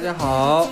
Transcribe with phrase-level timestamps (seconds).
[0.00, 0.64] 大家好，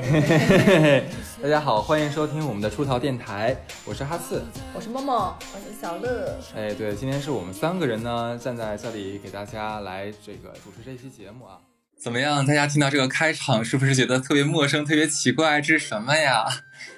[0.00, 1.04] 嘿嘿嘿嘿，
[1.42, 6.38] 大家好，欢迎收听我们的出逃电台，我是哈四，我是梦梦，我是小乐。
[6.54, 11.58] 哎，对，今天是我们三个人呢站在这里给大家来这个主持这期节目啊。
[12.00, 12.46] 怎么样？
[12.46, 15.60] 大家听到这个开场，是不是觉得特别陌生、特别奇怪？
[15.60, 16.46] 这是什么呀？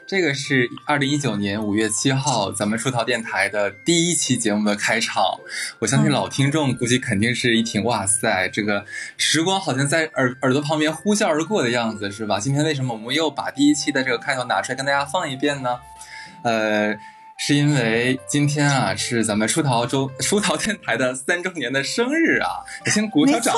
[0.06, 5.24] 这个是二零一九年五月七号咱们出逃电台的第一期节目的开场。
[5.80, 8.84] 我相信老听众估计肯定是一听，哇塞，这个
[9.16, 12.38] 时光好像在耳耳朵旁边呼啸而过的样子，是吧？
[12.38, 15.80] 今天为什么我们又把第一期的这个开头拿出来跟大家放一遍呢？
[16.44, 16.96] 呃。
[17.44, 23.52] 是因为今天啊是咱们出逃周 出逃电台的三周年的生日啊，先鼓个掌。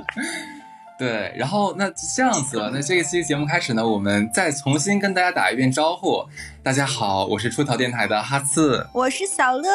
[0.98, 6.22] 对，然后那这样子， 那这一期节目开始呢，我们再重新跟大家打一遍招呼。
[6.62, 9.70] 大家好，我是出逃电台的哈次，我是小乐。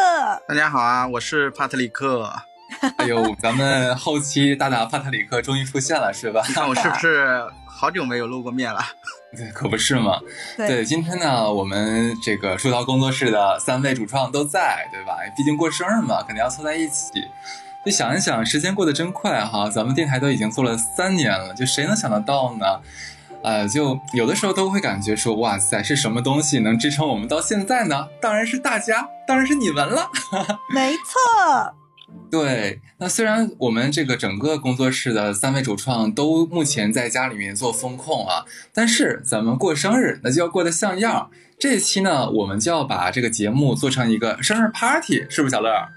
[0.48, 2.32] 大家好啊，我是帕特里克。
[2.98, 6.44] 哎呦，咱们后期大大帕特里克终于出现了，是吧？
[6.54, 7.44] 看我是不是
[7.82, 8.80] 好久没有露过面了？
[9.36, 10.20] 对， 可不是嘛。
[10.56, 15.18] 对，今天呢，我们这个出逃工作室的三位主创都在，对吧？
[15.36, 17.10] 毕竟过生日嘛，肯定要凑在一起。
[17.84, 22.66] 就想一想，时间过得真快哈，咱们电台都已经做了三年了，就谁能想得到呢？
[23.42, 28.08] 呃，就有的时候都会感觉说，哇塞，是什么东西能支撑我们到现在呢？
[28.22, 30.08] 当然是大家，当然是你们了。
[30.72, 31.81] 没错。
[32.30, 41.30] 对，那虽然我们这个整个工作室的三位主创都目前在家里面做风控啊，但是咱们过生日那就要过得像样。
[41.60, 45.90] 这期呢，我们就要把这个节目做成一个生日 party，是不是小乐？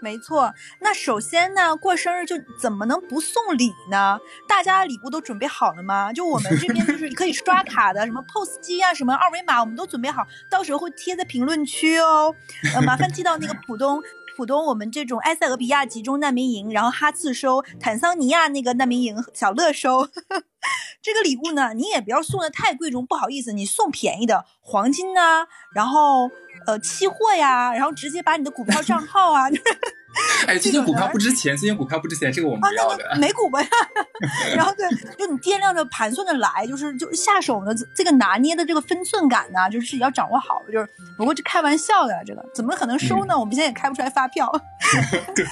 [0.00, 0.52] 没错。
[0.80, 4.18] 那首先呢，过生日就怎么能不送礼呢？
[4.48, 6.12] 大家礼物都准备好了吗？
[6.12, 12.34] 就我们这边就是 可以刷卡的，什么 POS 机啊，什么二维码，我们都准备好，到时候会贴在评论区哦。
[12.74, 14.02] 呃，麻烦寄到那个浦东。
[14.36, 20.08] 浦东，我们这种埃塞俄比亚集中难民营，然后哈次收，坦桑尼亚那个难民营小乐收。
[21.02, 26.30] 这个礼物呢，你也不要送的太贵重，不好意思，你送便宜的黄金呐，然后
[26.66, 29.48] 呃期货呀，然后直接把你的股票账号啊。
[30.46, 33.04] 哎，最近股票不值钱，最近股票不值钱，这个我们不要的。
[33.18, 33.60] 美股吧，
[34.54, 40.62] 然后对，就你掂量着盘算着来，就是就下手呢，这个拿捏的这个分寸感呢，就是要掌握好。
[40.72, 43.38] 就是不过这开玩笑的，这个怎么可能收呢？
[43.38, 44.50] 我们现在也开不出来发票。
[45.34, 45.44] 对。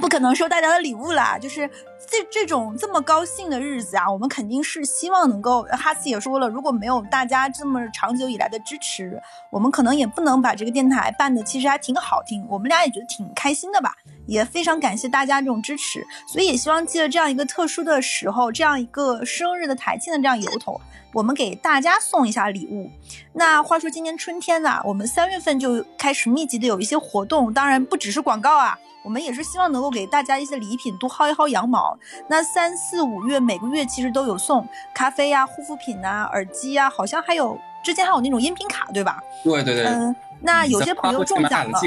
[0.00, 1.68] 不可能收大家的礼物啦，就是
[2.10, 5.62] 这这种这么高兴的日子啊，我们肯定是希望能够。
[5.72, 9.20] 哈斯也说了，如果没有大家这么长久以来的支持，
[9.50, 13.94] 我们可能也不能把这个电台办的其实还挺好听，我们俩也觉得挺开心的吧。
[14.26, 20.80] 也非常感谢大家这种支持，所以也希望借着这样一个特殊的时候，这样一个生日的台庆的这样由头，
[21.12, 22.90] 我们给大家送一下礼物。
[23.34, 28.78] 那话说今年春天呢，我们三月份就开始密集的有一些活动，当然不只是广告啊。
[29.04, 31.96] 我们也是希望能够给大家一些礼品，多薅一薅羊毛。
[32.26, 39.22] 那三四五月每个月其实都有送咖啡呀、护肤品呐、耳机呀，好像还有之前还有那种音频卡，对吧？
[39.44, 39.84] 对对对。
[39.84, 41.78] 嗯，那有些朋友中奖了。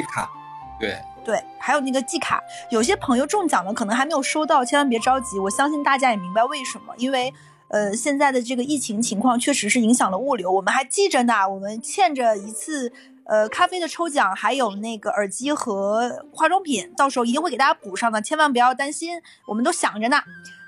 [0.79, 0.95] 对
[1.25, 2.39] 对，还有那个季卡，
[2.69, 5.39] 有些朋友中奖了，可能还没有收到，千万别着急。
[5.39, 7.33] 我相信大家也明白为什么，因为
[7.69, 12.93] 呃现在的这个疫情情况确实是影响了物流，我们还记着呢，我们欠着一次。
[13.27, 20.17] 呃，咖啡的抽奖还有那个耳机和化妆品，到时候一定会给大家补上的，千万不要担心，我们都想着呢。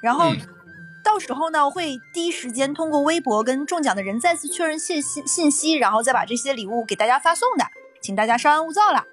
[0.01, 0.31] 然后
[1.03, 7.65] 到时候呢，会第一时间通过微博跟中奖的人再次确认信息信息，然后再把这些礼物给大家发送的，
[8.01, 9.05] 请大家稍安勿躁了。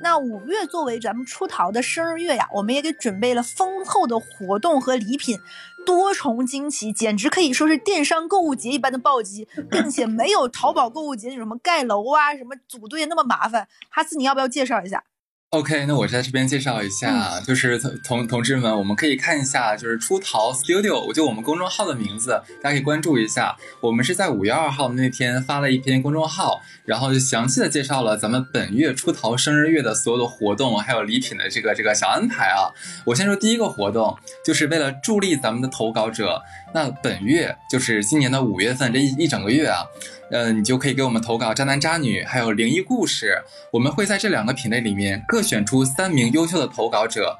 [0.00, 5.38] 那五月作为咱们出逃的生日月呀，我们也给准备了丰厚的活动和礼品。
[5.86, 13.66] 多重惊奇，简直可以说是电商购物节一般的暴击， 并且没有淘宝购物节那种什么盖楼啊、什么组队那么麻烦。
[13.88, 15.02] 哈斯，你要不要介绍一下
[15.50, 23.56] ？OK，那我在这边介绍一下，就是同同志们，我们可以看一下，就是出逃 Studio，就我们公众号的名字，大家可以关注一下。
[23.80, 32.68] 我们是在五月二号那天发了一篇公众号，然后就详细的介绍了咱们本月出逃生日月的所有的活动，还有礼品的这个这个小安排啊。
[33.06, 36.42] 我先说第一个活动，就是为了助力咱们的投稿者。
[36.74, 39.86] 那本月就是今年的五月份这一一整个月啊。
[40.30, 43.42] 嗯，你就可以给我们投稿渣男渣女，还有灵异故事。
[43.72, 47.38] 我们会在这两个品类里面各选出三名优秀的投稿者，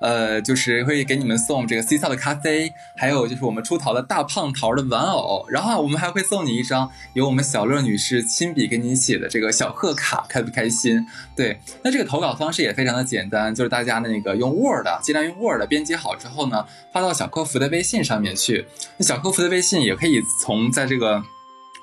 [0.00, 5.46] 呃，就是会给你们送这个 C 草的咖啡，还有就是我们出逃的大胖桃的玩偶。
[5.48, 11.04] 然后我们还会送你一张由我们小乐女士亲笔给你写的这个小贺卡，开不开心？
[11.34, 18.64] 对，那这个投稿方式也非常的简单，就是大家那个用 Word，尽量用 Word 编辑好之后呢，发到小客服的微信上面去。
[18.96, 21.20] 那小客服的微信也可以从在这个。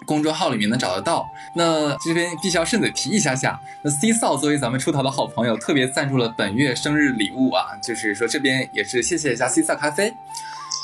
[0.05, 1.29] 公众号里面能找得到。
[1.55, 10.13] 那这边必须要顺嘴提一下下，那 C 嫂作为咱们出逃的好朋友，特别赞助了本月生日礼物啊，就是说这边也是谢谢一下 C 嫂咖啡。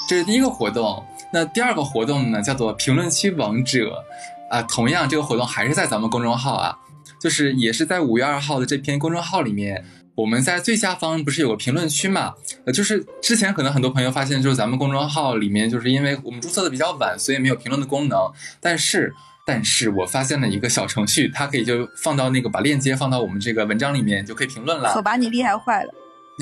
[0.09, 4.03] 这是第一个活动，那第二个活动呢，叫做评论区王者，
[4.49, 6.77] 啊，同样这个活动还是在咱们公众号啊，
[7.19, 9.85] 就是也是在五月二号的这篇公众号里面，
[10.15, 12.33] 我们在最下方不是有个评论区嘛？
[12.65, 18.19] 呃，就是之前可能很多朋友发现，就是咱们公众号里面，就是因为我们注册的比较晚，所以没有评论的功能。
[18.59, 19.13] 但是，
[19.45, 24.93] 但是我发现了一个小程序，它可以就放到那个把链接放到我们这个文章里面，就可以评论了。
[24.93, 25.93] 可把你厉害坏了。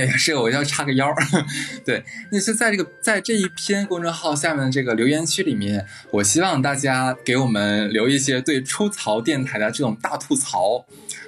[0.06, 1.16] 也是，我要插个腰儿。
[1.86, 10.86] 对，那就在这个在这一篇公众号下面的这个留言区里面，我希望大家给我们留一些对出槽电台的这种大吐槽。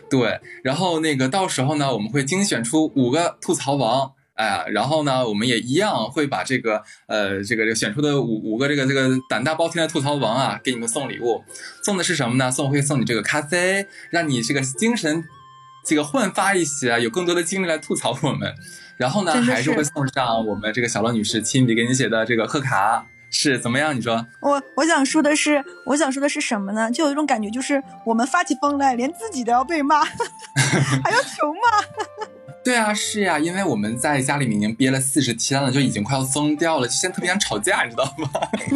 [0.10, 11.42] 对，然后那个到时候呢，我们会精选出五个吐槽王，哎，然后呢，我们也一样会把这个呃这个这个选出的五五个这个这个胆大包天的吐槽王啊，给你们送礼物。
[11.84, 12.52] 送的是什么呢？
[12.52, 15.24] 送会送你这个咖啡，让你这个精神。
[15.84, 18.54] 这个焕发一些，有更多的精力来吐槽我们，
[18.98, 23.96] 然后呢，还是会送上我们这个小乐女士亲笔给你写的这个贺卡，是怎么样？
[23.96, 24.26] 你说？
[24.42, 26.92] 我我想说的是，我想说的是什么呢？
[26.92, 30.04] 就有一种感觉，就是我们发起疯来，连自己都要被骂，
[31.04, 32.30] 还要求骂。
[32.64, 38.30] 对啊，是呀，因为我们在家里面已经憋了四十天了，就已经快要疯掉了，就现在特别想吵架，你知道吗？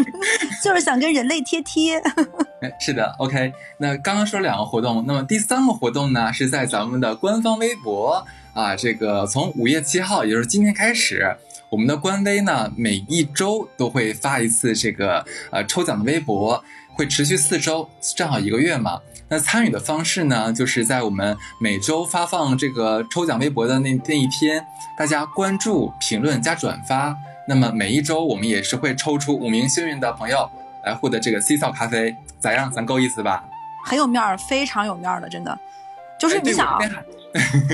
[0.63, 2.01] 就是想跟人类贴贴。
[2.81, 3.53] 是的，OK。
[3.77, 11.35] 那刚刚说两个活动，那么第三个活动呢，是在咱们的官方微博啊，这个从五月七号，也就是今天开始，
[11.69, 16.63] 我们的官微呢，每一周都会发一次这个呃抽奖的微博，
[16.95, 18.99] 会持续四周，正好一个月嘛。
[19.27, 24.66] 那参与的方式呢，就是在我们每周发放这个抽奖微博的那那一天，
[24.98, 27.16] 大家关注、评论加转发。
[27.48, 30.50] 那么每一周我们也是会抽出五名幸运的朋友
[30.83, 32.72] 来获得这个 C 草咖啡，咋样？
[32.72, 33.44] 咱够意思吧？
[33.83, 35.57] 很有面儿，非常有面儿的，真的。
[36.19, 36.80] 就是你想啊，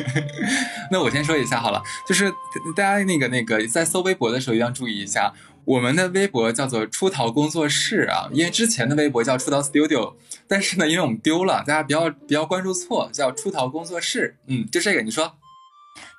[0.89, 2.31] 那我先说一下好了，就是
[2.75, 5.31] 大家那个那个在搜微博的时候一定要注意一下。
[5.65, 10.15] 我们的微博叫做出逃工作室啊，因为之前的微博叫出逃 Studio，
[10.47, 14.37] 但是呢，因为我们丢了，大家不要不要关注错，叫出逃工作室。
[14.47, 15.35] 嗯，就这个，你说。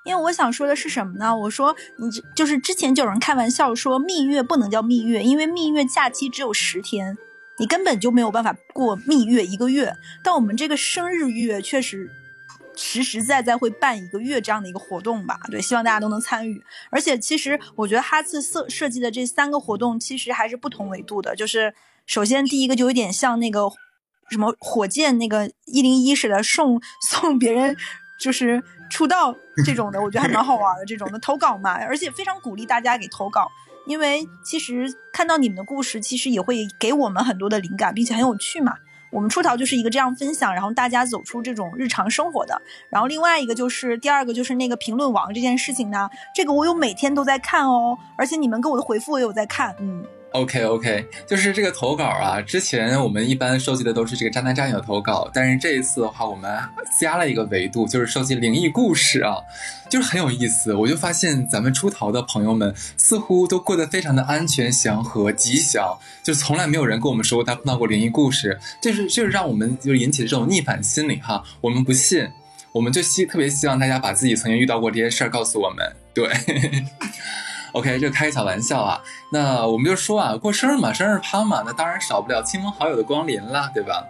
[0.05, 1.37] 因为我想说的是什么呢？
[1.37, 7.17] 我说你就是之前就有人开玩笑说蜜月不能叫蜜月，因为蜜月假期只有十天，
[7.59, 9.95] 你根本就没有办法过蜜月一个月。
[10.25, 12.11] 但我们这个生日月确实。
[12.75, 16.63] 实实在在会办一个月这样的一个活动吧，对，希望大家都能参与。
[16.91, 21.37] 而且其实我觉得哈次设设计的这三个活动其实还是不同维度的。
[21.37, 21.75] 就是
[22.07, 23.69] 首先第一个就有点像那个
[24.31, 27.77] 什么火箭那个一零一似的，送送别人
[28.19, 29.35] 就是出道
[29.65, 31.75] 这种的，我觉得还蛮好玩的这种的投稿嘛。
[31.75, 33.47] 而且非常鼓励大家给投稿，
[33.87, 38.75] 因为其实看到你们的故事，其实也会给我们很多的灵感，并且很有趣嘛。
[39.13, 42.61] 我们出逃就是一个这样分享，然后大家走出这种日常生活的。
[42.89, 50.03] 然后另外一个就是第二个就是那个评论王这件事情呢，这个我有每天都在看哦，而且你们给我的回复我也有在看，嗯。
[50.33, 56.59] OK OK，就是这个投稿啊，之前我们一般收集的都是这个渣男渣女的投稿，但是这一次的话，我们
[56.99, 59.37] 加了一个维度，就是收集灵异故事啊，
[59.91, 60.73] 就是很有意思。
[60.75, 71.45] 我就发现咱们出逃的朋友们似乎都过得非常的安全、祥和、吉祥，就从来没有人跟我们说过他碰到过灵异故事，就是就是让我们就引起这种逆反心理哈。
[71.61, 72.27] 我们不信，
[72.73, 76.27] 我们就希特别希望大家把自己曾经遇到过这些事儿告诉我们，对。
[77.73, 79.01] OK，这开个小玩笑啊。
[79.31, 84.07] 那我们就说啊，过生日嘛，生日趴嘛，那当然少不了亲朋好友的光临了，对吧？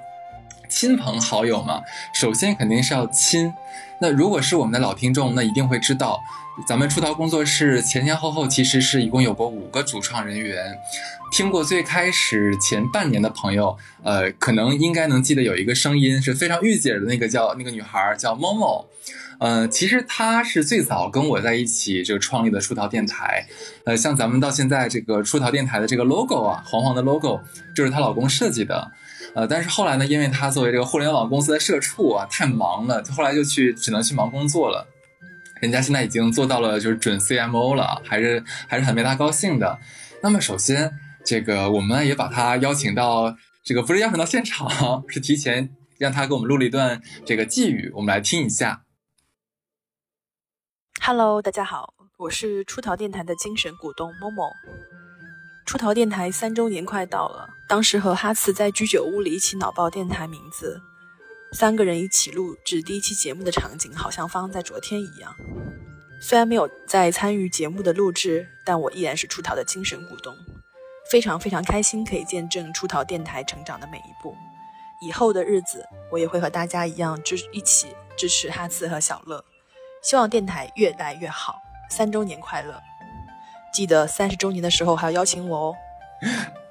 [0.69, 1.83] 亲朋好友嘛，
[2.14, 3.52] 首先肯定是要亲。
[4.00, 6.21] 那如果是我们的老听众，那一定会知道，
[6.66, 10.76] 咱们出逃工作室前前后后其实是一共有过五个主创人员。
[11.31, 18.87] 听过最开始前半年的朋友，呃，可能应该能记得有一个声音是非常御姐的那个叫那个女孩叫 Momo。
[19.42, 23.44] 呃，其实她是最早跟我在一起这个创立的出逃电台，
[23.84, 27.40] 呃，像咱们到现在这个出逃电台的这个 logo 啊，黄黄的 logo
[27.75, 28.92] 就是她老公设计的，
[29.34, 34.87] 呃，但是后来呢，因为她作为这个互联网公司的社畜啊，太忙了，后来就去只能去忙工作了。
[35.61, 39.76] 人家现在已经做到了就是准 CMO 了，还是还是很为他高兴的。
[40.22, 40.92] 那么首先，
[41.25, 45.68] 这个我们也把他邀请到这个不是邀请到现场， 是提前
[45.99, 48.82] 让他给我们录了一段这个寄语，我们来听一下。
[51.04, 54.52] Hello，大家好，我是出逃电台的精神股东 Momo。
[55.66, 60.80] 出逃电台三周年快到了，当时和哈茨在居酒屋里一起脑爆电台名字，
[61.54, 65.35] 三个人一起录制第一期节目的场景，好像发生在昨天一样。
[66.21, 70.32] 虽然没有在参与节目的录制，但我依然是出逃的精神股东，
[71.11, 74.37] 非常非常开心可以见证出逃电台成长的每一步。
[75.00, 79.44] 以后的日子，我也会和大家一样支一起支持哈茨和小乐，
[80.02, 81.62] 希望电台越来越好。
[81.88, 82.82] 三周年快乐！
[83.73, 85.76] 记得三十周年的时候还要邀请我哦。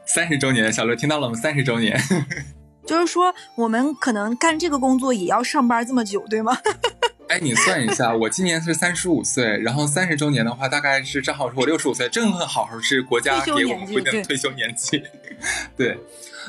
[0.05, 1.35] 三十周年，小乐听到了吗？
[1.35, 1.99] 三十周年，
[2.85, 6.57] 就是说我们可能干这个工作也要上班这么久，对吗？
[7.29, 15.01] 哎，你算一下，我今年是三十五岁，然后三十周年的话，大概是正好是我六十五岁，正好是国家给我们规定的退休年纪。
[15.77, 15.97] 对，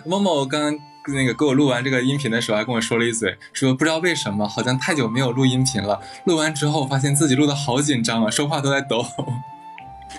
[0.04, 9.04] 某某刚刚那个给我录完这个音频的时候，还跟我说了一嘴，说不知道为什么，好像太久没有录音频了，录完之后发现自己录的好紧张啊，说话都在抖。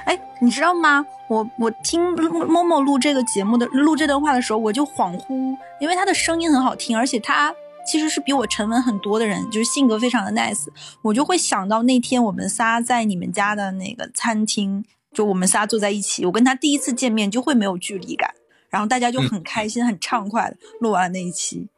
[0.06, 1.06] 哎，你知道吗？
[1.30, 2.02] 我我听
[2.48, 7.54] 某某录这个节目的录这段话的时候，我就恍惚，因为他的声音很好听，而且他
[7.88, 10.66] 其实是比我沉稳很多的人，就是性格非常的 nice。
[11.04, 18.34] 我就会想到那天我们仨在你们家的那个餐厅，就我们仨坐在一起，我跟他第一次见面就会没有距离感，
[18.74, 21.70] 然后大家就很开心、很畅快的录完那一期。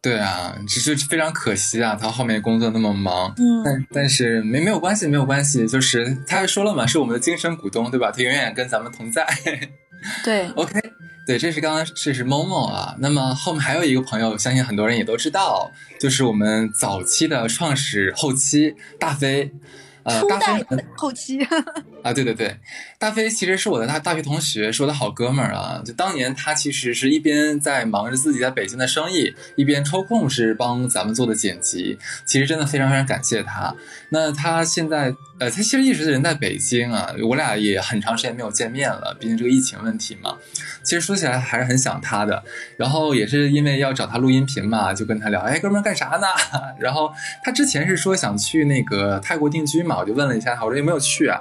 [0.00, 8.10] 对啊，只是非常可惜啊，他后面工作那么忙，嗯，但但是没没有关系，没有关系，就是他说了嘛，是我们的精神股东，对吧？
[8.10, 9.26] 他永远跟咱们同在。
[10.24, 10.80] 对，OK，
[11.26, 19.52] 对，这是刚刚这是 Momo 啊，那么后面还有一个朋友，相信很多人也都知道，就是我们早期的创始后期大飞。
[20.04, 20.64] 呃，大飞
[20.96, 21.38] 后期
[22.02, 22.56] 啊，对对对，
[22.98, 25.82] 大飞其实是我的大大学同学，是我的好哥们儿啊。
[25.84, 31.98] 就当年他其实是一边在忙着自己在北京的生意，一边抽空是帮咱们做的剪辑。
[32.24, 33.74] 其实真的非常非常感谢他。
[34.08, 40.36] 那他现在呃，他其实一直人在北京啊，我俩也很长时间没有见面了，毕竟这个疫情问题嘛。
[40.82, 42.42] 其实说起来还是很想他的。
[42.78, 46.26] 然后也是因为要找他录音频嘛，就跟他聊，哎，哥们儿干啥呢？
[46.80, 49.84] 然后他之前是说想去那个泰国定居。
[49.98, 51.40] 我就问了一下他，我说有没有去啊？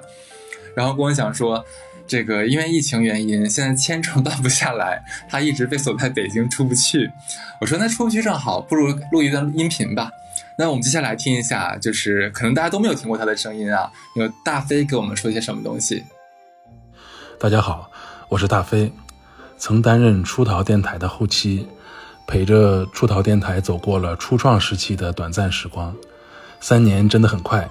[0.75, 1.63] 然后跟我讲说，
[2.07, 7.09] 这个因为疫情原因，现在签证办不下来，他一直被锁在北京出不去。
[7.61, 10.09] 我说那出不去正好，不如录一段音频吧。
[10.57, 16.03] 那我们接下来听一下，就是可能大家都没有听过他的声音啊，有大飞给我们说些什么东西。
[17.39, 17.89] 大家好，
[18.27, 18.91] 我是大飞，
[19.57, 21.67] 曾担任出逃电台的后期，
[22.27, 25.95] 陪着出逃电台走过了初创时期的短暂时光，
[26.59, 27.69] 三年真的很快。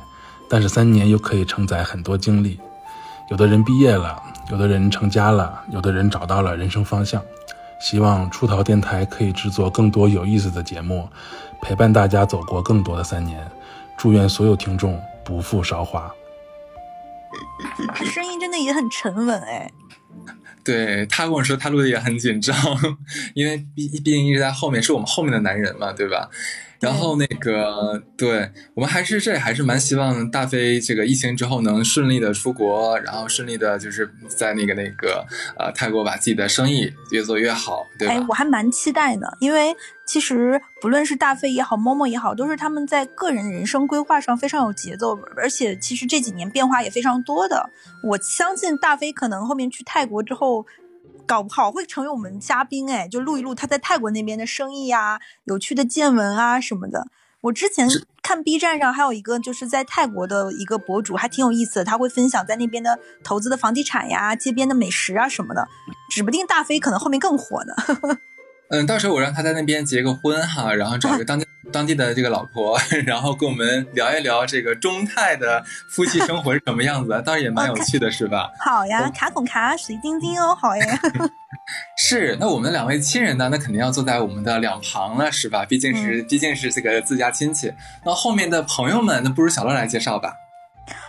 [0.49, 2.59] 但是三年又可以承载很多经历，
[3.31, 7.23] 有的人毕业了，有的人成家了，有的人找到了人生方向。
[7.81, 11.09] 希望出逃电台可以制作更多有意思的节目，
[11.63, 13.47] 陪伴大家走过更多的三年。
[13.97, 16.13] 祝愿所有听众不负韶华。
[18.13, 19.71] 声音真的也很沉稳哎。
[20.65, 22.57] 对他跟我说，他录的也很紧张，
[23.35, 26.29] 因为毕毕竟一直在后面，是我们后面的男人嘛，对吧？
[26.81, 35.27] 然后那个，对我们还是这还是蛮希望大飞这个疫情之后能顺利的出国，然后顺利的就是在那个那个
[35.59, 38.15] 呃泰国把自己的生意越做越好，对吧？
[38.15, 39.75] 哎，我还蛮期待的，因为
[40.07, 47.71] 其实不论是大飞也好，某某也好，都是他们在个人人生规划上非常有节奏，而且其实这几年变化也非常多的。
[48.05, 50.65] 我相信大飞可能后面去泰国之后。
[51.29, 57.07] 搞不好会成为我们嘉宾哎，就录一录他在泰国那边的生意啊，有趣的见闻啊什么的。
[57.43, 57.87] 我之前
[58.23, 65.69] 看 B 站上还有一个就是在泰国的一个博主，还挺有意思的，他会分享在那边的投资的房地产呀、街边的美食啊什么的，
[66.11, 67.75] 指不定大飞可能后面更火呢。
[68.71, 78.51] 嗯，到时候我让他在那边结个婚哈，然后找一个当地当地的这个老婆， 然后跟我们聊一聊这个中泰的夫妻生活是什么样子，倒是也蛮有 趣的，是吧？
[78.61, 81.01] 好呀，卡孔卡，水晶晶哦，好呀。
[81.99, 83.49] 是，那我们两位亲人呢？
[83.51, 85.65] 那肯定要坐在我们的两旁了，是吧？
[85.65, 87.73] 毕竟是毕竟是这个自家亲戚。
[88.05, 90.35] 那后面的朋友们，那不如小乐来介绍吧。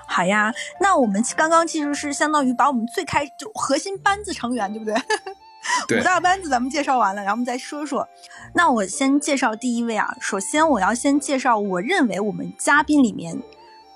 [0.07, 4.93] 好呀，那我们刚刚其实是相当于把我们最开就核心班子成员，对不对？
[5.99, 8.07] 五大班子咱们介绍完了，然后我们再说说。
[8.53, 10.15] 那我先介绍第一位啊。
[10.19, 13.41] 首先我要先介绍，我认为我们嘉宾里面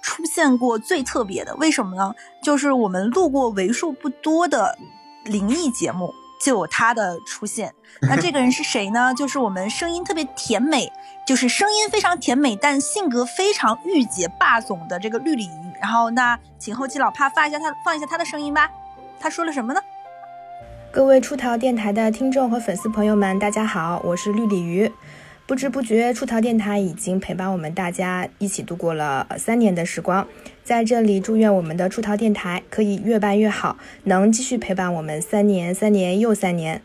[0.02, 2.14] 出现过最特别的，为什么呢？
[2.42, 4.78] 就是我们录过为数不多的
[5.24, 7.74] 灵异节目，就有他的出现。
[8.02, 9.14] 那这个人是谁呢？
[9.14, 10.92] 就是我们声音特别甜美，
[11.26, 15.74] 就是声音非常甜美，但性格非常御姐霸总的这个绿鲤鱼。
[15.82, 18.70] 然后那请后期老帕发一下他放一下他的声音吧。
[19.20, 19.82] 他说了什么呢？
[20.94, 24.92] 各位出逃电台的听众和粉丝朋友们，大家好，我是绿鲤鱼。
[25.48, 30.28] 不知不觉，出逃电台已经陪伴我们大家一起度过了三年的时光。
[30.64, 36.84] 在这里，祝愿我们的出逃电台可以越办越好，能继续陪伴我们三年、三年又三年。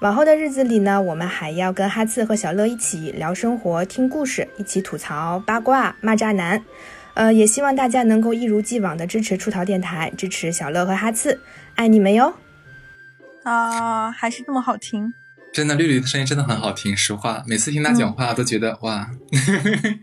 [0.00, 6.64] 往后的日子里呢，我们还要跟哈次和小乐一起聊生活、听故事，一起吐槽八卦、骂渣男。
[7.12, 11.42] 呃，也希望大家能够一如既往的支持出逃电台，支持小乐和哈次，
[11.74, 12.32] 爱你们哟。
[13.44, 15.12] 啊，还是这么好听。
[15.52, 16.96] 真的，绿绿的声音真的很好听。
[16.96, 19.10] 实话，每次听他讲话都觉得、哇，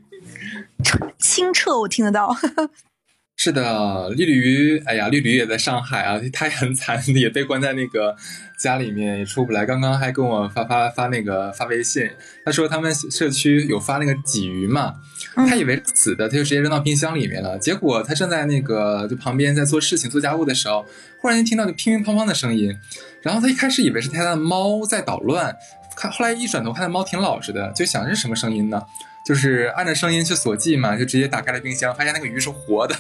[1.17, 2.35] 清澈，我听得到。
[3.41, 8.13] 是的，绿驴，哎呀，绿驴也在上海啊，他也很惨， 也被关在那个
[8.59, 9.65] 家里面，也出不来。
[9.65, 12.09] 刚刚还跟我发发发那个发微信，
[12.43, 14.95] 他说他们社区有发那个鲫鱼嘛，
[15.35, 17.57] 他以为是死的，他就直接扔到冰箱里面了。
[17.57, 20.85] 结果他正在那个就旁边在做事情做家务的时候，
[21.21, 22.77] 忽然间听到就乒乒乓乓的声音，
[23.23, 25.55] 然后他一开始以为是他家的猫在捣乱，
[25.95, 28.81] 看后来一转头看到猫挺老实的，就想是什么声音呢？
[29.25, 32.95] 就是按着声音去锁记嘛，就直接打开了冰箱，发现那个鱼是活的。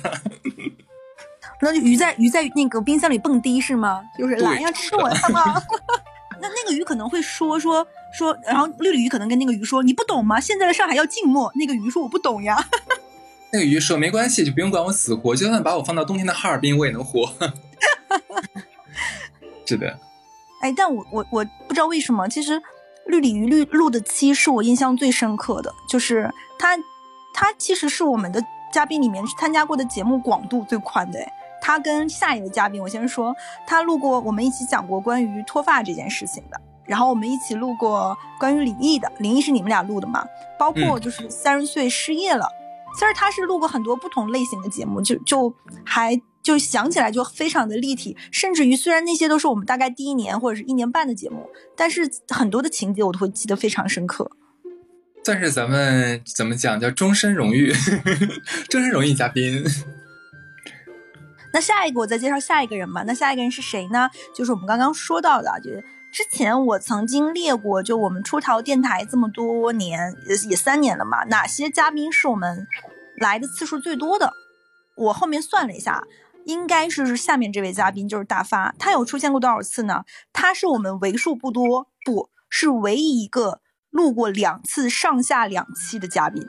[1.61, 4.01] 那就鱼在鱼在那个冰箱里蹦迪是吗？
[4.17, 5.61] 就是对来呀，吃我的吗？
[6.41, 7.85] 那那个鱼可能会说说
[8.17, 10.39] 说，然后绿鲤鱼可能跟那个鱼说：“你不懂吗？
[10.39, 12.57] 现在的上海要静默。”那个鱼说：“我不懂呀。
[13.51, 17.33] 那个鱼说没关系，就不用管我死活，就算把我放到冬天的哈尔滨，我也能活。
[19.65, 19.99] 是的，”
[20.61, 22.61] 哎，但我我我不知道为什么，其实
[23.05, 26.77] 绿鲤鱼绿录的期是我印象最深刻的，就是他
[27.33, 31.19] 他其实是我们的嘉宾里面参加过的节目广度最宽的。
[31.19, 33.35] 哎他跟下一位嘉宾，我先说，
[33.67, 40.25] 他录过我们一起讲过关于脱发这件事情的，然后我们一起录过关于灵异的，灵异是你们俩录的嘛？
[40.57, 42.49] 包括就是三十岁失业了，
[42.97, 45.53] 其实他是录过很多不同类型的节目，就就
[45.85, 54.31] 还就想起来就非常的立体，甚至于虽然那些都是我们大概第一年或者是一年半的节目，但是很多的情节我都会记得非常深刻。
[55.23, 57.71] 算是咱们怎么讲叫终身荣誉，
[58.67, 59.63] 终身荣誉嘉宾。
[61.53, 63.03] 那下一个我再介绍下一个人吧。
[63.05, 64.09] 那下一个人是谁呢？
[64.33, 72.65] 就是我们刚刚说到的，就是之前我曾经列过，就我们出逃电台这么多年，也也三年了嘛，哪些嘉宾是我们
[73.17, 74.33] 来的次数最多的？
[74.95, 76.03] 我后面算了一下，
[76.45, 80.03] 应该是下面这位嘉宾，就是大发，他有出现过多少次呢？
[80.33, 83.61] 他是我们为数不多，不是唯一一个
[83.91, 86.43] 录过两次上下两期的嘉宾。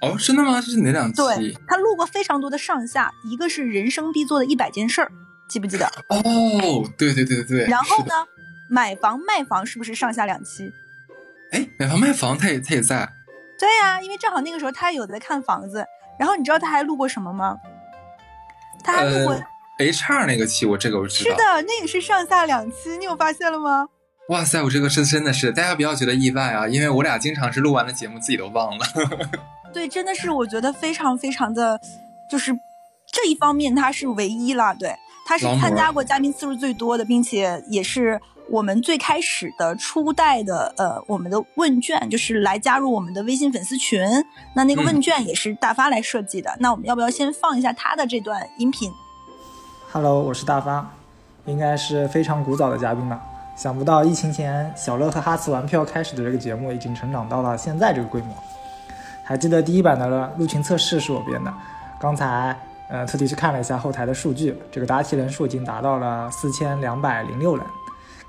[0.00, 0.60] 哦，真的吗？
[0.60, 1.16] 这是哪两期？
[1.16, 5.10] 对他录过非常多的上下，一个是人生必做的一百件事儿，
[5.48, 5.86] 记不记得？
[6.08, 6.22] 哦，
[6.96, 7.66] 对对对对对。
[7.66, 8.14] 然后呢，
[8.70, 10.72] 买房卖房是不是上下两期？
[11.52, 13.12] 哎，买房卖房，他也他也在。
[13.58, 15.84] 对呀、因为正好那个时候他有在看房子。
[16.18, 17.56] 然后你知道他还录过什么吗？
[18.82, 19.32] 他还录过，
[19.78, 21.30] 呃，HR 那个期，我这个我知道。
[21.30, 23.86] 是的，那也是上下两期，你有发现了吗？
[24.28, 28.86] 哇塞，我这个是真的是，大家不要觉得意外啊，因为我俩经常是录完了节目自己都忘了。
[29.72, 31.80] 对，真的是我觉得非常非常的，
[32.30, 32.52] 就是
[33.12, 34.74] 这一方面他是唯一了。
[34.78, 34.94] 对，
[35.26, 44.00] 他是参加过嘉宾次数最多的，并且也是我们最开始的初代的呃我们的问卷，就是来加入我们的微信粉丝群。
[44.54, 46.56] 那那个问卷也是大发来设计的。
[46.58, 48.90] 那我们要不要先放一下他的这段音频
[49.92, 50.94] ？Hello，我是大发，
[51.44, 53.20] 应该是非常古早的嘉宾了。
[53.54, 58.34] 想不到疫情前小乐和哈茨玩票开始的这个节目，已经成长到了现在这个规模。
[59.24, 61.52] 还记得第一版的录群测试是我编的，
[62.00, 62.58] 刚才
[62.88, 67.66] 呃特地去看了一下后台的数据，这个答题人数已经达到了四千两百零六人。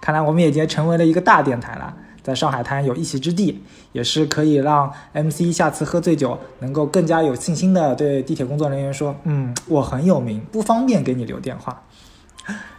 [0.02, 11.84] 看来我们已经成为了一个大电台了，在上海滩有一席之地，也是可以让 MC 下次喝醉酒能够更加有信心的对地铁工作人员说：“嗯，我很有名，不方便给你留电话。”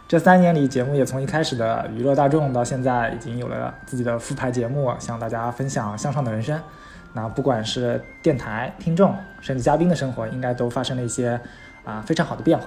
[0.07, 6.59] 这三年里，节目也从一开始的娱乐大众，到现在已经有了自己的复牌节目，向大家分享向上的人生。
[7.13, 11.39] 那不管是电台听众，甚至嘉宾的生活，应该都发生了一些
[11.85, 12.65] 啊、非常好的变化。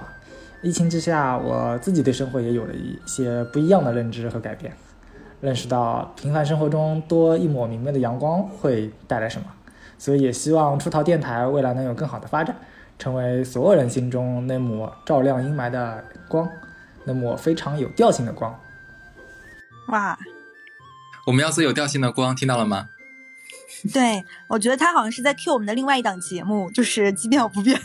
[0.65, 4.75] 疫情之下，我自己对生活也有了一些不一样的认知和改变，
[5.39, 9.45] 认识到平凡生活中多一抹明媚的阳光会带来什么，
[9.99, 12.55] 所以也希望出逃电台未来能有更好的发展，
[12.97, 16.49] 成为所有人心中那抹照亮阴霾的光，
[17.03, 18.59] 那抹非常有调性的光。
[19.89, 20.17] 哇，
[21.27, 22.89] 我们要做有调性的光，听到了吗？
[23.93, 27.77] 对我觉得他好像是在 cue 我们的另外一档节目，就是《奇变我不变》。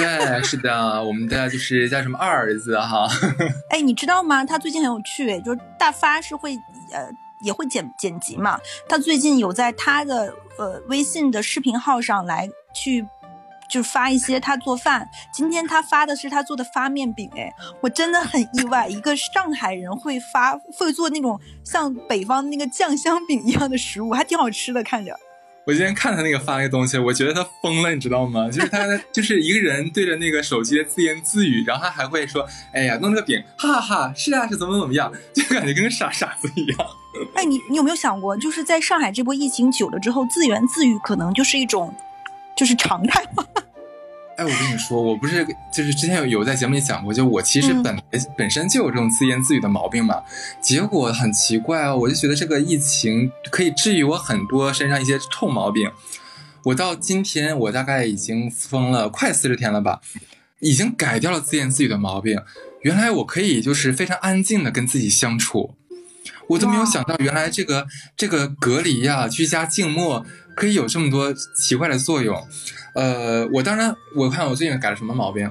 [0.00, 3.08] 对，是的，我们的就是叫什么二儿子哈。
[3.70, 4.44] 哎，你知道吗？
[4.44, 6.54] 他最近很有趣，就是大发是会
[6.92, 7.08] 呃
[7.40, 8.58] 也会剪剪辑嘛。
[8.88, 13.06] 他最近有在他的呃微信的视频号上来去
[13.68, 15.08] 就发一些他做饭。
[15.32, 25.16] 今天他发的是他做的发面饼，哎，我真的很意外，一个上海人会发会做那种像北方那个酱香饼一样的食物，还挺好吃的，看着。
[25.70, 28.50] 我今天看他那个发那个东西，我觉得他疯了，你知道吗？
[28.50, 36.78] 就是他就是一个人对着那个手机自言自语，然后他还会说：“哎呀，弄那个饼，哈哈哈，是啊，是怎么怎么样，就感觉跟个傻傻子一样。
[37.36, 41.94] 哎，你你有没有想过，就是在上海这波疫情久了之后，自言自语可能就是一种
[42.56, 43.46] 就是常态化？
[44.40, 48.02] 哎，我跟你说，我不是就是之前有有在节目里讲过，就我其实嗯本来、
[48.38, 50.22] 本身就有这种自言自语的毛病嘛。
[50.62, 55.90] 结果很奇怪哦，我就觉得这个疫情可以治愈我很多身上一些臭毛病。
[56.64, 60.00] 我到今天，我大概已经封了快四十天了吧，
[60.60, 62.40] 已经改掉了自言自语的毛病。
[62.80, 65.74] 原来我可以就是非常安静的跟自己相处，
[66.48, 72.46] 我都没有想到，原来这个这个隔离呀、居家静默可以有这么多奇怪的作用。
[72.94, 75.50] 呃，我当然，我看我最近改了什么毛病，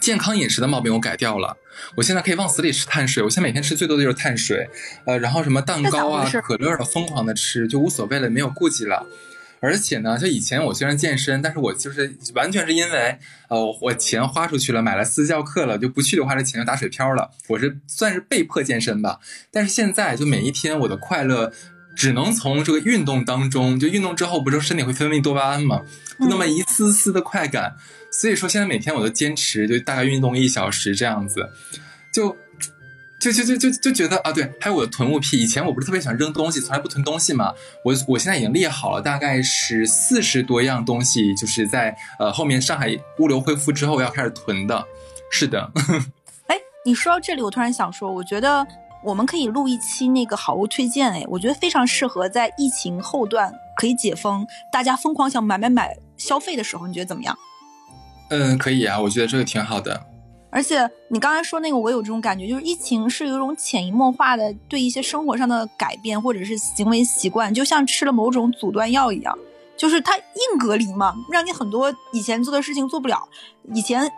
[0.00, 1.56] 健康饮食的毛病我改掉了。
[1.96, 4.68] 我现在可以往死里吃碳水，我现在每天吃最多的就是碳水，
[5.06, 9.06] 呃，然后什么蛋糕啊可乐的疯狂的吃，就无所谓了，没有顾忌了。
[9.60, 17.30] 而且呢，就以前我虽然健身，但是我就是完全是因为，呃，我钱花出去了，买了私教课了，就不去的话，这钱就打水漂了。
[17.48, 19.18] 我是算是被迫健身吧。
[19.50, 21.52] 但是现在就每一天我的快乐，
[21.98, 25.82] 只能从这个运动当中，就运动之后不是身体会分泌多巴胺吗？
[26.20, 27.74] 就那么一丝丝的快感。
[28.10, 31.50] 所以说现在每天我都坚持，就大概运动一小时这样子，
[32.14, 32.36] 就。
[33.20, 35.36] 就就就就就觉得啊，对，还有我的囤物癖。
[35.36, 37.52] 以前我不是特别喜欢扔东西，从来不囤东西嘛。
[37.84, 44.86] 我我现在已经列好了，大概是四十多样东西，就是在呃后面上海物流恢复之后要开始囤的。
[45.32, 45.68] 是的，
[46.46, 48.64] 哎，你说到这里，我突然想说，我觉得
[49.04, 57.36] 我们可以录一期那个好物推荐，哎，我觉得非常适合在疫情后段可以解封，大家疯狂想买买买消费的时候，你觉得怎么样？
[58.30, 60.06] 嗯，可以啊，我觉得这个挺好的。
[60.50, 69.38] 而且你刚才说那个，我有这种感觉，就是疫情是有一种潜移默化的对一些生活上的改变，或者是行为习惯，就像吃了某种阻断药一样，
[69.76, 73.28] 就是它硬隔离嘛，让你很多以前做的事情做不了，
[73.74, 74.10] 以前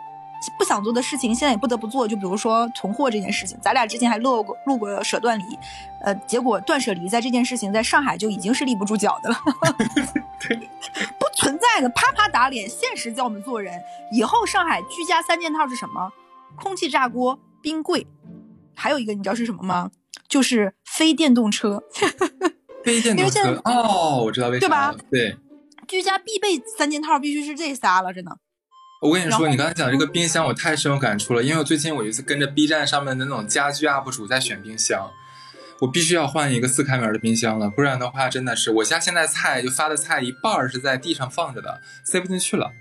[0.57, 2.07] 不想做的事情现在也不得不做。
[2.07, 5.43] 就比如说囤货这件事情，咱俩之前还录过录过舍断离，
[6.03, 9.35] 呃，结果断舍离在这件事情在上海就已经是立不住脚的了，
[11.19, 13.79] 不存在的，啪啪打脸，现实教我们做人。
[14.11, 16.11] 以后上海居家三件套是什么？
[16.57, 18.05] 空气炸锅、冰柜，
[18.75, 19.91] 还有一个你知道是什么吗？
[20.27, 21.81] 就是非电动车。
[22.83, 24.95] 非电动车哦，我知道为啥对吧。
[25.11, 25.37] 对，
[25.87, 28.37] 居家必备三件套必须是这仨了，真的。
[29.01, 31.41] 我跟你说，你刚才讲这个冰箱，我太深有感触了。
[31.41, 35.09] 因为我最近我有一次跟着 B 站上面的那种家居 UP 主在选冰箱，
[35.79, 42.73] 我必须要换一个四开门的冰箱了，不然的话真的是我家现在菜就发的菜一半儿是在地上放着的，塞不进去了。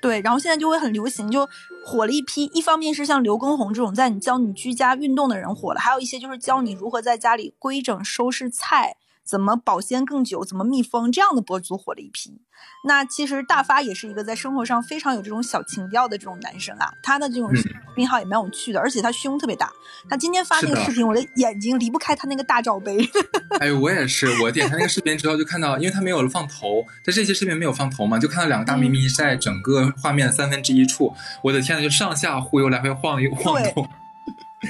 [0.00, 1.46] 对，然后现在就会很流行，就
[1.84, 2.44] 火了一批。
[2.54, 12.40] 一方面是像刘畊宏这种在你教你居家运动的人火了，还有一些就是教你如何在家里规整收拾菜，怎么保鲜更久，怎么密封这样的博主火了一批。
[12.84, 17.62] 那其实大发也是一个在生活上非常有这种小情调的这种男生啊，他的这种嗯
[17.94, 19.70] 病号也蛮有趣的，而且他胸特别大。
[20.08, 23.06] 他今天发那个视频，我的眼睛离不开他那个大罩杯。
[23.60, 31.12] 哎，我也是，我点开那个视频之后就看到，因为他没有放头，在这期视频没有放头嘛，就看到两个大咪咪在整个画面的三分之一处，
[31.42, 33.88] 我的天呐，就上下忽悠来回晃一晃对动。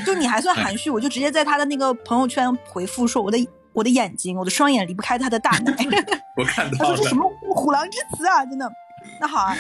[0.05, 3.39] 就你还算含蓄，我就直接在他的那个朋友圈回复说我的
[3.77, 5.77] 我的眼睛，我的双眼离不开他的大奶。
[6.35, 8.73] 我看他到了说这什么虎狼之词啊，真的。
[9.21, 9.55] 那好啊，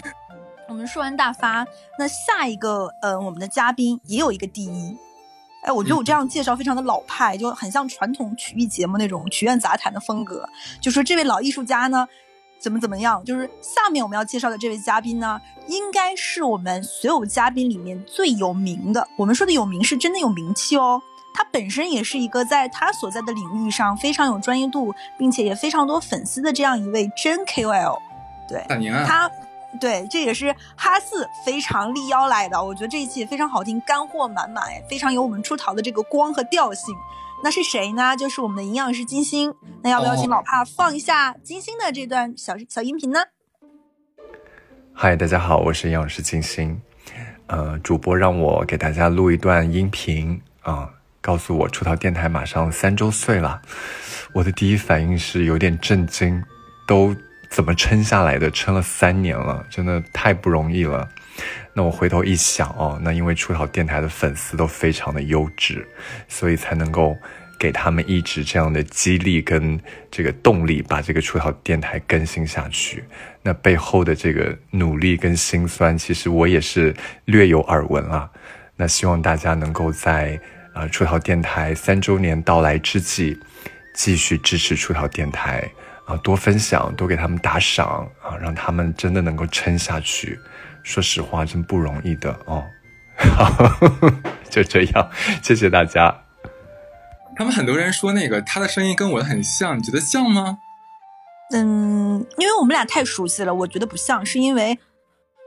[0.69, 1.67] 我们说完大发，
[1.99, 4.97] 那下一个呃，我们的嘉宾也有一个第一。
[5.65, 10.49] 哎，我觉得我这样介绍非常的老派，就很像传统曲艺节目那种曲苑杂谈的风格。
[10.81, 12.09] 就说这位老艺术家呢，
[12.59, 13.23] 怎么怎么样？
[13.23, 19.07] 就是下面我们要介绍的这位嘉宾呢，应该是我们所有嘉宾里面最有名的。
[19.19, 21.03] 我们说的有名是真的有名气哦。
[21.57, 27.97] 他本身也是一个在他所在的领域上非常有专业度，并且也非常多粉丝的这样一位真 KOL。
[28.47, 29.31] 对，大宁啊，他，
[29.81, 32.63] 对，这也是哈四非常力邀来的。
[32.63, 36.95] 我觉得这一期也非常好听，干货满满，哎，非常有我们出逃的这个光和调性。
[37.43, 38.15] 那是谁呢？
[38.15, 39.55] 就是我们的营养师金星。
[39.83, 43.21] 那要不要请哦老帕放一下金星的这段小小音频呢？
[44.93, 46.79] 嗨，大家好，我是营养师金星。
[47.47, 50.91] 呃，主播让我给大家录一段音频啊、
[51.27, 53.61] 告诉我出逃电台马上三周岁了。
[54.33, 56.41] 我的第一反应是有点震惊，
[56.87, 57.13] 都
[57.51, 58.49] 怎么撑下来的？
[58.53, 61.09] 撑了三年了，真的太不容易了。
[61.75, 65.85] 那我回头一想哦，那因为出逃电台的粉丝都非常的优质，
[66.29, 67.17] 所以才能够
[67.59, 69.81] 给他们一直这样的激励跟
[70.13, 73.03] 这个动力，把这个出逃电台更新下去。
[73.43, 78.31] 那背后的这个努力跟辛酸，其实我也是略有耳闻啊。
[78.77, 80.39] 那希望大家能够在
[80.77, 83.41] 呃出逃电台三周年到来之际，
[83.95, 85.69] 继续支持出逃电台
[86.05, 90.39] 啊，多分享，多给他们打赏啊，让他们真的能够撑下去。
[90.83, 92.63] 说实话，真不容易的哦。
[93.17, 93.51] 好，
[94.51, 95.11] 就这样，
[95.43, 96.15] 谢谢大家。
[97.35, 100.59] 他们很多人说那个他的声音跟我的很像，你觉得像吗？
[101.53, 104.79] 嗯，因为我们俩太熟悉了，我觉得不像，是因为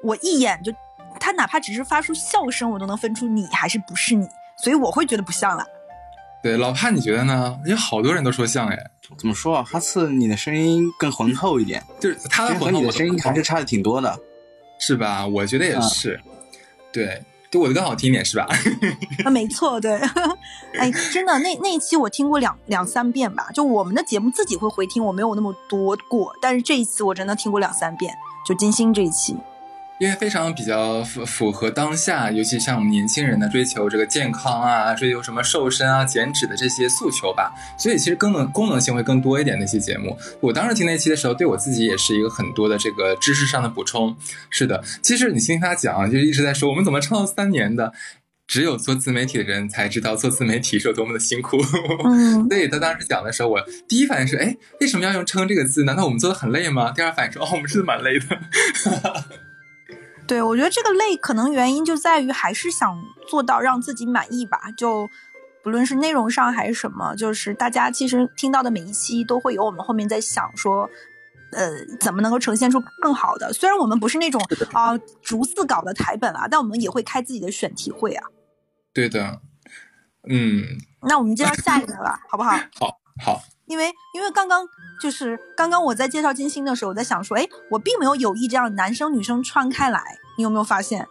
[0.04, 0.74] 我一眼就，
[1.20, 4.28] 他哪怕只是发出笑声，我都能分出你还是不是你，
[4.64, 5.66] 所以我会觉得不像了。
[6.42, 7.58] 对，老潘你觉得呢？
[7.66, 8.78] 有好多人都说像哎，
[9.18, 9.64] 怎么说啊？
[9.64, 14.18] 哈次，你的声音更浑厚一点，就是他的和你的声音还是差的挺多的，
[14.80, 15.28] 是吧？
[15.28, 16.18] 我觉得也是，
[16.94, 18.48] 对，就我的更好听一点是吧？
[19.26, 20.00] 啊，没错，对。
[20.80, 28.14] 哎，真的，那那一期我听过两两三遍吧，就我们的节目自己会回听，我没有那么多过，但是这一次我真的听过两三遍，
[28.48, 29.36] 就金星这一期。
[30.00, 39.60] 因为非常比较符符合当下，尤其像我们年轻人的追求这个健康啊，追求什么瘦身啊、减脂的这些诉求吧，所以其实功能功能性会更多一点。
[39.60, 44.16] 那期节目，我当时听那期的时候，对我自己也是一个很多的这个知识上的补充。
[44.50, 47.92] 是的，其实你听他讲，就一直在说我们怎么撑到三年的，
[48.48, 51.58] 只有做自媒体的人才知道做自媒体是有多么的辛苦。
[52.06, 55.84] 嗯， 所以他当时讲的时候，我第一反应是，哎，为什么要用“撑”这个字？
[55.84, 56.92] 难道我们做的很累吗？
[56.92, 58.26] 第二反应说，哦，我们是蛮累的。
[60.30, 64.70] 对，我觉得这个累可能原因就在于还是想做到让自己满意吧。
[64.78, 65.10] 就
[65.64, 70.88] 不论是内容上还是什么，就是大家其实听到的每一期都会有我们后面在想说，
[71.52, 73.52] 呃，怎么能够呈现出更好的。
[73.52, 74.40] 虽然我们不是那种
[74.72, 78.28] 啊逐字稿的台本啊，但我们也会开自己的选题会啊。
[78.94, 79.42] 对的，
[80.30, 80.78] 嗯。
[81.02, 82.52] 那我们接到下一个了，好不好？
[82.80, 83.42] 好，好。
[83.70, 84.68] 因为因为刚刚
[85.00, 91.08] 就是刚刚我在介绍金星的时候，我在想说，哎，我并没有有意这样男生女生穿开来，你有没有发现？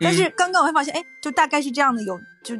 [0.00, 2.02] 但是刚刚我会发现，哎，就大概是这样的。
[2.02, 2.54] 有就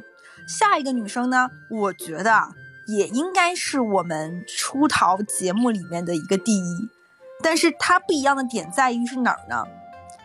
[0.49, 2.49] 下一个女生呢，我觉得
[2.89, 6.89] 也应该是我们出逃节目里面的一个第一，
[7.41, 9.65] 但是她不一样的点在于是哪儿呢？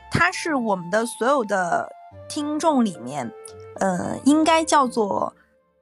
[0.09, 1.89] 她是我们的所有的
[2.27, 3.31] 听众里面，
[3.79, 5.35] 呃，应该叫做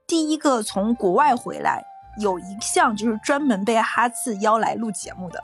[0.05, 1.85] 第一个从国外回来。
[2.17, 5.43] 有一项就是专门被哈次邀来录节目的，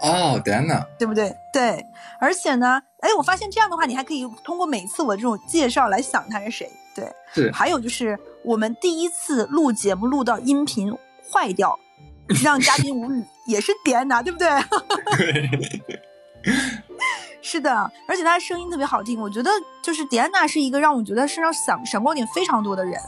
[0.00, 1.34] 哦，天呐，对不对？
[1.52, 1.84] 对，
[2.20, 6.70] 而且呢，哎，我发现这样的话，你还可以通过每次我这种介绍来想他是谁。
[6.94, 7.50] 对，是。
[7.52, 10.92] 还有就是我们第一次录节目录到音频
[11.30, 11.78] 坏掉，
[12.42, 14.48] 让嘉宾无语，也是迪安娜，对不对？
[17.42, 19.50] 是的，而且他的声音特别好听，我觉得
[19.82, 23.00] 就是迪安娜是一个让我觉得身上闪闪光点非常多的人。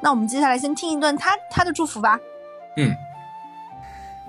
[0.00, 2.18] 那我们接下来先听一段他他的祝福吧。
[2.74, 2.96] 嗯，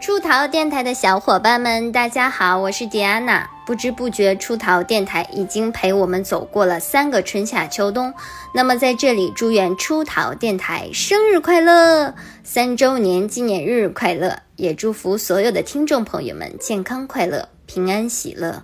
[0.01, 3.49] 出逃电台的小伙伴们，大家好，我是迪安娜。
[3.65, 8.13] 不知不觉，出逃电台已经陪我们走过了三个春夏秋冬。
[8.53, 14.39] 那么，在这里祝愿出逃电台生日快乐，三周年纪念日快乐！
[14.57, 18.63] 也祝福所有的听众朋友们健康快乐、平安喜乐。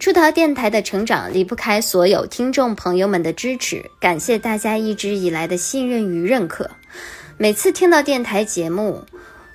[0.00, 6.68] 出逃电台的成长离不开所有听众朋友们的支持，感谢大家一直以来的信任与认可。
[7.38, 9.04] 每次听到电台节目，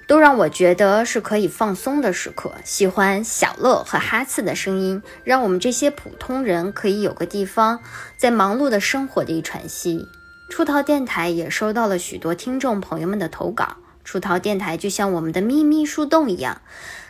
[0.08, 2.52] 都让我觉得是可以放松的时刻。
[2.64, 7.80] 喜欢小乐和哈次的声音，让我们这些普通人可以有个地方
[8.18, 10.08] 在忙碌的生活里喘息。
[10.50, 13.78] 出逃电台也收到了许多听众朋友们的投稿。
[14.04, 16.62] 出逃电台就像我们的秘密树洞一样，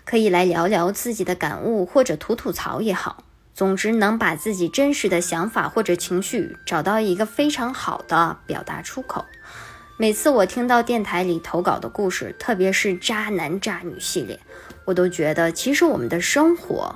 [0.04, 3.24] 可以来聊聊自己的感悟，或者吐吐槽也好。
[3.54, 9.26] 总之，能把自己真实的想法或者情绪找到一个非常好的表达出口。
[10.00, 14.40] 每次我听到电台里投稿的故事，特别是渣男渣女系列，
[14.86, 16.94] 我都觉得其实我们的生活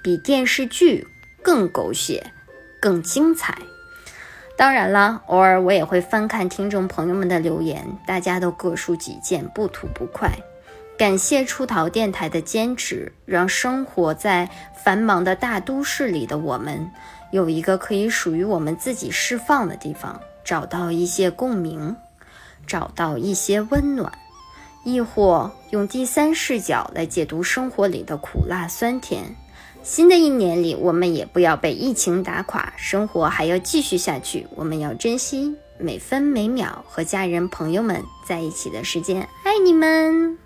[0.00, 1.04] 比电视剧
[1.42, 2.24] 更狗血、
[2.80, 3.58] 更精彩。
[4.56, 10.30] 当然了，偶尔我也会翻看听众朋友们的留言，大家都各抒己见，不吐不快。
[10.96, 16.88] 感谢出逃电台的坚持，让生活在繁忙的大都市里的我们，
[17.32, 21.96] 有一个可以属于我们自己释放的地方，找到一些共鸣。
[22.66, 24.12] 找到一些温暖，
[24.84, 29.36] 亦或用第三视角来解读生活里的苦辣酸甜。
[29.82, 34.46] 新的一年里，我们也不要被疫情打垮，生活还要继续下去。
[34.56, 39.28] 我们要珍惜每分每秒和家人朋友们在一起的时间。
[39.44, 40.38] 爱你们！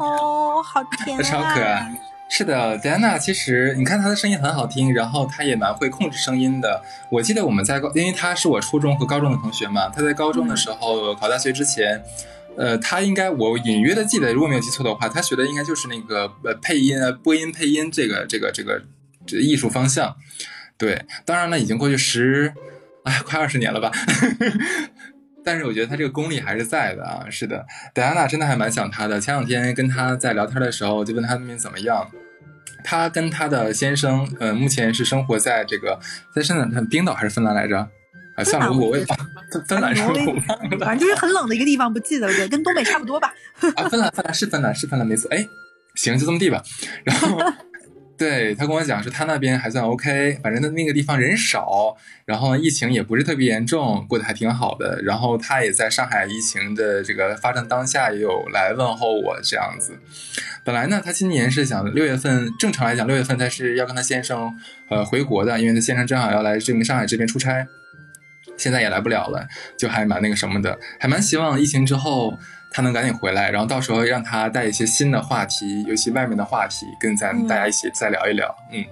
[0.00, 1.22] 哦，好甜啊！
[1.22, 2.17] 超可爱。
[2.30, 6.82] 是的，戴安娜其实你看她的声音很好听，然后她也蛮会控制声音的。
[7.10, 12.00] 我记得我们在高，因为她是我初中和高中的同学嘛，她在高中的时候考大学之前，
[12.56, 18.82] 呃，她应该我隐约的记得，如果没有记错的话，她学的应该就是那个呃配音啊播音配音这个这个这个
[19.26, 20.14] 这艺术方向。
[20.76, 22.52] 对，当然了，已经过去十，
[23.04, 23.90] 哎，快二十年了吧。
[25.48, 29.18] 但是我觉得他这个功力还是在的啊，是的，戴安娜真的还蛮想他的。
[29.18, 32.06] 前两天跟他在聊天的时候，就问他那边怎么样。
[32.84, 35.98] 他跟他的先生，呃，目前是生活在这个
[36.34, 37.78] 在圣诞冰岛还是芬兰来着？
[38.36, 39.06] 啊，算了，我我也
[39.66, 40.02] 芬兰是
[40.76, 40.84] 吧？
[40.84, 43.32] 反正就是很冷的一个地方，不记得了，跟东北差不多吧。
[43.74, 45.30] 啊，芬兰，芬兰是芬兰是芬兰没错。
[45.30, 45.48] 哎，
[45.94, 46.62] 行，就这么地吧。
[47.04, 47.40] 然后。
[48.18, 55.00] 对他跟我讲说他那边还算 OK，反正他那个地方人少，然后疫情也不是特别严重，过得还挺好的。
[55.04, 59.96] 然后他也在上海疫情的这个发展当下也有来问候我这样子。
[60.64, 64.52] 本来呢，他今年是想六月份，正常来讲六月份他是要跟他先生
[64.88, 67.68] 呃回国的，因为他先生正好要来这个上海这边出差，
[68.56, 69.46] 现在也来不了了，
[69.78, 72.36] 就还蛮那个什么的，还蛮希望疫情之后。
[72.70, 78.54] 他能赶紧回来，然后到时候让他带一些新的话题，尤其外面的话题，跟咱大家一起再聊一聊。
[78.72, 78.84] 嗯，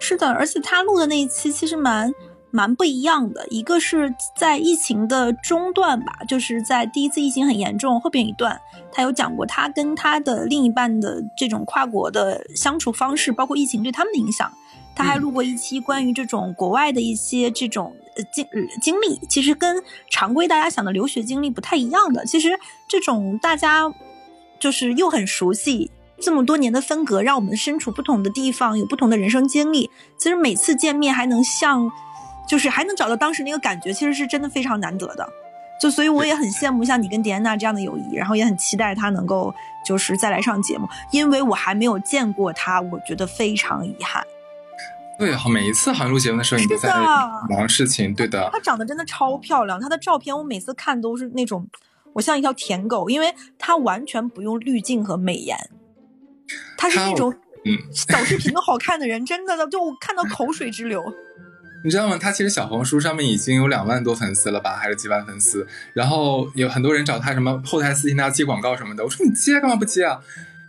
[0.00, 2.12] 是的，而且他录的那一期其实蛮
[2.50, 3.46] 蛮不一样的。
[3.48, 8.60] 一个是在疫情的中段吧，就是在第一次疫情很严重后边一段，
[8.92, 14.52] 他有讲过他跟他的另一半的这种跨国的相处方式，包括疫情对他们的影响。
[15.00, 18.46] 他还录过一期关于这种国外的一些这种呃经
[18.80, 22.24] 经历，其实跟常规大家想的留学经历不太一样的。
[22.26, 22.50] 其实
[22.86, 23.90] 这种大家
[24.58, 29.90] 就是又很熟悉，这么多年的分隔，让我们身处不同的地方，有不同的人生经历。
[30.18, 31.90] 其实每次见面还能像，
[32.46, 35.26] 就是还能找到当时那个感觉，其实是真的非常难得的。
[35.80, 44.22] 就所以我也很羡慕像你跟迪安娜这样的友谊，然后也很期待她能够就是再来上节目，因为我还没有见过她，我觉得非常遗憾。
[45.20, 46.90] 对，好，每一次好像录节目的时候，你都在
[47.50, 48.14] 忙事情。
[48.14, 51.68] 对的，她长得真的超漂亮，她的照片我每次看都是那种，
[52.14, 55.54] 我像一条舔狗，因为她完全不用滤镜和美颜，
[56.78, 57.30] 她是那种
[57.66, 61.04] 嗯小视频都好看的人，真的就看到口水直流。
[61.84, 62.16] 你知道吗？
[62.18, 65.66] 她其实小红书上面已经有两万多粉丝了吧，还是几万粉丝？
[65.92, 70.18] 然后有很多人找她什么后台私信她接广告什么的，我说你接干嘛不接啊？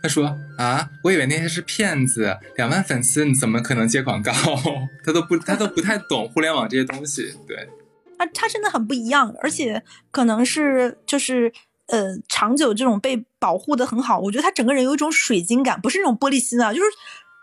[0.02, 4.32] 他说啊，我以为那些是骗子，两万粉丝你怎么可能接广告？
[5.04, 7.32] 他都不，他都不太懂互联网这些东西。
[7.46, 7.68] 对，
[8.18, 11.52] 他他真的很不一样，而且可能是就是
[11.86, 14.18] 呃，长久这种被保护的很好。
[14.18, 16.86] 我觉得他整个人有一种水晶感，不是那种玻璃心啊，就是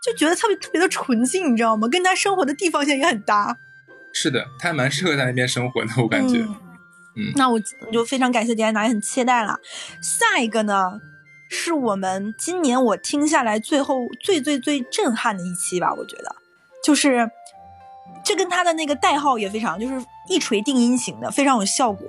[0.04, 1.88] 就觉得特别特别的纯净，你知道吗？
[1.88, 3.56] 跟他生活的地方现在也很搭。
[4.12, 6.40] 是的，他还蛮适合在那边生活的，我感觉。
[7.16, 7.58] 嗯，那我
[7.92, 9.58] 就非常感谢迪安娜，也很期待了。
[10.02, 11.00] 下一个呢？
[11.70, 16.34] 是我们今年我听下来最后最最最震撼的一期吧，我觉得，
[16.82, 17.30] 就是
[18.24, 22.08] 这跟他的那个代号也非常，就是一锤定音型的，非常有效果。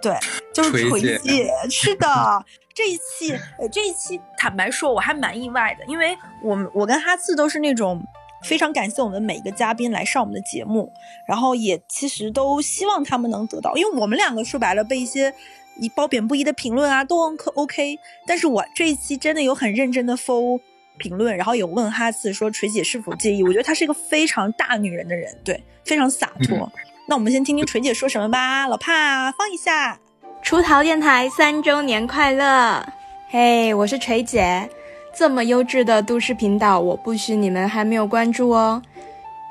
[0.00, 0.16] 对，
[0.50, 2.42] 就是锤姐，是的，
[2.74, 8.02] 这一期，呃，这一期坦白说我还蛮意外的，因为我们我跟哈次都是那种
[8.44, 10.90] 非常感谢我们每一个嘉宾来上我们的节目，
[11.28, 15.34] 然后也其实都希望他们能得到，因为我们两个说白了被一些。
[15.80, 20.60] 一褒贬不一的评论啊，都 OK，但是我这一期真的有很认真的 fo
[20.98, 23.42] 评论，然后有问哈次说锤姐是否介意？
[23.42, 26.70] 我觉得她是一个非常大女人的人，对，非常洒脱。
[27.08, 29.98] 那我们先听听锤姐说什么吧，老帕放一下。
[30.42, 32.86] 出逃电台三周年快乐！
[33.28, 34.68] 嘿，我是锤姐，
[35.14, 38.80] 这么优质的都市频道，我不许你们还没有关注哦。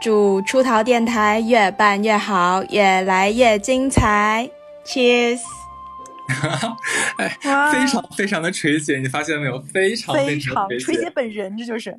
[0.01, 4.49] 祝出逃电台越办越好，越来越精彩
[4.85, 5.41] ，Cheers！
[7.17, 7.37] 哎，
[7.71, 9.61] 非常非常的锤姐，你发现没有？
[9.73, 11.95] 非常非常锤姐本人，这就是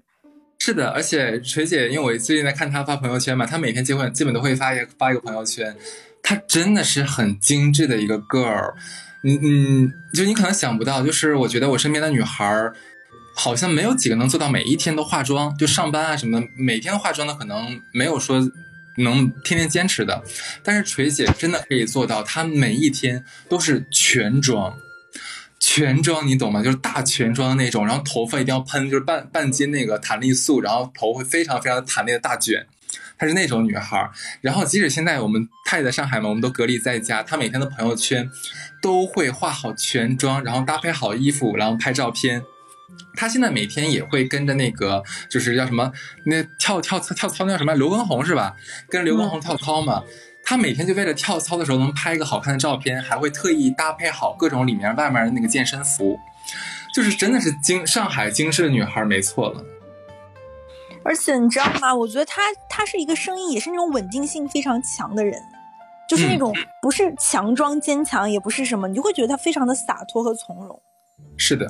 [0.58, 0.90] 是的。
[0.90, 5.74] 而且锤姐，因为我最近在看她发朋友圈嘛，她每天结婚基本都会发一个发一个朋友圈。
[6.22, 8.74] 她真的是很精致的一个 girl，
[9.22, 12.72] 嗯嗯，就你可能想不到，就是我觉得我身边的女孩
[13.36, 18.40] 好像没有几个能做到每一天都化妆，就上班啊什么的，每天化妆的可能没有说。
[18.96, 20.22] 能天天坚持的，
[20.62, 24.78] 但是锤姐真的可以做到，她每一天都是全妆，
[25.58, 26.62] 全妆你懂吗？
[26.62, 32.66] 就是大全妆那种，然后头发一定要喷，就是半半斤那个弹力素，然后头会非常非常弹力的大卷，
[33.18, 34.10] 她是那种女孩。
[34.40, 38.30] 然后即使现在我们她也在上海嘛，我们都隔离在家，她每天的朋友圈
[38.80, 42.42] 都会化好全妆，然后搭配好衣服，然后拍照片。
[43.16, 45.92] 他现在每天也会跟着那个，就是叫什么，
[46.24, 48.54] 那跳跳操跳操那叫什么刘畊宏是吧？
[48.88, 50.02] 跟刘畊宏跳操嘛。
[50.48, 56.16] 他每天就为了跳操的时候能拍一个好看的照片，还会特意搭配好各种里面外面的那个健身服，
[56.94, 59.64] 就是真的是精上海精致的女孩，没错了。
[61.02, 61.92] 而且你知道吗？
[61.92, 65.42] 我觉得她她是一个声音也是那种稳定性非常强的人，
[66.08, 70.80] 就是那种不是强装坚强，也不是什么，你就会觉得她非常的洒脱和从容。
[71.36, 71.68] 是的。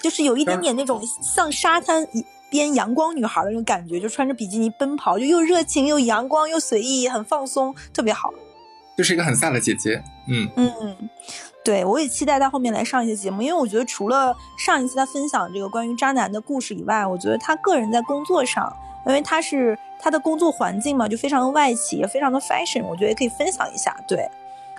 [0.00, 2.06] 就是有一点点那种像沙滩
[2.50, 8.32] 边阳光女孩的那种感觉，就穿着比基尼奔跑，就又热情又阳光又随意，很放松，特别好。
[8.96, 11.08] 就是一个很飒的姐姐，嗯嗯，
[11.64, 18.70] 对我也期待她后面来上一些节目，因为我觉得除了上一次她分享这个关于渣男的故事以外，我觉得她个人在工作上，
[19.06, 23.96] 因为她是她的工作环境嘛，就非常的外企，也非常的 fashion，我觉得也可以分享一下。
[24.06, 24.28] 对，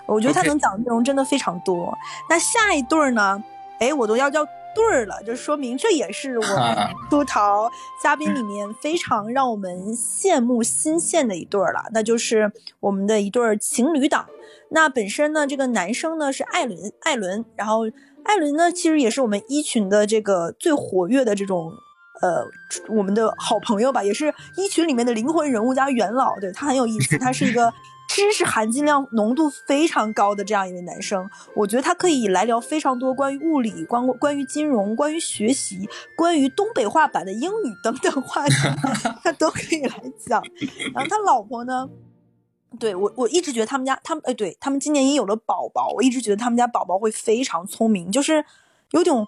[0.05, 1.97] 我觉得她能讲的内容真的非常多。
[2.29, 3.43] 那下一对儿呢？
[3.79, 6.77] 哎，我都要要对儿了，就说明这也是我们
[7.09, 7.69] 出逃
[8.01, 14.27] 嘉宾里面非常让我们羡慕新鲜的一对儿了，那就是我们的一对情侣档。
[14.69, 17.81] 那本身呢，这个男生呢是艾伦，艾伦，然后
[18.23, 21.71] 艾伦呢其实也是我们一群的这个最活跃的这种。
[22.21, 22.45] 呃，
[22.95, 27.17] 我们的好朋友吧，也是一群里面的灵魂人物加元老，对他很有意思。
[27.17, 27.73] 他是一个
[28.13, 35.87] 知识含金量浓度非常高的这样一位男生，我觉得他可以来聊非常多关于物理、关关于金融、关于学习、
[36.17, 38.53] 关于东北话版的英语等等话题，
[39.23, 40.43] 他都可以来讲。
[40.93, 41.89] 然后他老婆呢，
[42.77, 48.43] 对我我一直觉得他们家他们哎，对他们今年也有了宝宝，我一直觉得他们家宝宝会非常聪明，就是
[48.91, 49.25] 有种。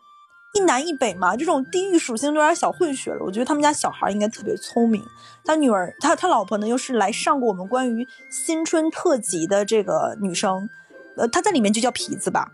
[0.53, 3.23] 一南一北嘛，这种地域属性都有点小混血了。
[3.25, 5.03] 我觉得他们家小孩应该特别聪明。
[5.43, 10.69] 他女儿，他他老婆呢，又是来上过我们关于新春特辑的这个女生，
[11.17, 12.51] 呃，她在里面就叫皮子吧。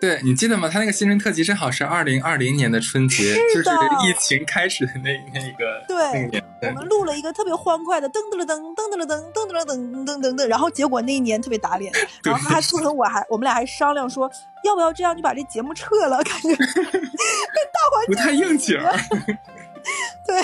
[0.00, 0.68] 对你记得吗？
[0.68, 11.92] 他那个新春特辑正好是二零二零年的春节，是就是疫情开始的那那一个对那年，我们录了一个特别欢快的噔噔噔噔噔噔噔噔噔噔噔噔，然后结果那一年特别打脸，
[12.22, 14.30] 然后他促成我还我们俩还商量说
[14.64, 18.78] 要不要这样就把这节目撤了，感觉 大环境不太应景。
[20.26, 20.42] 对。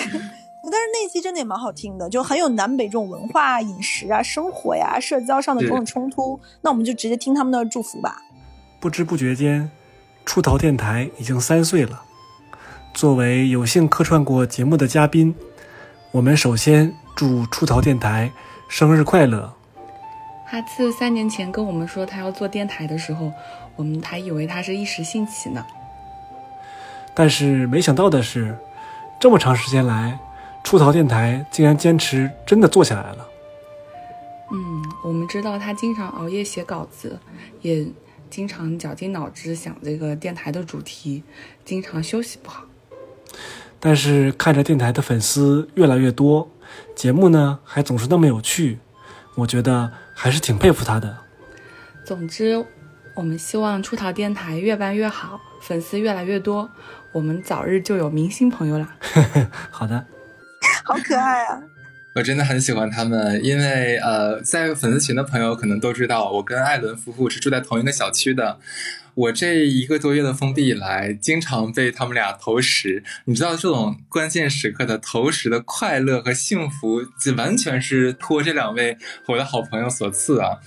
[0.67, 6.41] 但是那期真的也蛮好听的，就很有南北这种文化、饮食啊、生活呀、社交上的种种冲突。
[6.63, 8.17] 那我们就直接听他们的祝福吧。
[8.85, 9.71] 不知不觉间，
[10.27, 12.03] 出逃电台已经三岁了。
[12.93, 15.35] 作为有幸客串过节目的嘉宾，
[16.11, 18.31] 我们首先祝出逃电台
[18.69, 19.55] 生日快乐。
[20.45, 23.33] 哈次三年前跟我们说他要做电台的时候，
[23.75, 25.65] 我们还以为他是一时兴起呢。
[27.15, 28.55] 但是没想到的是，
[29.19, 30.19] 这么长时间来，
[30.63, 33.27] 出逃电台竟然坚持真的做下来了。
[34.53, 37.19] 嗯，我们知道他经常熬夜写稿子，
[37.63, 37.87] 也。
[38.35, 41.23] 经常绞尽脑汁想这个电台的主题，
[41.65, 42.65] 经常休息不好。
[43.79, 46.51] 但是看着电台的粉丝越来越多，
[46.97, 48.81] 节目呢还总是那么有趣，
[49.37, 51.17] 我觉得还是挺佩服他的。
[52.05, 52.67] 总之，
[53.15, 56.69] 我们希望出逃电台越办越好，粉丝越来越多，
[57.13, 58.97] 我们早日就有明星朋友啦。
[59.71, 60.05] 好的，
[60.85, 61.63] 好可爱啊！
[62.15, 68.61] 我真的很喜欢他们，因为呃，在粉丝群的朋友可能都知道，我跟艾伦夫妇是住在同一个小区的。
[69.15, 73.03] 我这一个多月的封闭以来，经常被他们俩投食。
[73.25, 78.97] 你知道，这种关键时刻的投食的快乐和幸福，就完全是托这两位
[79.27, 80.59] 我的好朋友所赐啊！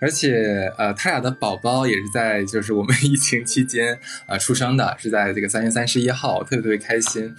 [0.00, 7.34] 而且，呃，他俩的宝宝也是在就是我们 疫情期间呃出生的，是在这个三月三十一号，特别特别开心。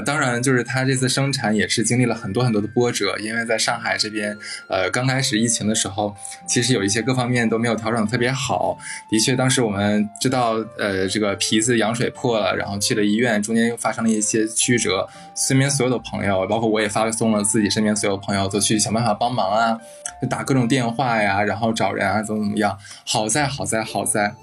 [0.00, 4.36] 当然，就是他这次生产也是经历了很多很多的波折，因为在上海这边，
[4.68, 6.14] 呃，刚开始疫情的时候，
[6.46, 8.78] 其实有一些各方面都没有调整特别好。
[9.08, 15.08] 的确，当时我们知道，呃，这个皮子羊水破了，然后去了医院，中间又发生了一些曲折。
[15.34, 19.78] 身边所有的朋友，包括我也发送了自己身边所有朋友，都去想办法帮忙啊，
[20.20, 22.76] 就打各种电话呀，然后找人啊，怎么怎么样。
[23.06, 24.34] 好在，好在，好在。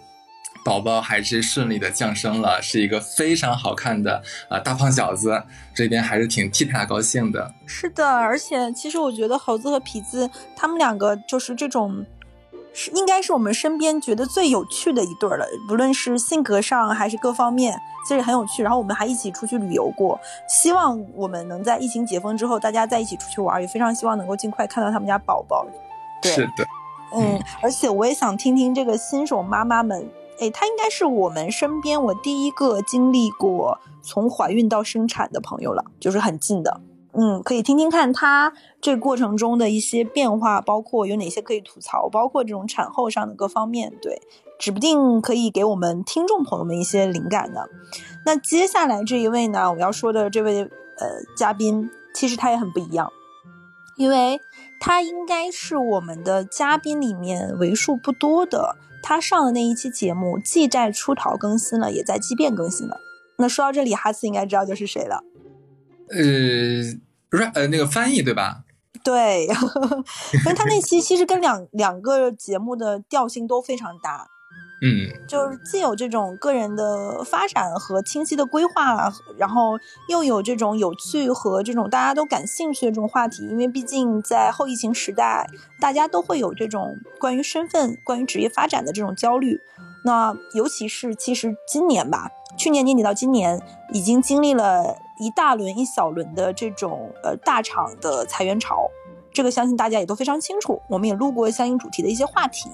[0.66, 5.43] 宝宝还是顺利的降生了，是一个非常好看的啊大胖小子，
[5.76, 7.53] 这边还是挺替他高兴的。
[7.68, 12.03] 是的，而且其实我觉得猴子和皮子他们两个就是这种，
[12.74, 18.63] 是应该是我们身边觉得最有趣的一对了，不论是性格上还是各方面，其实很有趣。
[18.63, 25.63] 然后我们还一起出去旅游过，希望我们能在疫情解封之后，大家在一起出去玩，也非常希望能够尽快看到他们家宝宝。
[26.24, 26.66] 是的，
[27.13, 30.09] 嗯，而且我也想听听这个新手妈妈们。
[30.40, 36.82] 哎，她应该是我们身边我第一个经历过从怀孕到生产的朋友了，就是很近的。
[37.18, 44.22] 嗯，可以听听看她这过程中的一些变化，包括有哪些可以吐槽，包括这种产后上的各方面，对，
[44.60, 47.70] 指不定可以给我们听众朋友们一些灵感的。
[48.26, 51.08] 那接下来这一位呢，我要说的这位呃
[51.38, 53.10] 嘉宾，其实他也很不一样，
[53.96, 54.42] 因为
[54.82, 58.76] 他应该是我们的嘉宾里面为数不多的。
[59.08, 62.99] 他上的那一期节目，既在出逃更新了，也在畸变更新了。
[63.38, 65.24] 那说到这里，哈斯应该知道就是谁了。
[66.10, 66.18] 呃，
[67.30, 68.64] 不是，呃，那个翻译对吧？
[69.03, 69.45] 对，
[70.34, 74.28] 因为他那期其实跟两两个节目的调性都非常搭。
[74.82, 83.48] 嗯，就是既有这种个人的发展和清晰的规划，然后又有这种有趣和这种大家都感兴趣的这种话题。
[83.48, 85.48] 因为毕竟在后疫情时代，
[85.80, 89.60] 大家都会有这种关于身份、关于职业发展的这种焦虑。
[90.04, 93.60] 那尤其是其实今年吧，去年年底到今年，
[93.92, 98.88] 已经经历了一大轮一小轮的这种呃大厂的裁员潮，
[99.36, 100.82] 这个相信大家也都非常清楚。
[100.88, 102.70] 我们也录过相应主题的一些话题。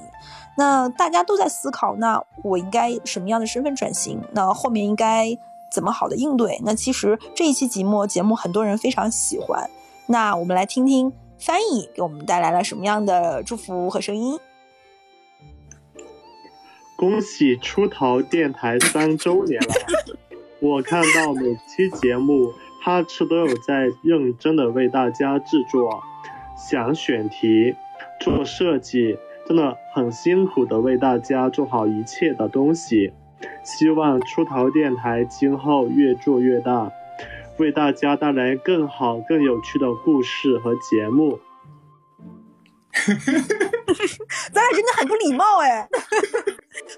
[0.55, 4.21] 那大家都在思考，那我应该什么样的身份转型？
[4.31, 5.37] 那后面应该
[5.71, 6.61] 怎么好的应对？
[6.63, 9.69] 那其实这一期节目节目很多人非常喜欢，
[10.07, 14.39] 那我们来听听翻译给我们带来了什么样的祝福和声音。
[16.95, 19.73] 恭喜出逃电台三周年了！
[20.59, 22.53] 我看到每期节目
[22.83, 26.03] 哈赤都有在认真的为大家制作，
[26.69, 27.75] 想选题、
[28.19, 33.11] 做设计，真的很辛苦的为大家做好一切的东西。
[33.63, 36.91] 希望出逃电台今后越做越大，
[37.57, 41.39] 为大家带来更好、更有趣的故事和节目。
[44.53, 45.87] 咱俩真的很不礼貌哎，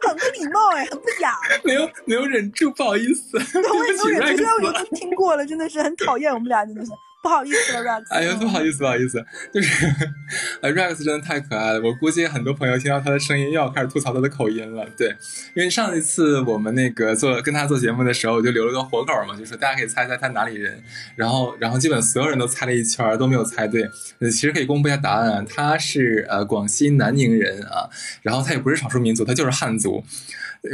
[0.02, 1.32] 很不礼貌哎，很不雅。
[1.64, 3.38] 没有没有忍住，不好意思。
[3.40, 6.92] 我也没有忍住，虽然我对不起都听过了，真的是很讨厌我们俩，真的是
[7.24, 8.04] 不好意思了，Rex。
[8.10, 9.88] 哎呀，不好意思，不好意思， 就是，
[10.62, 11.82] 呃，Rex 真的太可爱了。
[11.82, 14.86] 我估计很多朋友听到他的声音又要开始吐槽他的口音了。
[14.98, 15.08] 对，
[15.56, 20.84] 因为上一次我们那个做跟他做节目的时候，我就留了个活口嘛，就说大家可以猜猜他哪里人。
[21.16, 23.90] 然后，然后基本所有人都猜了一圈，都没有猜对。
[24.20, 27.90] 呃，其实可以公布一下答案啊，他是呃广西南宁人啊，
[28.22, 30.04] 然后他也不是少数民族，他就是汉族。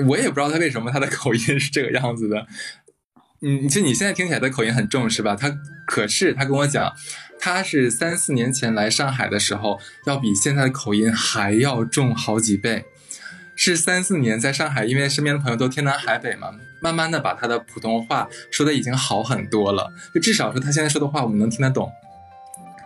[0.08, 2.48] 我也不知道他为什么他的口音是这个样子的。
[3.42, 5.36] 嗯，其实你现在听起来的口音很重是吧？
[5.36, 6.94] 他可是他跟我讲，
[7.40, 12.86] 他是三四年前来上海的时候，要比现在的口音还要重好几倍。
[13.56, 21.92] 是三四年在上海，因为身边的朋友都天南海北嘛，慢慢的把他的普通话说的已经好很多了，就至少说他现在说的话我们能听得懂。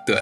[0.04, 0.20] 对，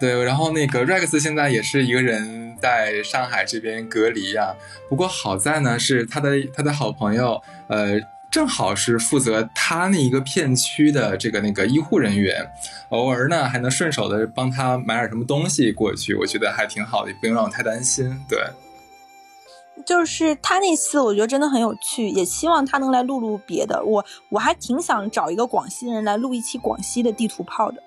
[0.00, 4.54] 对，然后那个 Rex 现在也是一个人在上海这边隔离呀、
[4.88, 8.00] 不过好在呢是他的他的好朋友，呃，
[8.30, 12.46] 正好是负责他那一个片区的这个那个医护人员，
[12.90, 18.20] 偶尔呢还能顺手的帮他买点什么东西过去，我觉得还挺好的，也不用让我太担心。
[18.28, 18.38] 对，
[19.86, 23.82] 就是他那次，我觉得真的很有趣，也希望他能来录录别的。
[23.82, 27.82] 我我还挺想找一个广西人来录一期广西的地图炮的，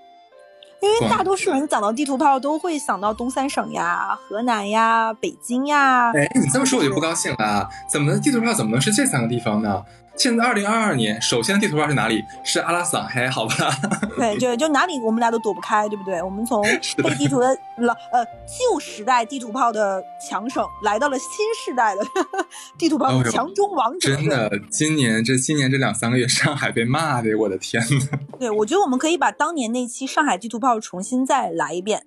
[0.82, 6.12] 因为大多数人讲到地图炮都会想到东三省呀、河南呀、北京呀。
[6.14, 9.84] 哎，你这么说我就不高兴了，怎么地图炮怎么能是这三个地方呢？
[10.20, 12.22] 现在二零二二年，首先的地图炮是哪里？
[12.44, 13.56] 是阿拉斯嘿，好吧？
[14.18, 16.22] 对，就就哪里我们俩都躲不开，对不对？
[16.22, 17.48] 我们从被地图的
[17.78, 21.30] 老呃旧时代地图炮的强省，来到了新
[21.66, 22.02] 时代的
[22.78, 24.14] 地图炮的强中王者。
[24.14, 28.20] 哦真的，今年这今年这两三个月，上海被骂的，我的天呐！
[28.38, 32.04] 对，我觉得我们可以把当年那期上海地图炮重新再来一遍。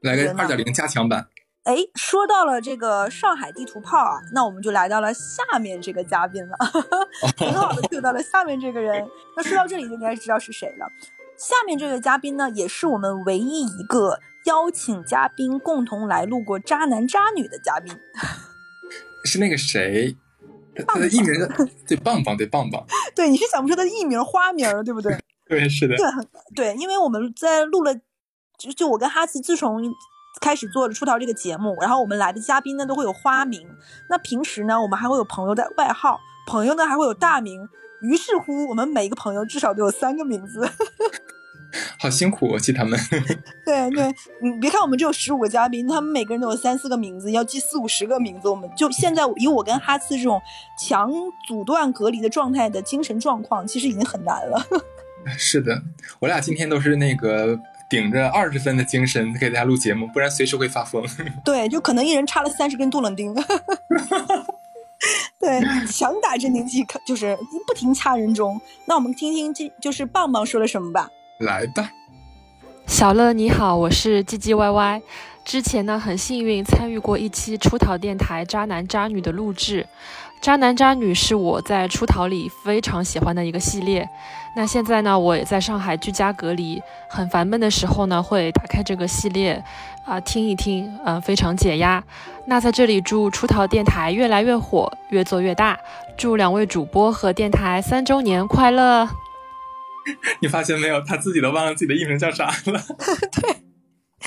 [0.00, 1.26] 来个二点零加强版。
[1.64, 6.56] 哎，说到了这个上海地图炮啊，那我们就来到了下面这个嘉宾了，
[7.38, 9.08] 很好的 Q 到了下面这个人。
[9.36, 10.86] 那说到这里就应该知道是谁了。
[11.38, 17.96] 下面这个嘉宾呢，也是我们唯一一个邀请嘉宾共同来录过《渣男渣女》的嘉宾。
[19.24, 20.16] 是那个谁，
[20.74, 21.48] 他他的艺名是
[21.86, 22.84] 对棒棒，对棒棒，
[23.14, 25.16] 对，你是想不出他的艺名、花名，对不对？
[25.46, 27.94] 对，是的，对，很对，因为我们在录了，
[28.58, 29.80] 就就我跟哈斯自从
[30.40, 33.68] 开始做了出逃这个节目，然后我们来的嘉宾呢都会有花名，
[34.08, 37.68] 那平时呢我们还会有朋友的外号，朋友呢还会有大名，
[38.00, 40.68] 于是乎我们每一个朋友至少都有三个名字。
[41.98, 42.98] 好辛苦哦，记他们。
[43.64, 50.38] 对 对，你别看我们只有十五个嘉宾，他们每个人都有三四个名字，要记四五十个名字，我们就现在以我跟哈斯这种
[50.78, 51.10] 强
[51.48, 54.62] 阻断隔离的状态的精神状况，其实已经很难了。
[55.38, 55.80] 是的，
[56.20, 57.58] 我俩今天都是那个
[57.92, 61.04] 顶着二十分的精神给大家录节目，不然随时会发疯。
[61.44, 63.34] 对，就可能一人插了三十根杜冷丁。
[65.38, 67.36] 对，强打镇定剂，就是
[67.66, 68.58] 不停掐人中。
[68.86, 71.10] 那我们听听这就是棒棒说了什么吧。
[71.40, 71.90] 来吧，
[72.86, 75.02] 小乐你好，我是唧唧歪歪。
[75.44, 79.82] 之前呢，很幸运参与过一期出逃电台《渣男渣女》的录制，
[80.40, 84.08] 《渣男渣女》是我在出逃里非常喜欢的一个系列。
[84.54, 89.62] 那现在呢，我也在上海居家隔离，很烦闷的时候呢，会打开这个系列
[90.04, 92.02] 啊、听一听，嗯、非常解压。
[92.46, 95.78] 那在这里祝出逃电台越来越火，越做越大，
[96.16, 99.08] 祝两位主播和电台三周年快乐。
[100.40, 101.00] 你发现没有？
[101.00, 102.82] 他自己都忘了自己的艺名叫啥了。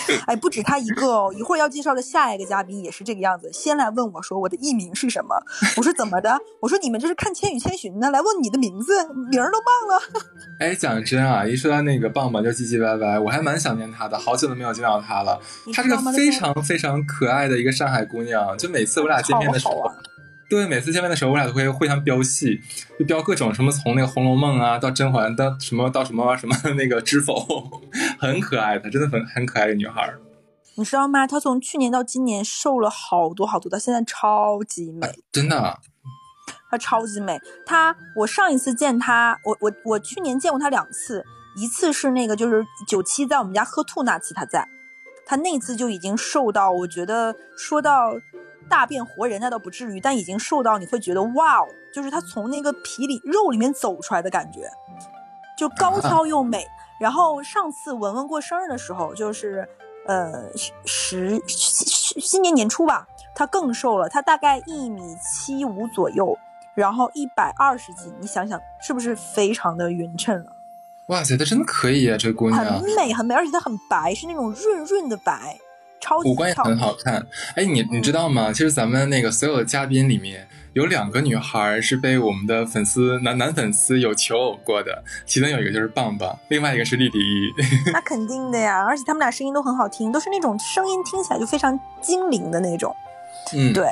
[0.28, 3.50] 哎，不止他一个哦，一会儿要介绍的下一个嘉宾也是这个样子。
[3.54, 5.36] 先来问我说我的艺名是什么？
[5.78, 6.38] 我说怎么的？
[6.62, 8.10] 我说你们这是看《千与千寻》呢？
[8.12, 8.94] 来问你的名字，
[9.30, 10.04] 名儿都忘了。
[10.60, 15.40] 哎，讲真啊，一说到那个棒棒就唧唧歪歪，我还蛮想念她的，好久都没有见到她了。
[15.74, 19.90] 她是个非常非常可爱的一个上海姑娘，就每次我俩见面的时候。
[20.48, 22.62] 对，每次见面的时候，我俩都会互相飙戏，
[23.00, 27.82] 就飙各种什么，从那个《红楼梦》啊，到甄嬛，到什么到什么什么 那个知否，
[28.20, 30.14] 很可爱，她真的很很可爱的女孩。
[30.76, 31.26] 你知道吗？
[31.26, 35.80] 她从去年到今年瘦了好多好多，她现在超级美，真的。
[36.70, 37.40] 她超级美。
[37.66, 41.24] 她我上一次见她，我我我去年见过她两次，
[41.58, 44.68] 一次是那个就是九七在我们家喝吐那次她在，
[45.26, 48.12] 她那次就已经瘦到我觉得说到
[48.70, 54.70] 大变活人那倒不至于，但已经瘦到你会觉得哇哦，就是她从那个皮里肉里面走出来的感觉，
[55.58, 56.66] 就高挑又美。
[56.98, 59.68] 然后上次文文过生日的时候，就是
[60.08, 60.50] 呃
[60.86, 63.06] 十十新年年初吧，
[63.36, 66.38] 她更瘦了，她大概一米七五左右，
[66.74, 70.56] 然后一百二十斤，你想想是不是非常的匀称了？
[71.08, 75.60] 哇塞，她真的可以啊，这个姑娘很美很美，而且她很白，是那种润润的白，
[76.00, 77.26] 超级五官也很好看。
[77.56, 78.52] 哎，你你知道吗？
[78.52, 80.48] 其实咱们那个所有嘉宾里面。
[80.74, 87.54] 有两个女孩是被我们的粉丝男男粉丝有求偶过的，其中有一个就是棒棒，另外一个是丽丽。
[87.94, 92.94] 那肯定的呀，而且他们俩声音都很好听，都是那种声音听起来就非常精灵的那种。
[93.54, 93.88] 嗯，对，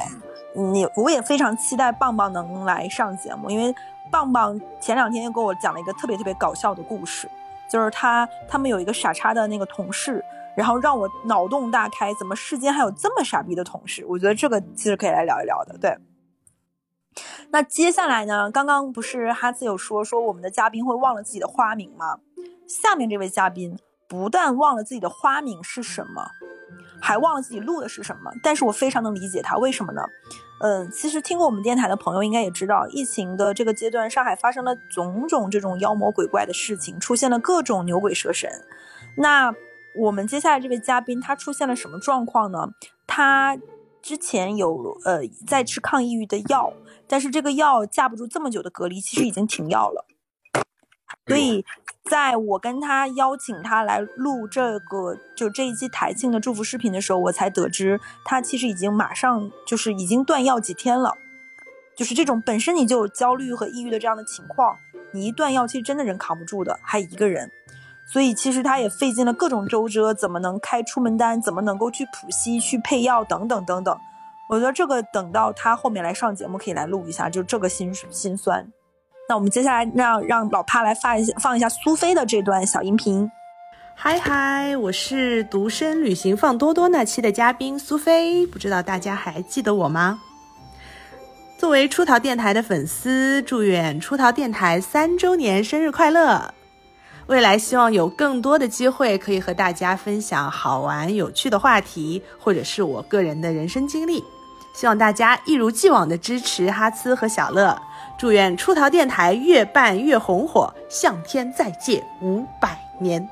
[0.54, 3.74] 你我也非常期待棒棒能来上节目，因为
[4.12, 7.30] 棒棒前两天又给我讲了一个特别特别搞笑的故事，
[7.70, 10.22] 就是他他们有一个傻叉的那个同事，
[10.56, 14.06] 然后让我脑洞大开，怎么世间还有这么傻逼的同事？
[14.08, 15.98] 我觉得这个其实可以来聊一聊的，对。
[17.52, 18.50] 那接下来呢？
[18.50, 22.18] 刚刚不是哈兹有说说我们的嘉宾会忘了自己的花名吗？
[22.68, 23.78] 下面这位嘉宾
[24.10, 26.26] 不但忘了自己的花名是什么，
[27.00, 28.32] 还忘了自己录的是什么。
[28.42, 30.02] 但是我非常能理解他，为什么呢？
[30.62, 38.50] 嗯，其实听过我们电台的朋友应该也知道，疫情的这个阶段，上海发生了种种这种妖魔鬼怪的事情，出现了各种牛鬼蛇神。
[39.18, 39.54] 那
[39.96, 42.70] 我们接下来这位嘉宾他出现了什么状况呢？
[43.08, 43.58] 他
[44.02, 46.74] 之前有呃在吃抗抑郁的药。
[47.06, 50.06] 但是这个药架不住这么久的隔离，其实已经停药了。
[51.28, 51.64] 所以，
[52.06, 61.14] 在我跟他邀请他来录这个就这一期台庆的祝福视频的时候，我才得知他其实已经马上就是已经断药几天了。
[61.96, 64.78] 就是这种本身你就有焦虑和抑郁的这样的情况，
[65.14, 67.52] 你一断药，其实真的人扛不住的，还一个人。
[68.12, 73.98] 所以其实他也费尽了各种周折，怎么能开出门单，怎么能够去浦西去配药等等等等。
[74.50, 78.68] 我觉得这个等到他后面来上节目可以来录一下，就这个心心酸。
[79.30, 83.32] 那我们接下来让让老帕来发一下放一下苏菲的这段小音频。
[83.96, 90.20] 嗨嗨，我是独身旅行放多多那期的嘉宾苏菲，不知道大家还记得我吗？
[91.58, 96.54] 作为出逃电台的粉丝，祝愿出逃电台三周年生日快乐！
[97.28, 104.24] 未来希望有更多的机会可以和大家分享好玩有趣的话题，或者是我个人的人生经历。
[104.74, 107.80] 希望大家一如既往的支持哈兹和小乐，
[108.18, 113.28] 祝愿出逃电台越办越红火，向天再借五百年。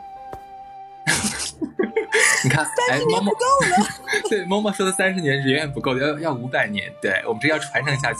[2.44, 3.88] 你看，三十年不够了。
[4.30, 6.92] 对，默默说的三十年是远远不够的，要要五百年。
[7.02, 8.20] 对我们这要传承下去。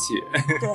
[0.60, 0.70] 对，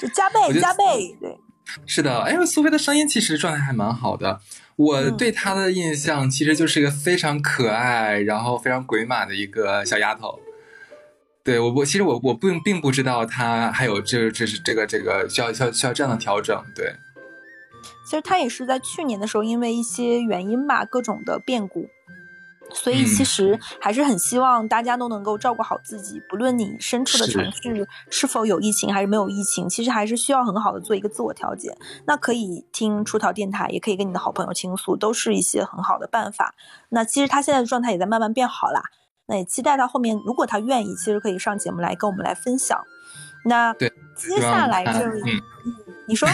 [0.00, 1.16] 就加倍 加倍。
[1.20, 1.38] 对，
[1.86, 2.20] 是的。
[2.20, 4.40] 哎，苏菲的声音其实状态还蛮好的。
[4.76, 10.38] 我对她的印象其实就是一个非常可爱，然后非常鬼马的一个小丫头。
[11.42, 16.62] 对我，我其实我我并并不知道她还有这这是这个这个需要需要需要这样的调整。
[16.76, 16.92] 对，
[18.04, 21.88] 其实她也是在去年的时候，因为一些原因吧，各种的变故，
[22.72, 31.76] 所以其实还是很希望大家都能够照顾好自己，不论你身处的城市是否有疫情还是没有疫情，其实还是需要很好的做一个自我调节。
[32.06, 36.54] 那可以听出逃电台，也可以跟你的好朋友倾诉，都是一些很好的办法。
[36.90, 38.82] 那其实他现在的状态也在慢慢变好啦。
[39.26, 42.80] 那也期待他后面，如果他愿意，其实可以上节目来跟我们来分享。
[43.44, 45.22] 那，接下来这里，
[45.64, 45.74] 嗯，
[46.06, 46.28] 你说。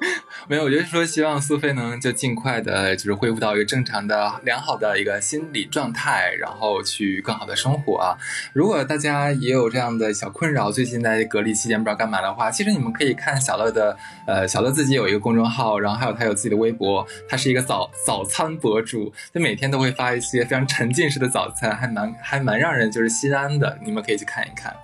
[0.46, 8.18] 没有，我就是说，希望苏菲能就尽快的，就是恢复到一个正常的、良好的一个心理状态，然后去更好的生活啊。
[8.52, 24.74] 如果大家也有这样的小困扰，最近在隔离期间不知道干嘛的话，其实你们可以看小乐的，呃，小乐自己有一个公众号，然后还有他有自己的微博，他是一个早早餐博主，他每天都会发一些非常沉浸式的早餐，还蛮还蛮让人就是心安的，你们可以去看一看。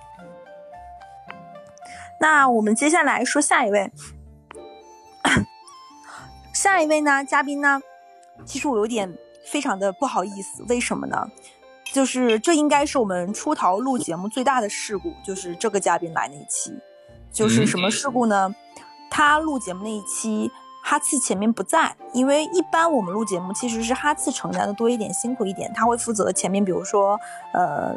[2.19, 3.91] 那我们接下来说下一位。
[6.53, 7.81] 下一位呢，嘉宾呢？
[8.45, 11.27] 其实我有点非常的不好意思，为什么呢？
[11.93, 16.73] 就是这应该是我们出逃录节目最大的事故，就是这个嘉宾来那一期，
[17.31, 18.55] 就是什么事故呢？
[19.09, 20.49] 他录节目那一期，
[20.83, 27.19] 哈次前面不在，因为一般我们录节目其实是哈次承担的多一点，辛苦一点，他会负责前面，比如说
[27.53, 27.93] 呃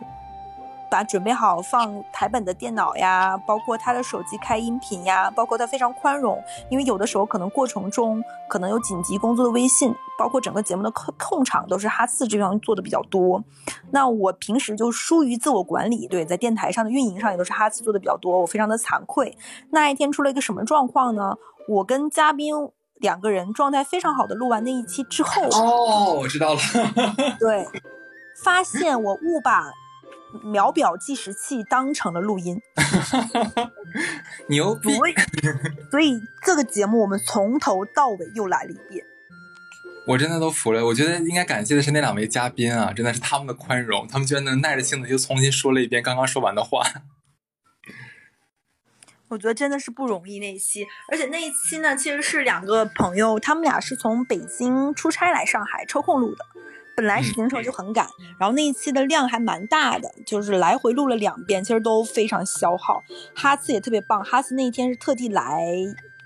[0.91, 13.43] 把准备好放台本的电脑呀，包括他的手机开音频呀，包括他非常宽容，因为有的时候可能过程中可能有紧急工作的微信，包括整个节目的控控场都是哈次这方做的比较多。
[13.91, 19.37] 那我平时就疏于自我管理，对，在电台上的运营上也都是哈次做的比较多，我非常的惭愧。
[19.71, 21.35] 那一天出了一个什么状况呢？
[21.69, 22.55] 我跟嘉宾
[22.97, 26.61] 两个人状态非常好的录完那一期之后，哦，我知道了，
[27.41, 27.67] 对，
[28.45, 29.73] 发现我误把。
[30.43, 32.61] 秒表计时器当成了录音，
[34.49, 34.89] 牛逼！
[35.91, 39.05] 所以这个节目我们从头到尾又来了一遍，
[40.09, 40.85] 我真的都服了。
[40.87, 46.83] 我觉得应该感谢的是那两位嘉宾啊，真的是他们的宽容，他们居然能耐着性子又重新说了一遍刚刚说完的话。
[49.29, 56.45] 我觉得真的是不容易那一期，而且那一期呢，其实是两个朋友，他们俩是从北京出差来上海抽空录的。
[56.97, 58.07] 本来行程就很赶，
[58.39, 63.03] 然后那一期的量还蛮大的，就是来回录了两遍，其实都非常消耗。
[63.35, 65.75] 哈次也特别棒，哈次那一天是特地来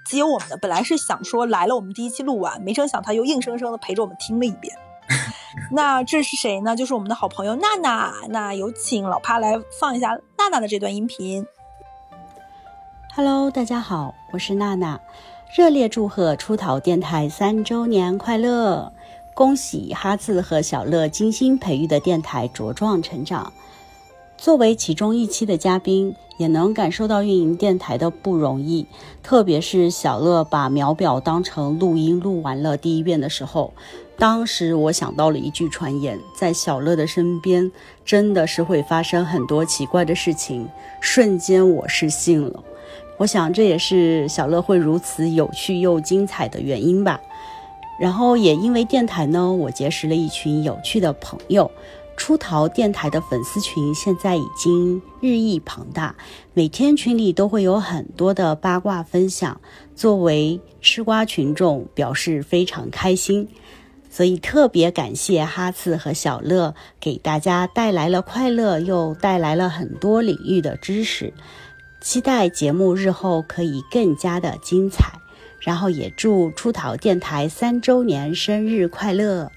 [0.04, 4.76] 接我们的，本来是想说来了我们第一期录完，没成想他又硬生生的陪着我们听了一遍。
[5.72, 6.76] 那这是谁呢？
[6.76, 8.12] 就是我们的好朋友娜娜。
[8.28, 11.46] 那有请老帕来放一下娜娜的这段音频。
[13.14, 15.00] Hello，大家好，我是娜娜，
[15.56, 18.92] 热烈祝贺出逃电台三周年快乐！
[19.38, 23.52] 恭喜哈次和小乐精心培育的电台茁壮成长。
[24.36, 28.84] 作为其中一期的嘉宾，也能感受到运营电台的不容易。
[29.22, 33.72] 特别是小乐把秒表当成录音录完了第一遍的时候，
[34.16, 37.70] 当时我想到了一句传言：在小乐的身边，
[38.04, 40.68] 真的是会发生很多奇怪的事情。
[41.00, 42.64] 瞬间我是信了。
[43.18, 47.20] 我想这也是小乐会如此有趣又精彩的原因吧。
[47.98, 51.70] 然后也因为电台呢，我结识了一群有趣的朋友。
[52.16, 56.16] 出逃电台的粉丝群现在已经日益庞大，
[56.52, 59.60] 每天群里都会有很多的八卦分享。
[59.94, 63.48] 作为吃瓜群众，表示非常开心。
[64.10, 71.32] 所以特别感谢哈次和小乐给大家带来了快乐，又带来了很多领域的知识。
[72.00, 75.20] 期待节目日后可以更加的精彩。
[75.60, 79.50] 然后也祝出逃电台三周年生日快乐！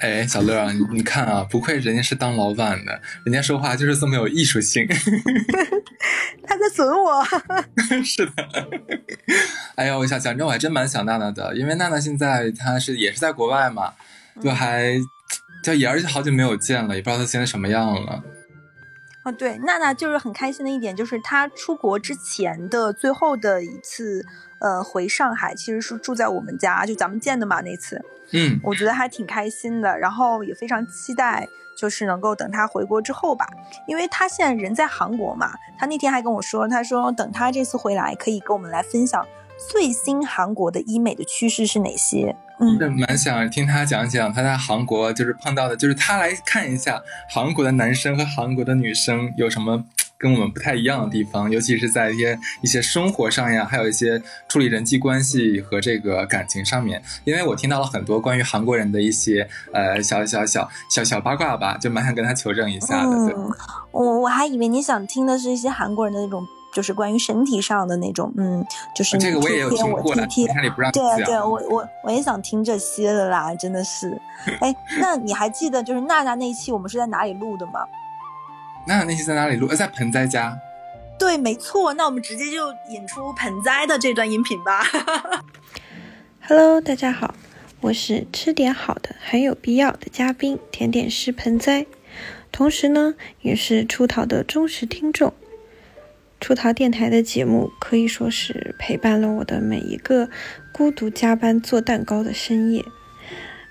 [0.00, 4.86] 哎，小乐，你你看啊，不愧人家是当老板的，人家说话就是这么有艺术性。
[6.46, 7.24] 他在损我。
[8.04, 8.32] 是的。
[9.74, 13.94] 哎呀，我想讲真，我还真蛮想娜娜的，因为娜娜现在她是也是在国外嘛，
[14.42, 15.00] 就还
[15.64, 18.22] 就也而且好久没有见了，也不知道她现在什么样了。
[19.24, 24.24] 哦，对，娜娜就是很开心的一点，就是她出国之前的最后的一次，
[24.58, 28.02] 呃，回上海其实是住在我们家，就咱们见的嘛那次，
[28.32, 33.46] 嗯，我觉得还挺开心的，然后也非常期待，就是能够等他回国之后吧，
[33.86, 39.26] 因为他现在人在韩国嘛，他那天还跟我说，他说等他这次回来可以跟我们来分享
[39.70, 42.34] 最新韩国的医美的趋势是哪些。
[42.58, 49.84] 嗯，蛮想听他讲讲他在韩国就是碰到的，就是他来看一下韩国的男生和韩国的女生有什么
[50.18, 57.02] 跟我们不太一样的地方，尤其是在一些一些生活上呀，还有一些处理人际关系和这个感情上面。
[57.24, 63.10] 因为我听到了很多关于韩国人的一些呃小小小小小八卦吧，就蛮想跟他求证一下的。
[63.10, 63.50] 嗯，
[63.90, 66.46] 我我还以为你想听的是一些韩国人的那种。
[66.74, 68.62] 就是关于身体上的那种，嗯，
[68.94, 70.26] 就是这个我也有听过的，
[70.92, 74.20] 对对，我我我也想听这些的啦，真的是。
[74.60, 77.80] 哎，那你还记得就是娜娜那一期我们是在哪里录的吗？
[78.88, 79.66] 娜娜那些在哪里录？
[79.68, 80.56] 在盆栽家。
[81.18, 81.92] 对，没错。
[81.94, 84.84] 那我们直接就引出盆栽的这段音频吧。
[86.46, 87.34] Hello，大家好，
[87.80, 91.86] 我是吃点好的很有必要的嘉宾甜点师盆栽，
[92.52, 95.34] 同时呢也是出逃的忠实听众。
[96.38, 100.28] 出逃电台的节目可以说是陪伴了我的每一个
[100.70, 102.84] 孤独加班做蛋糕的深夜。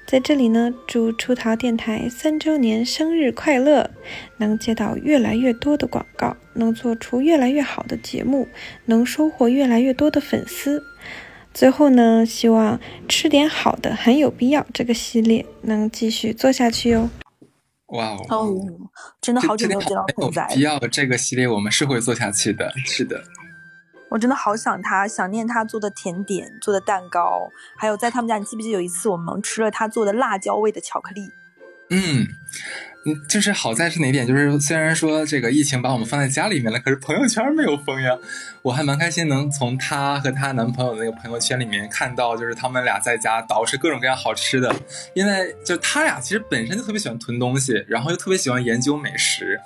[0.05, 3.89] 在这里呢，祝出逃电台三周年生日快乐，
[4.37, 8.47] 能接到越来越多的广告，能做出越来越好的节目，
[8.85, 10.83] 能收获越来越多的粉丝。
[11.53, 12.79] 最后呢，希望
[13.09, 17.09] 吃点好的很有必要这个系列能继续做下去哟。
[17.87, 18.53] 哇哦！
[19.21, 20.47] 真的好久没有见到盆栽。
[20.53, 23.23] 必要这个系列我们是会做下去的，是的。
[24.09, 31.31] 我真的好想他，想念他做的甜点、做的蛋糕，还有在他们家，你记不记得有一次我们吃了他做的辣椒味的巧克力？
[31.89, 32.27] 嗯。
[33.07, 34.25] 嗯，就是好在是哪点？
[34.25, 38.17] 就是虽然说这个疫情把我们放在家里面了，可是朋友圈没有封呀。
[38.63, 44.75] 我还蛮开心，能从她和她男朋友的那个朋友圈里面看到，就是他们俩在家捯饬各种各样好吃的。
[45.13, 49.59] 因为就他俩其实本身就特别喜欢囤东西，然后又特别喜欢研究美食。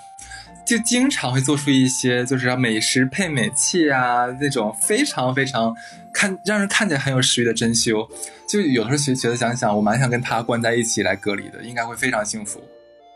[0.69, 5.75] 就经常会做出一些就是美食配美器啊那种非常非常
[6.13, 8.07] 看让人看起来很有食欲的珍馐。
[8.47, 12.61] 就有的时候觉得想想，我蛮想跟他关在一起来隔离的，应该会非常幸福。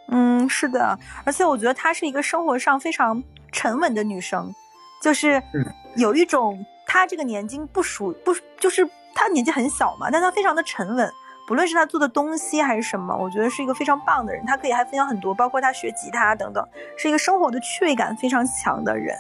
[0.08, 4.51] 嗯，是的，而且我觉得她是一个生活上非常沉稳的女生，
[5.04, 5.39] 就是
[5.95, 8.84] 有一种她这个年纪不属不就是
[9.14, 11.08] 她年纪很小嘛，但她非常的沉稳。
[11.45, 14.45] 不论是他做的东西还是什么，我觉得是一个非常棒的人。
[14.45, 16.65] 他可以还分享很多，包括他学吉他等等，
[16.97, 19.17] 是一个生活的趣味感非常强的人。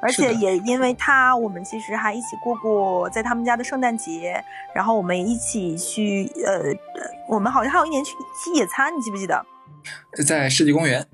[0.00, 4.42] 而且也因为他，我们其实还一起过过在他们家的圣诞节，
[4.74, 6.60] 然后我们一起去，呃，
[7.26, 8.14] 我们好像还有一年去
[8.44, 9.44] 去野餐，你记不记得？
[10.26, 11.06] 在世纪公园。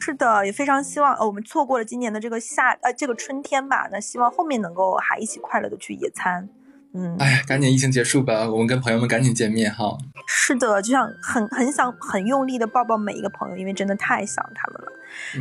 [0.00, 3.88] 是的，也非常希望，呃，我们错过了今年的这个夏，呃，这个春天吧。
[3.90, 6.48] 那希望后面能够还一起快乐的去野餐。
[6.94, 9.98] 嗯，哎，赶紧疫情结束吧，我们跟朋友们赶紧见面哈。
[10.26, 14.92] 是的，就想很很想很用力的抱抱每一个朋友，因为真的太想他们了。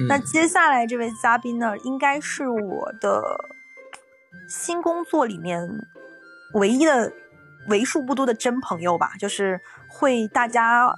[0.08, 3.22] 那接下来这位嘉宾呢，应该是我的
[4.49, 5.70] 新工作里面
[6.56, 7.14] 唯一的
[7.70, 10.93] 为数不多的真朋友吧，就是会大家。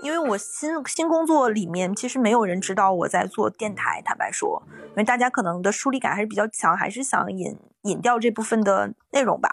[0.00, 4.00] 因为我新新工作里面，其实没有人知道我在做电台。
[4.04, 9.50] 坦白说，因为大家可能的疏离感还是比较强，还是想隐隐掉这部分的内容吧。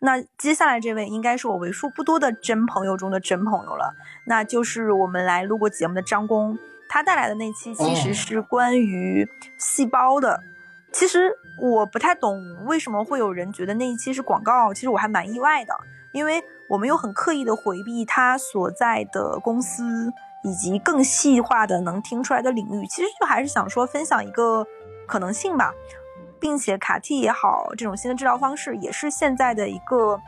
[0.00, 3.94] 那接下来这位应该是我为数不多的真朋友中的真朋友了，
[4.26, 6.58] 那就是我们来录过节目的张工，
[6.88, 10.40] 他带来的那期其实是关于细胞的。
[10.92, 15.74] 其实我不太懂为什么会有人觉得那一期是广告，其实我还蛮意外的，
[16.12, 16.42] 因为。
[16.66, 20.10] 我们又很刻意的回避他所在的公司，
[20.42, 24.66] 以及更细化的能听出来的领域，其实就还是想说分享一个
[25.06, 25.74] 可能性吧，
[26.44, 30.20] 并且卡替也好，这种新的治疗方式也是现在的一个。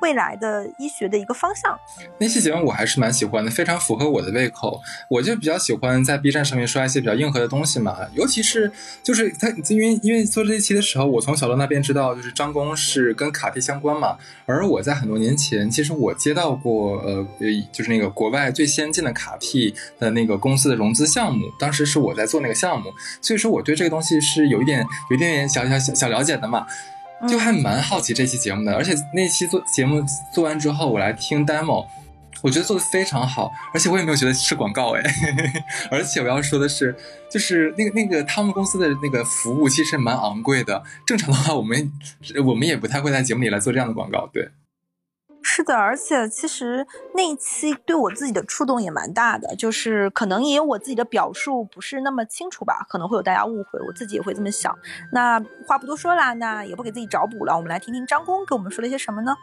[0.00, 1.78] 未来的医学的一个方向，
[2.18, 4.80] 那期节目我还是蛮喜欢的，非常符合我的胃口。
[5.08, 8.70] 我就比较喜欢在 B 站上面刷一些比较硬核的东西嘛，尤其是
[9.02, 14.16] 就是他，因为因为做这一期的时候，我从小乐那边知道，就是张工是跟卡 T 相关嘛。
[14.46, 22.90] 而我在很多年前，其实我接到过呃呃，就是那个国外最先进的卡 T 的那个公司的融资项目，当时是我在做那个项目，
[23.20, 26.66] 所以说我对这个东西是有一点有一点点小小小小了解的嘛。
[27.28, 30.02] 就还蛮好奇这期节目的，而且那期做节目
[30.32, 31.86] 做完之后，我来听 demo，
[32.42, 35.02] 我觉得做的非常好，而且我也没有觉得是广告哎，
[35.90, 36.96] 而且我要说的是，
[37.30, 41.92] 就是那个那个他们公司的那个服务其实蛮昂贵的，正常的话我们
[42.44, 44.48] 我们也不太会在节目里来做这样的广告，对。
[45.42, 54.76] 是的，而且其实那一期对我自己的触动也蛮大的，就是可能也有我自己的表述不是那么清楚吧，可能会有大家误会，我自己也会这么想。
[55.12, 59.34] 那话不多说啦，那也不给自己找补了，我们来听听张工给我们说了些什么呢？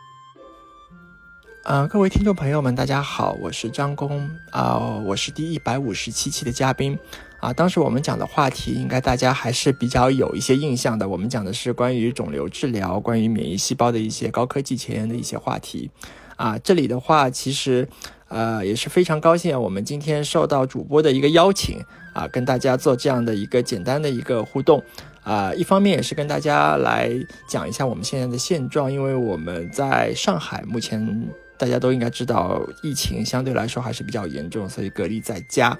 [1.63, 6.97] 呃，各位听众朋友们，大家好，我是张工啊，我是第一百五十七期的嘉宾。
[7.39, 11.07] 啊，当时我们讲的话题，应该大家还是比较有一些印象的。
[11.07, 15.89] 我们讲的是关于肿瘤治疗、关于免疫细胞的一些高科技前沿的一些话题。
[16.35, 17.87] 啊，这里的话，其实，
[18.27, 21.79] 呃，也是非常高兴，我们今天受到主播的一个邀请，
[22.13, 24.83] 啊，跟大家做这样的一个简单的一个互动。
[25.23, 27.11] 啊，一方面也是跟大家来
[27.49, 31.27] 讲一下我们现在的现状，因为我们在上海，目前
[31.57, 35.77] 大家都应该知道，疫情相对来说还是比较严重，所以隔离在家。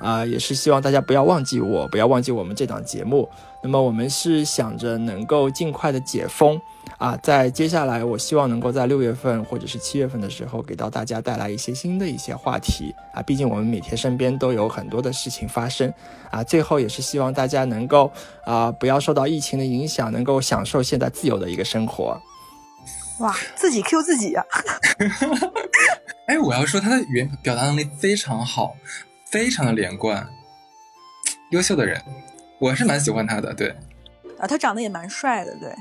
[0.00, 3.28] 啊，也是希望大家不要忘记我，不要忘记我们这档节目。
[3.62, 6.58] 那么我们是想着能够尽快的解封
[6.96, 13.20] 啊，在接下来，我希望能够在六月份或者是七月份的时候，给到大家带来一些新的一些话题啊。
[13.20, 15.92] 毕竟我们每天身边都有很多的事情发生
[16.30, 16.42] 啊。
[16.42, 18.10] 最后也是希望大家能够
[18.46, 22.18] 啊，不要受到疫情的影响，能够享受现在自由的一个生活。
[23.18, 24.42] 哇，自己 Q 自己呀！
[26.26, 28.74] 哎，我要说他的语言表达能力非常好。
[29.30, 30.28] 非常的连贯，
[31.50, 32.02] 优秀的人，
[32.58, 33.54] 我还是蛮喜欢他的。
[33.54, 33.68] 对，
[34.38, 35.56] 啊，他长得也蛮帅的。
[35.58, 35.72] 对，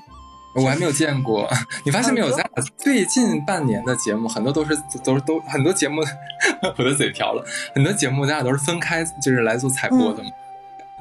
[0.55, 1.49] 我还没有见过。
[1.83, 2.29] 你发现没有？
[2.29, 6.01] 咱俩最近半年的节目，很多都是都是都很多节目，
[6.77, 7.43] 我的嘴瓢了。
[7.73, 10.29] 很多节目咱俩都是分开，就是来做采播的嘛。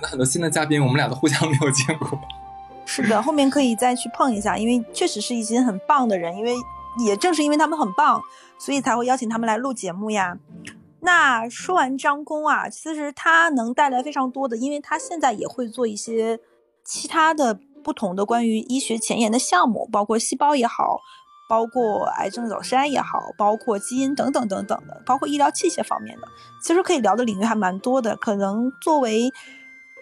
[0.00, 2.18] 那很多新的嘉宾，我们俩都互相没有见过。
[2.86, 6.34] 是的，后面可以再去碰一下，因为确实是一些很棒的人。
[6.36, 6.54] 因为
[7.04, 8.22] 也正是因为他们很棒，
[8.58, 10.38] 所以才会邀请他们来录节目呀。
[11.00, 16.40] 那说完张工啊，其实他能带来非常多的，因为他现在也会做一些
[16.84, 20.98] 其他的不同的关于医学前沿的项目，包括细胞也好，
[21.48, 26.26] 包括癌症早筛也好，包括基因等等等等的，包括医疗器械方面的，
[26.60, 28.16] 其实可以聊的领域还蛮多的。
[28.16, 29.32] 可能作为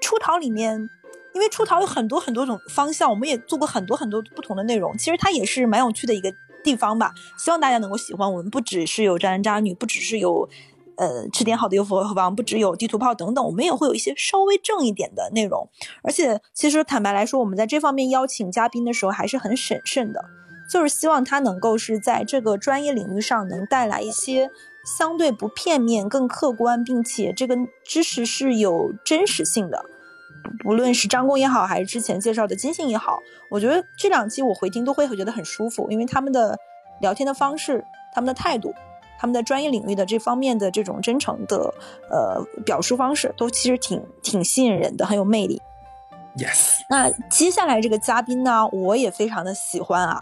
[0.00, 0.88] 出逃里面，
[1.34, 6.32] 因为出逃有很多很多种方向，我们也做过很多很多不同的内容，其实它也是蛮有趣的一个
[6.64, 7.12] 地方吧。
[7.36, 10.48] 希望大家能够喜欢我们，不只是有渣男渣女，不只是有。
[10.96, 15.68] 呃，吃点好的优芙房不只有地图炮等等，我们也会有一些稍微正一点的内容。
[16.02, 20.24] 而且，其实坦白来说，我们在这方面邀请嘉宾的时候还是很审慎的，
[20.72, 24.50] 就是希望他能够是在这个专业领域上能带来一些
[24.98, 29.84] 相对不片面、更客观，并且这个知识是有真实性的。
[30.62, 33.18] 不论是张工也好，还是之前介绍的金星也好，
[33.50, 36.56] 我觉得这两期我回听都会觉得很舒服，因为他们的
[37.00, 37.84] 聊天的方式、
[38.14, 38.72] 他们的态度、
[39.18, 41.72] 他们在专业领域的这方面的这种真诚的
[42.10, 45.60] 呃表述方式，都其实挺挺吸引人的，很有魅力。
[46.36, 50.20] Yes，那接下来这个嘉宾呢，我也非常的喜欢啊，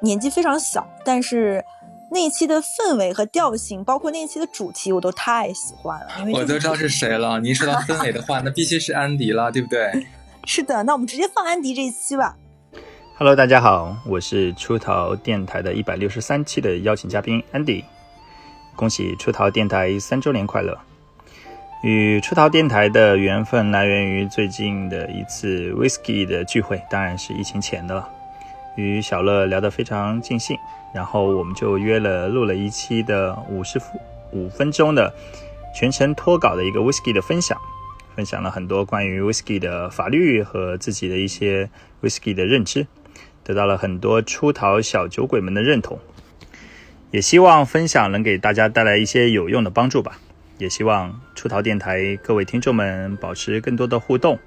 [0.00, 1.62] 年纪非常小，但是
[2.10, 6.06] 那一期的氛围和调性，包括那一期的主题，我都太喜欢了。
[6.20, 7.38] 因为我都知道是谁了。
[7.40, 10.06] 您说到氛围的话，那必须是安迪了，对不对？
[10.44, 12.36] 是的，那我们直接放安迪这一期吧。
[13.18, 17.84] Hello，大家好，我是出逃电台的一百六十三期的邀请嘉宾 Andy，
[18.74, 20.78] 恭喜出逃电台三周年快乐！
[21.82, 28.08] 与出逃电台的缘分来源于最近的一次 Whisky 的聚会，当然是疫情前的了。
[28.76, 30.56] 与小乐聊得非常尽兴，
[30.94, 33.80] 然后我们就约了录了一期的五十
[34.32, 35.12] 五分钟的
[35.74, 37.60] 全程脱稿的一个 Whisky 的分享，
[38.16, 41.68] 分享了很多关于 Whisky 的法律和自己的一些
[42.02, 42.86] Whisky 的认知。
[43.44, 45.98] 得到了很多出逃小酒鬼们的认同，
[47.12, 50.18] 也希望分享能给大家带来一些有用的帮助吧。
[50.58, 54.38] 也希望出逃电台各位听众们保持更多的互动。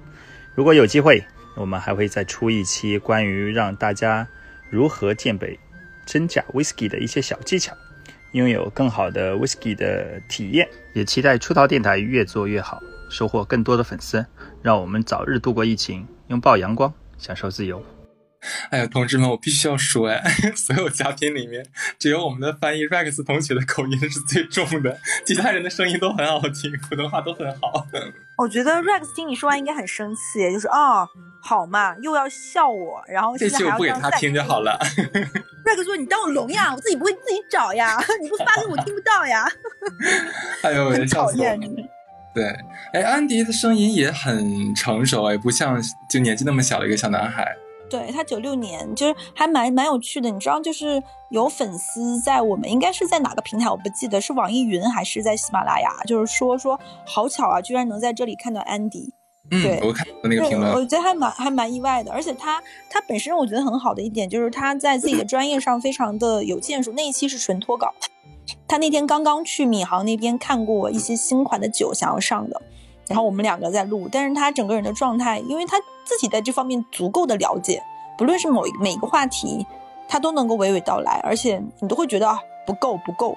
[0.54, 1.22] 如果有机会，
[1.54, 4.26] 我们还会再出一期关于让大家
[4.68, 5.58] 如何鉴别
[6.04, 7.74] 真假 whisky 的一些小技巧，
[8.32, 10.68] 拥有更好的 whisky 的体验。
[10.94, 14.24] 也期待出逃电台越做越好，收获更多的粉丝，
[14.62, 17.95] 让我们早日度过疫情，拥抱阳光，享受自由。
[18.70, 20.22] 哎呀，同志们，我必须要说，哎，
[20.54, 21.66] 所有嘉宾里面，
[21.98, 27.86] 只有我们的翻译 Rex 同学的口音是最重的，其他人的声音都很好听，普通话都很好。
[28.36, 31.08] 我觉得 Rex 听你说完应该很生气，就是哦，
[31.42, 34.78] 好嘛，又要笑我，然后这期我不给他听就好了。
[35.64, 36.72] Rex 说：“你当我聋呀？
[36.74, 37.98] 我自己不会自己找呀？
[38.22, 39.44] 你不发给我听不到呀？
[40.62, 41.58] ”哎呦，很讨厌。
[42.34, 42.44] 对，
[42.92, 47.56] 哎，安迪的声音也很成熟，哎，不像就年纪那么小的一个小男孩。
[47.88, 50.30] 对他九六年，就是还蛮蛮有趣的。
[50.30, 59.12] 你知道，就是有粉丝在我们应该是在哪个平台，我不记得是网易云还是在喜马拉雅，就是说说好巧啊，居然能在这里看到安迪。
[59.50, 62.10] 嗯，对，我看过那个评论，我觉得还蛮还蛮意外的。
[62.10, 62.60] 而且他
[62.90, 66.92] 他本身我觉得很好的一点就是他在自己的专业上非常的有建树。
[66.92, 67.94] 那一期是纯脱稿，
[68.66, 72.60] 他那天刚刚去闵行那边看过一些新款的酒，想要上的。
[73.08, 77.82] 然后我们两个在录，但是他整个人的状态，因为他自己在这方面足够的了解，
[78.18, 79.66] 不论是某一每一个话题，
[80.08, 83.36] 他都能够娓娓道来，而且你都会觉得啊不够不够，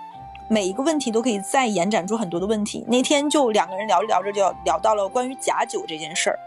[0.50, 2.84] 每一个问题都可以再延展出很多的问题。
[2.88, 6.40] 那天就两个人聊着聊着就聊到了关于假酒这件事儿。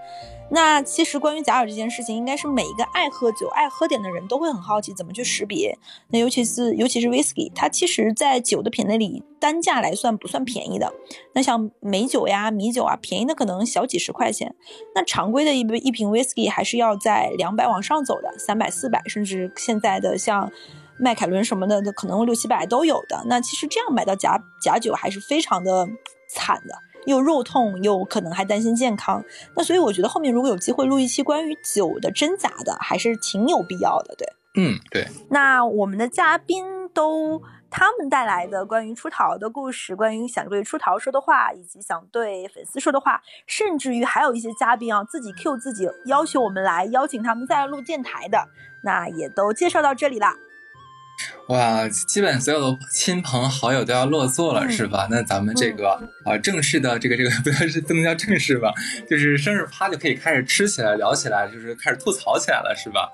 [0.55, 5.79] 那其实关于假酒这件事情，应该是每一个爱喝酒、爱喝点的人都会很好奇怎么去识别。
[6.09, 10.93] 那尤其是尤其是 whisky，它其实在酒的品类里单价来算不算便宜的。
[11.33, 14.55] 那像美酒呀、米酒啊，便宜的可能小几十块钱。
[14.95, 20.53] 那常规的一杯一瓶 whisky 还是要在两百往上走的，三百、四百，甚至现在的像
[20.99, 23.25] 麦凯伦什么的，可能六七百都有的。
[23.25, 25.89] 那其实这样买到假假酒还是非常的
[26.29, 26.75] 惨的。
[27.07, 29.25] 又肉痛，又可能还担心健康，
[29.57, 34.27] 那所以我觉得后面如果有机会录一期关于酒的真假的，还是挺有必要的，对。
[34.55, 35.07] 嗯，对。
[35.31, 37.41] 那我们的嘉宾都
[37.71, 48.47] 他们带来的关于出逃的故事，关于想对出逃说的话，以及想对粉丝说的话，甚至于还有一些嘉宾啊自己 Q 自己，要求我们来邀请他们再来录电台的，
[48.85, 50.37] 那也都介绍到这里啦。
[51.49, 55.07] 哇，基本所有的亲朋好友都要落座了，嗯、是吧？
[55.11, 55.91] 那咱们这个
[56.25, 58.73] 啊、呃、正式的这个这个 不要是不能叫正式吧，
[59.11, 63.11] 就是生日趴就可以开始吃起来、聊起来，就是开始吐槽起来了，是吧？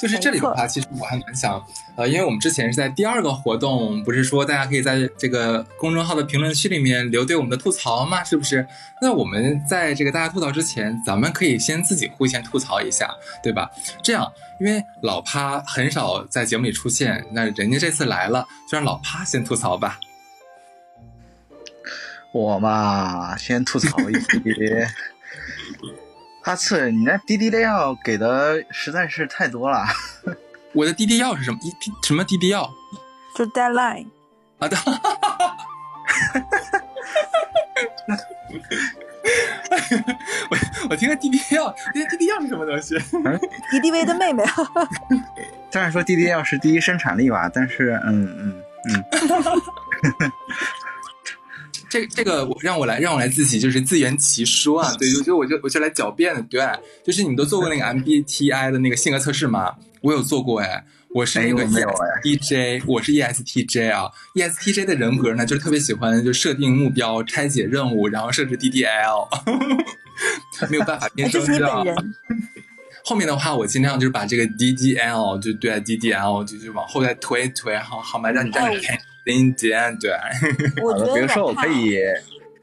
[0.00, 1.62] 就是这里的话，其实我还蛮想，
[1.96, 8.66] 呃，因为我们之前是在第二个活动，不是说大家可以在这个公众号的评论区里面留对我们的吐槽吗，是不是？
[9.02, 13.10] 那我们在这个大家吐槽之前，咱们可以先自己互相吐槽一下，
[13.42, 13.70] 对吧？
[14.02, 14.32] 这样，
[14.62, 19.98] 因为老趴很少在节目里出现，那人家这次来了，就让老趴先吐槽吧。
[22.32, 24.88] 我嘛，先吐槽一些。
[26.46, 29.84] 阿次，你那滴滴的药给的实在是太多了。
[30.72, 31.58] 我的滴滴药是什么？
[31.60, 31.74] 一
[32.06, 32.70] 什么滴滴药？
[33.36, 34.06] 就 deadline。
[34.60, 34.76] 啊的。
[40.50, 40.56] 我
[40.90, 44.44] 我听个 DD 药，滴滴滴药是什么东西？？DDV 的妹妹。
[45.70, 49.04] 虽然说 DD 药是第一生产力吧，但是嗯嗯嗯。
[51.88, 56.66] 这这个我让我来让我来自己就是自圆其说啊，对，我就我就我就来狡辩了，对，
[57.04, 59.74] 就是你们都做过那个 MBTI 的那个性格测试吗？
[60.00, 60.84] 我有做过哎，
[61.14, 69.28] 我是那个哎我是 E ESTJ 啊，ESTJ 的人格呢，就是特别喜欢就设定目标、拆解任务，然后设置 DDL，
[70.70, 72.14] 没有办法天这是你生这样本人。
[73.04, 78.30] 后面的话，我尽量就是把这个 DDL 就对 DDL 就就往后再推一推，好好吗？
[78.30, 80.12] 让你让你开心点，对。
[80.82, 81.98] 我觉得比如说我可以，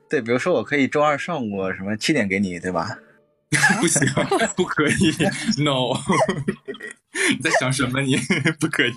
[0.10, 2.98] 对，比如说我可以周二上午什么七点给你，对吧？
[3.82, 4.02] 不行，
[4.56, 4.94] 不可以
[5.64, 5.94] ，no！
[7.32, 8.16] 你在想什么你？
[8.60, 8.94] 不可以。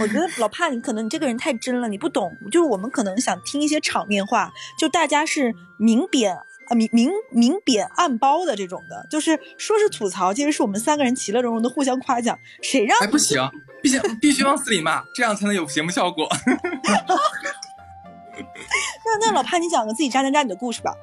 [0.00, 2.30] 我觉得老帕，你可能你这个人太真了，你不懂。
[2.52, 6.32] 就是我们可能想听一些场面话，就大家是明贬
[6.68, 12.38] 啊明明明贬暗褒的这种的，就是说是吐槽，其实是我们三个人其乐融融的互相夸奖。
[12.62, 13.50] 谁让哎，不行，
[13.82, 16.28] 必须必须往死里骂，这样才能有节目效果。
[19.04, 20.94] 那那老帕，你讲个自己渣男渣女的故事吧。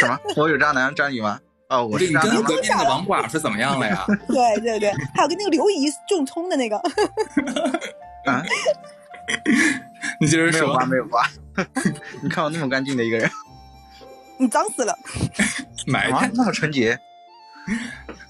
[0.00, 0.18] 什么？
[0.36, 1.38] 我有渣男渣女吗？
[1.68, 2.48] 哦，我对你跟是渣男吗？
[2.48, 4.04] 隔壁那个王寡是怎么样了呀？
[4.28, 6.76] 对对对，还有跟那个刘姨中葱的那个，
[8.26, 8.42] 啊，
[10.20, 10.86] 你接着说没有吧？
[10.86, 11.30] 没有吧？
[12.22, 13.30] 你看我那么干净的一个人，
[14.38, 14.92] 你脏死了。
[14.92, 14.98] 啊
[15.86, 16.98] 埋汰，那么纯洁。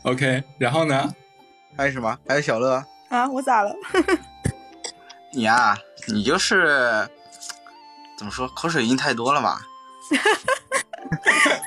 [0.03, 1.13] OK，然后呢？
[1.77, 2.17] 还有什么？
[2.27, 3.75] 还有小乐，啊，我咋了？
[5.33, 5.77] 你啊、
[6.09, 7.09] 你就是
[8.17, 9.61] 怎么说，口水音太多了吧？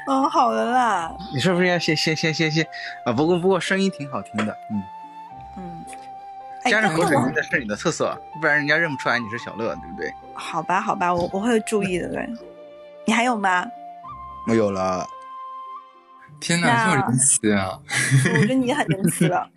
[0.08, 1.16] 嗯， 好的啦。
[1.34, 2.66] 你是不是要先先先先先
[3.06, 3.14] 啊？
[3.14, 4.84] 不过不过声音挺好听的，嗯，
[5.58, 5.86] 嗯，
[6.64, 10.14] 哎加上口水但我印的是你的特色，不然人家认不出来你是小乐，对不对？
[10.34, 12.08] 好吧，好吧，我我会注意的。
[12.10, 12.30] 对，
[13.06, 13.66] 你还有吗？
[14.48, 15.08] 没有了，
[16.40, 17.80] 天哪，那这么仁慈啊！
[18.34, 19.48] 我觉得你很仁慈了。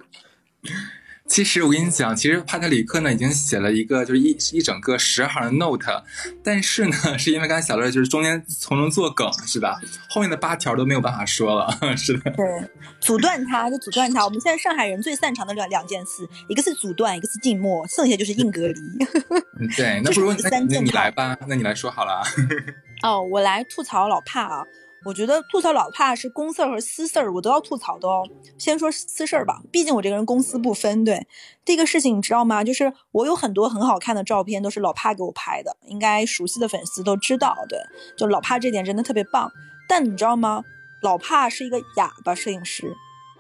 [1.35, 6.05] 其实我跟你讲，其实帕特里克呢已经写了一个就是一一整个十行的 note，
[6.45, 9.81] 但是呢， 是因为刚才小乐就是中间从中作梗是吧？
[10.09, 12.31] 后面的八条都没有办法说了， 是的。
[12.31, 12.47] 对，
[13.01, 14.25] 阻断他就阻断他。
[14.25, 18.81] 我们现在上海人最擅长的两两件事，一个是阻断，一个是静默，剩下就是硬隔离。
[19.59, 22.23] 嗯对，那不如那那你三件套来吧，那你来说好了。
[23.03, 24.63] 哦，我来吐槽老帕啊。
[25.05, 28.23] 我觉得吐槽老帕是公事儿和私事儿，我都要吐槽的哦。
[28.59, 31.05] 先说私事儿吧，毕竟我这个人公私不分。
[31.05, 31.27] 对
[31.65, 32.65] 这个事情，你知道吗？
[32.65, 37.55] 就是我有很多很好看的照片，都是老帕给我拍的，应该熟悉的粉丝都知道。
[37.69, 37.79] 对，
[38.17, 39.53] 就老帕这点真的特别棒。
[39.89, 40.65] 但你知道吗？
[41.03, 42.97] 老帕是一个哑巴摄影师，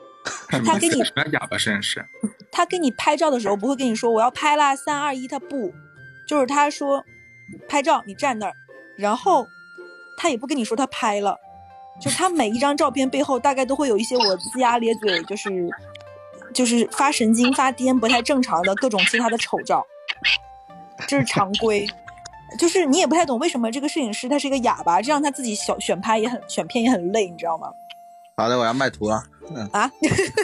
[0.66, 0.98] 他给你
[1.32, 2.04] 哑巴摄影师？
[2.52, 5.72] 他给你拍照的时候不会跟你说我要拍啦，三二一，他不，
[6.28, 7.02] 就是他说
[7.66, 8.52] 拍照你站那儿，
[8.98, 9.46] 然后
[10.18, 11.38] 他也不跟你说他拍了，
[12.00, 15.70] 就他每一张照片背后大概都会有一些我龇牙咧嘴，就是
[16.52, 19.84] 就是发神经发癫不太正常的各种其他的丑照，
[21.06, 21.86] 这是常规。
[22.58, 27.68] 就是你也不太懂为什么这个摄影师他是一个哑巴，这样他自己小选拍也很选片也很累，你知道吗？
[28.36, 29.22] 好的，我要卖图了。
[29.50, 29.90] 嗯，啊，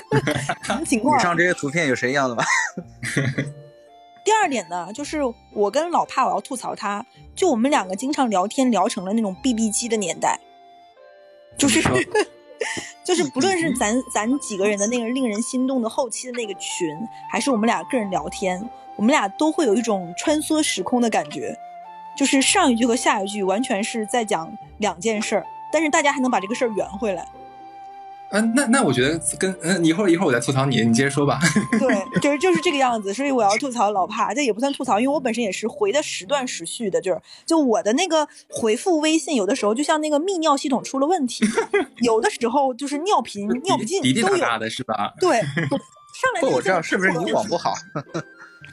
[0.62, 1.22] 什么情况以？
[1.22, 2.44] 上这些图片有谁要的吗？
[4.24, 5.20] 第二点呢，就是
[5.53, 10.38] 我跟老帕我要吐槽他，就我们两个经常聊天聊成了那种 BB 机的年代，
[11.57, 11.82] 就是
[13.05, 16.96] 就是不论是咱咱几个人的那个令人心动的后期的那个群，
[17.30, 21.57] 还是我们俩个人聊天，我们俩都会有一种穿梭时空的感觉，
[22.16, 27.26] 就是上一句和下一句完全是在讲两件事儿，但是大家还能把这个事儿圆回来。
[28.32, 31.38] 嗯、那那我觉得跟嗯、一会儿一会儿我再吐槽你，你接着说吧。
[31.80, 41.44] 对，就是就是这个样子，所以我要吐槽老帕，这也不算吐槽，因为我本身也是回的时断时续的，就是就我的那个回复微信，有的时候就像那个泌尿系统出了问题，
[42.02, 44.38] 有的时候就是尿频、尿不尽滴滴都有。
[44.38, 45.12] 答答的是吧？
[45.18, 45.40] 对，
[46.14, 47.74] 上来那不，个我知道是不是你网不好？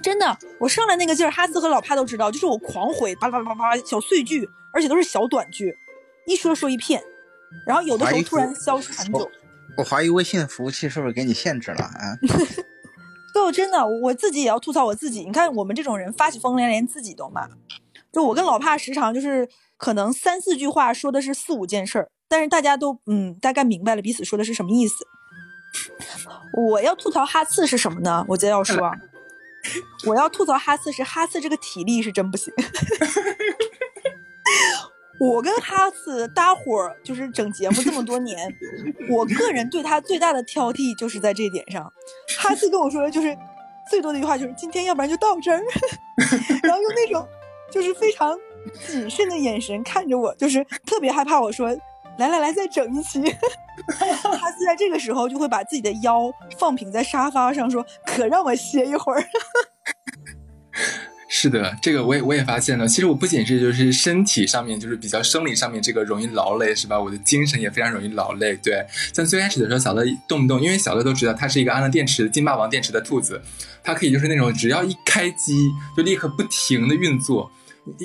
[0.03, 5.75] 真的，我上来那个劲儿，哈斯和老帕都知道，就是我狂回，叭叭叭叭叭小碎句，而且都是小短句，
[6.27, 7.01] 一说说一片，
[7.65, 9.27] 然后有的时候突然消失很久。
[9.77, 12.17] 我怀疑微信的服务器是不是给你限制了啊？
[13.33, 15.23] 对，真的，我自己也要吐槽我自己。
[15.23, 17.47] 你看我们这种人发起疯来连自己都骂。
[18.11, 19.47] 就我跟老帕时常就是
[19.77, 24.95] 可能三四句话说的是四五件事儿，但是大家都嗯大概明白了彼此说的是什么意思。
[26.69, 28.25] 我要吐槽哈次是什么呢？
[28.29, 28.91] 我接着要说啊，
[30.07, 32.51] 我要吐槽哈次是哈次这个体力是真不行。
[35.19, 38.37] 我跟哈次搭伙儿就是整节目这么多年，
[39.09, 41.91] 我个人对他最大的挑剔就是在这一点上。
[42.39, 43.35] 哈次跟我说的就是
[43.89, 45.61] 最多的一句话就是今天要不然就到这儿，
[46.63, 47.27] 然后用那种
[47.71, 48.37] 就是非常
[48.85, 51.67] 谨慎的眼神看着我，就是特别害怕我说
[52.17, 53.21] 来来来再整一期。
[53.93, 59.23] 哈斯在这个时候就会把自己的腰放平在沙发上，说可让我歇一会儿。
[61.29, 62.87] 是的，这个我也我也发现了。
[62.87, 66.97] 其实我不仅是就是身体上面就是比较生理上面这个容易劳累，是吧？
[66.99, 68.55] 我的精神也非常容易劳累。
[68.63, 73.41] 对，像最开始的时候，小乐动不动，因为小乐都知道它是一个安了电池的金霸王电池的兔子，
[73.83, 77.51] 它可以就是那种只要一开机就立刻不停的运作。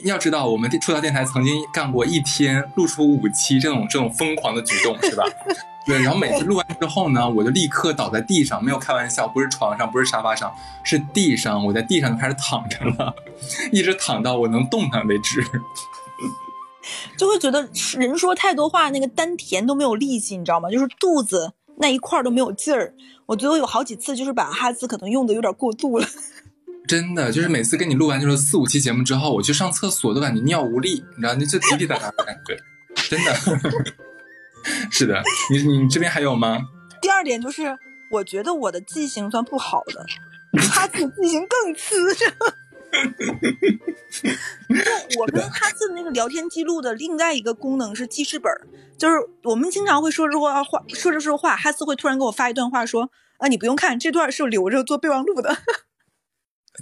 [0.05, 5.25] 要知道，我们出道电台曾经干过一天录出五期这种这种疯狂的举动，是吧？
[5.85, 10.53] 对，然后每次录完之后呢，我就立刻倒在地上，没有开玩笑，不是床上，不是沙发上，
[10.85, 11.65] 是地上。
[11.67, 13.15] 我在地上就开始躺着了，
[13.73, 15.45] 一直躺到我能动弹为止。
[17.17, 20.71] 就会觉得人说太多话，那个丹田都没有力气，你知道吗？
[20.71, 22.95] 就是肚子那一块都没有劲儿。
[23.27, 26.07] 我觉得我有好几次就是把哈兹可能用的有点过度了。
[26.87, 32.57] 真的，就是每次跟你录完就是四五期节目之后，我去上厕所都感觉尿无力，你知道，你就滴滴答答的感觉，
[33.09, 33.33] 真的。
[34.91, 36.59] 是的，你你这边还有吗？
[37.01, 37.79] 第二点就是，
[38.11, 40.07] 我觉得我的记性算不好的，
[40.61, 41.97] 哈次记性更次。
[45.19, 48.53] 我跟哈次那个聊天记录的另外一个功能是记事本，
[48.99, 49.15] 就是
[49.45, 55.57] 我们经常会说着话话说着说话，哈次会突然给我发一段话，说啊你不用看这段是留着做备忘录的。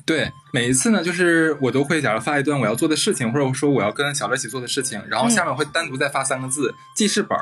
[0.06, 7.36] 对，每一次呢，就是我都会假如发一段我要做的事情，或者说我要跟小乐一起做的事情，然后下面会单独再发三个字记事本。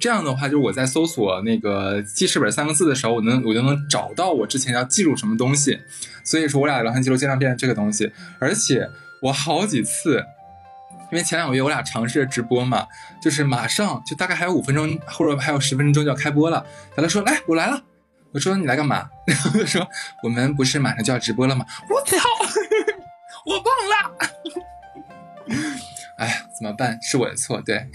[0.00, 5.78] 这样的话，就是我在搜索那个记事本三个字的时候，我能我就能找到我之前要记录什么东西。
[6.24, 8.10] 所以说我俩聊天记录经常变成这个东西。
[8.40, 8.88] 而且
[9.20, 10.24] 我好几次，
[11.12, 12.86] 因为前两个月我俩尝试着直播嘛，
[13.22, 16.64] 就是马上就大概还有五分钟或者还有十分钟就要开播了，
[16.96, 17.80] 小乐说：“来，我来了。”
[18.34, 19.08] 我说你来干嘛？
[19.26, 19.88] 然后他说
[20.22, 21.64] 我们不是马上就要直播了吗？
[21.88, 22.18] 我操，
[23.46, 24.18] 我忘了。
[26.18, 26.98] 哎，怎么办？
[27.00, 27.86] 是我的错，对。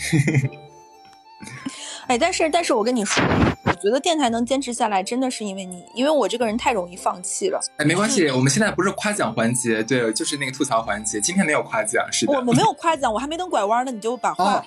[2.08, 3.24] 哎，但是但是我跟你说，
[3.66, 7.60] 我觉得电台能坚持下来，真的是因为你，因为我这个人太容易放弃了。
[7.78, 11.22] 哎，没关系，我们现在不是夸奖环节，对，就是那个吐槽环节。
[11.22, 12.32] 今天没有夸奖，是的。
[12.32, 14.64] 我我没有夸奖，我还没等拐弯呢，你就把话。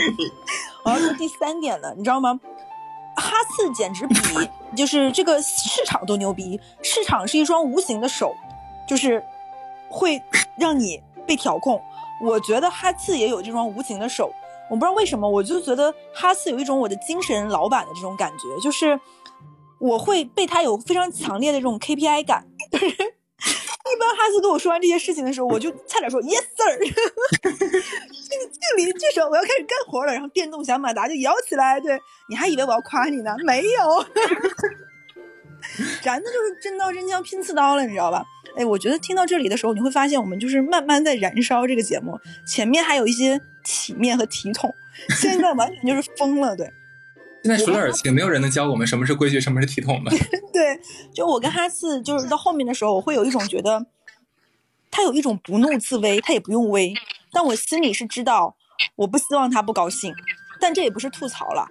[0.84, 2.40] 我要说第三点了，你知道吗？
[3.16, 4.16] 哈次简直比
[4.76, 8.34] 就是这个市场都牛逼，市场是一双无形的手，
[8.86, 9.22] 就是
[9.88, 10.22] 会
[10.58, 11.80] 让你被调控。
[12.22, 14.32] 我觉得哈次也有这双无形的手，
[14.70, 18.98] 我不知道为什么，我就觉得哈次有一种我的精神老板的这种感觉，就是
[19.78, 22.46] 我会被他有非常强烈的这种 KPI 感。
[23.92, 26.90] 一般哈斯跟我说完这些事情的时候，我就差点说 Yes sir，敬
[28.50, 30.12] 敬礼举手，我要开始干活了。
[30.12, 31.80] 然后电动小马达就摇起来。
[31.80, 33.34] 对，你还以为我要夸你呢？
[33.44, 34.04] 没有，
[36.02, 38.24] 咱的就是真刀真枪拼刺刀了，你知道吧？
[38.56, 44.74] 哎，我觉得听到这里的时候，你会发现我们就是慢慢在燃烧这个节目，前面还有一些体面和体统，
[45.20, 46.72] 现在完全就是疯了，对。
[47.46, 50.10] 现在除了耳晴，没有人能教我们什么是规矩，什么是体统的。
[50.52, 50.80] 对，
[51.14, 53.86] 就我跟哈次，就是到后面的时候，我会有一种觉得，
[54.90, 56.92] 他有一种不怒自威，他也不用威，
[57.30, 58.56] 但我心里是知道，
[58.96, 60.12] 我不希望他不高兴，
[60.60, 61.68] 但这也不是吐槽了。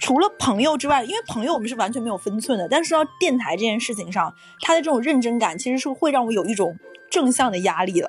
[0.00, 6.78] 除了朋友之外，因为朋友我们是完全没有分寸的，但是到电台这件事情上，他的这种认真感其实是会让我有一种
[7.10, 8.08] 正向的压力的，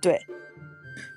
[0.00, 0.24] 对。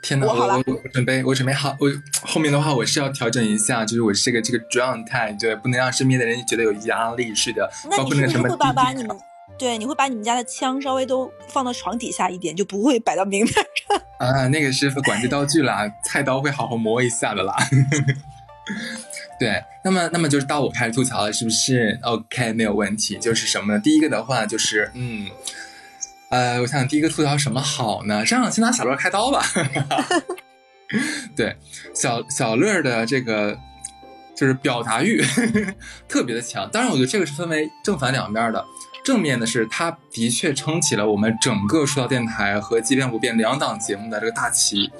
[0.07, 7.69] 天呐，我我我准备我准备好，我后面的话我是要调整一下，就是我这个这个状态，对，不能让身边的人觉得有压力似的。
[7.91, 9.17] 那你是不是会把把你们，
[9.59, 13.99] 对，你会把你们家的枪稍微都放到床底下一点，就不会摆到明面上。
[14.17, 17.53] 啊，那个是管制刀具啦， 菜刀会好好磨一下的啦。
[19.38, 23.17] 对，那么那么就是到我开始吐槽了，是不是？OK，没有问题。
[23.17, 23.79] 就是什么呢？
[23.79, 25.27] 第一个的话就是，嗯。
[26.30, 28.26] 呃，我想第一个吐槽什么好呢？
[28.26, 29.44] 这样先拿小乐开刀吧。
[31.36, 31.56] 对，
[31.94, 33.58] 小小乐的这个
[34.36, 35.24] 就是表达欲
[36.08, 36.70] 特别的强。
[36.70, 38.64] 当然，我觉得这个是分为正反两面的。
[39.06, 44.91] 正面的是，他的确撑起了我们整个说到电台和即便不变两档节目的这个大旗。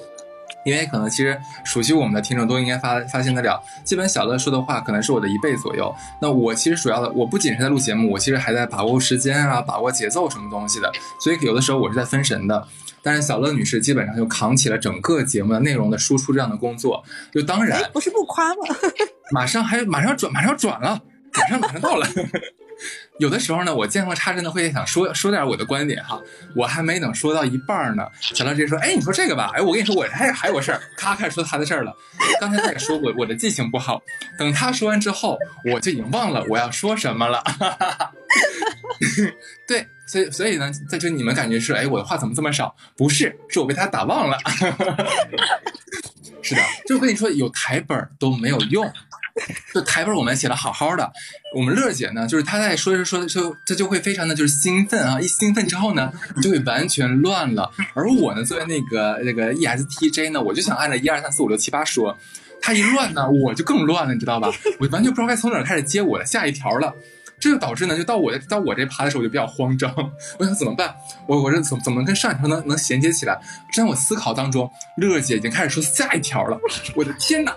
[0.68, 5.94] 因为可能其实熟悉我们的听众都应该发发现得了，基本小乐说的话可能是我的一倍左右。
[6.20, 10.92] 那我其实主要的，我不仅是在录节目，我其实还在把握时间啊，把握节奏什么东西的。
[11.20, 12.66] 所以有的时候我是在分神的。
[13.00, 17.02] 但是小乐女士基本上就扛起了整个节目的内容的输出这样的工作。
[17.32, 18.76] 就当然不是不夸吗？
[19.32, 21.00] 马上还马上转，马上要转了，
[21.38, 22.06] 马上马上到了。
[23.18, 26.20] 有的时候呢，我见缝插针的会想说说点我的观点哈，
[26.54, 31.92] 我还没等说到一半呢，小乐直接说，哎，你说这个吧，哎，我跟你说，我还还有个事儿，咔开始说他的事儿了。
[32.40, 34.00] 刚才他也说我我的记性不好，
[34.38, 35.36] 等他说完之后，
[35.72, 37.42] 我就已经忘了我要说什么了。
[39.66, 42.76] 对，所以所以呢，在这你们感觉是，哎，我的话怎么这么少？
[42.96, 44.38] 不是，是我被他打忘了。
[46.40, 48.88] 是的，就跟你说，有台本都没有用。
[49.74, 51.10] 就台本我们写的好好的，
[51.54, 57.70] 我们乐姐呢，就是她在说着说着说她就会非常的就是兴奋啊，一兴奋之后呢，你就会完全乱了。
[57.94, 62.16] 而我呢，作为那个那个 ESTJ 呢，我就想按照一二三四五六七八说，
[62.60, 64.50] 她一乱呢，我就更乱了，你知道吧？
[64.80, 66.94] 我完全不知道该从哪儿开始接我的下一条了。
[67.40, 69.94] 这就导致呢，就到我到我这趴的时候，我就比较慌张。
[70.40, 70.92] 我想怎么办？
[71.28, 73.40] 我我这怎怎么跟上一条能能衔接起来？
[73.72, 76.58] 正在我思考当中，乐姐已经开始说下一条了。
[76.96, 77.56] 我的天哪！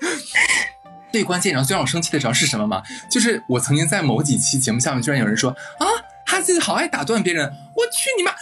[1.12, 2.82] 最关键，然后最让我生气的，知道是什么吗？
[3.10, 5.86] 就是我曾经在某几期节目下面，居然有人说啊，
[6.24, 7.52] 哈子好爱打断别人。
[7.74, 8.32] 我去你妈！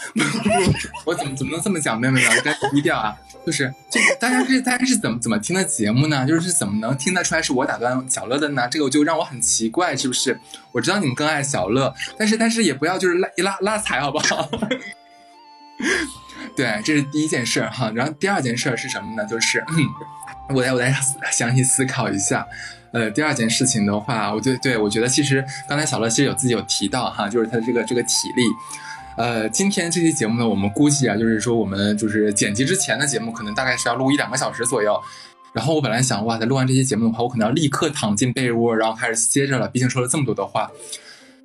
[1.05, 1.99] 我怎么怎么能这么讲？
[1.99, 3.15] 没有没有，我该低调啊。
[3.45, 6.27] 就是这大家是大家是怎么怎么听的节目呢？
[6.27, 8.67] 就是怎么能听得出来是我打断小乐的呢？
[8.69, 10.39] 这个就让我很奇怪，是不是？
[10.73, 14.47] 我知道你们更爱小乐，但是但是也不要就是拉拉拉踩，好不好？
[16.55, 17.89] 对，这是第一件事哈。
[17.95, 19.25] 然后第二件事是什么呢？
[19.25, 19.63] 就是
[20.53, 20.93] 我来我来
[21.31, 22.47] 详细思考一下。
[22.91, 28.43] 呃，第二件事情的话，我对对我觉得其实刚才小乐其实有自己有提到哈，就是他的这个这个体力。
[29.15, 34.99] 呃，今天这期节目呢，我们估计啊，就是说我们就是剪辑之前的节目，可能大概是要录一两个小时左右。
[35.53, 39.67] 然后我本来想，哇，在录完这期节目的话，我可能要立刻躺进被窝，然后开始歇着了。
[39.67, 40.71] 毕竟说了这么多的话，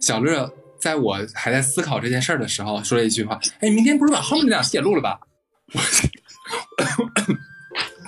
[0.01, 5.18] 小乐在我还在思考这件事儿的时候，说了一句话：“哎，明天不是把后面那两期也录了吧？”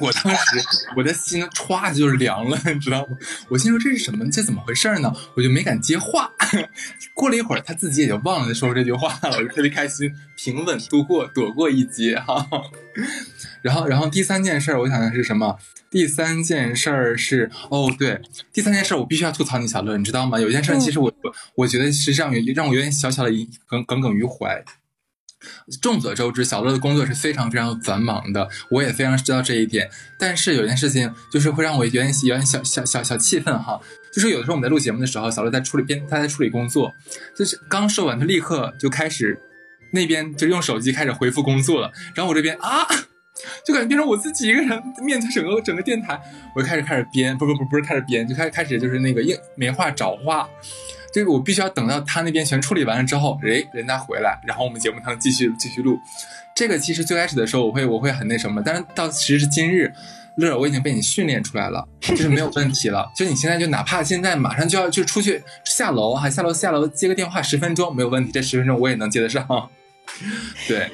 [0.01, 0.62] 我当时
[0.97, 3.16] 我的心歘就是凉了，你知道吗？
[3.48, 4.28] 我心说这是什么？
[4.31, 5.12] 这怎么回事呢？
[5.35, 6.31] 我就没敢接话。
[7.14, 9.36] 过了一会儿，他自己也就忘了说这句话了。
[9.36, 12.47] 我就特别开心，平稳度过，躲过一劫哈。
[13.62, 15.59] 然后，然后第三件事，我想的是什么？
[15.90, 18.20] 第三件事是哦，对，
[18.52, 20.39] 第三件事我必须要吐槽你小乐，你知道吗？
[20.39, 21.12] 有一件事其实我
[21.55, 23.31] 我觉得是让让我有点小小的
[23.66, 24.62] 耿耿耿于怀。
[25.81, 29.90] 众所周知，小乐的工作是非常非常繁忙的，我也非常知道这一点。
[30.18, 33.81] 但是有件事情，就是会让我有点有点小小小小气愤哈。
[34.12, 36.93] 就是有的时候我们在录节目的时候，小乐在处理边，他在处理工作，
[37.36, 39.39] 就是刚说完，他立刻就开始
[39.93, 41.93] 那边就用手机开始回复工作了。
[42.14, 42.86] 然后我这边啊，
[43.66, 46.18] 就感觉变成我自己一个人面对整个整个电台，
[46.55, 50.48] 我就开始开始编，不不不不是开始编，就开始开始就是那个硬没话找话。
[51.16, 55.98] 这个我必须要等到他那边全处理完了之后，哎，人家回来，然后我们节目才能继续继续录。
[56.55, 59.90] 这个其实最开始的时候，我会我会很那什么，但是到时至今日，
[60.36, 63.10] 乐儿我已经被你训练出来了，就是没有问题了。
[63.16, 69.70] 就你现在就哪怕现在马上就要就出去下楼哈，下楼下楼接个电话十分钟没有问题，这十分钟我也能接得上。
[70.68, 70.90] 对，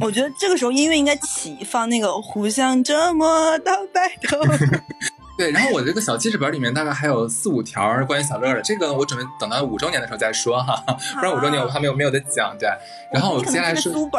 [0.00, 4.40] 我觉得这个时候音乐应该起放那个互相折磨到白头。
[5.36, 10.82] 对，然后我这个小记事本里面大概还有四五条关于小乐的，这个我准备等到五周年的时候再说哈，
[11.14, 12.68] 不然五周年我还没有没有得讲对。
[13.12, 13.92] 然后我接下来说，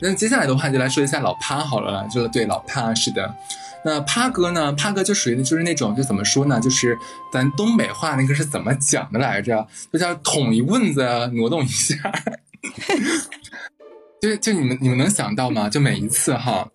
[0.00, 3.34] 那接下来的话就来说一下老趴好了，就对老趴是的。
[3.84, 4.72] 那趴哥呢？
[4.72, 6.60] 趴哥就属于的就是那种就怎么说呢？
[6.60, 6.98] 就是
[7.32, 9.66] 咱东北话那个是怎么讲的来着？
[9.92, 11.02] 就叫捅一棍子
[11.34, 11.94] 挪动一下。
[14.20, 15.68] 就就你们你们能想到吗？
[15.68, 16.68] 就每一次哈。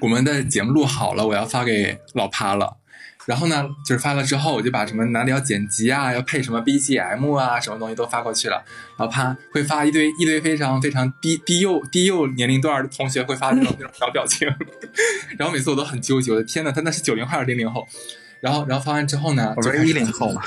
[0.00, 2.76] 我们的节目录好了，我要发给老趴了。
[3.26, 8.64] 然后呢，就是发了之后，我就把什么哪里要剪辑啊，要配什么 BGM 啊，什么东西都发过去了。
[8.98, 14.46] 老趴会发一堆一堆非常非常低低幼低幼年龄段的同学会发那种那种小表情。
[15.36, 17.84] 然后每次我都很纠结，我的天呐，他那是九零后还是零零后？
[18.40, 20.40] 然后然后发完之后呢，我是一零后嘛，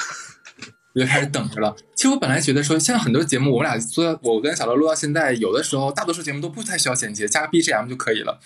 [0.96, 1.76] 我就开始等着了。
[1.96, 8.40] 其实我本来觉得说，现在很多节目我们俩做，我跟小乐录到现在，有的时候大多数节目都不太需要剪辑，加个 BGM 就可以了。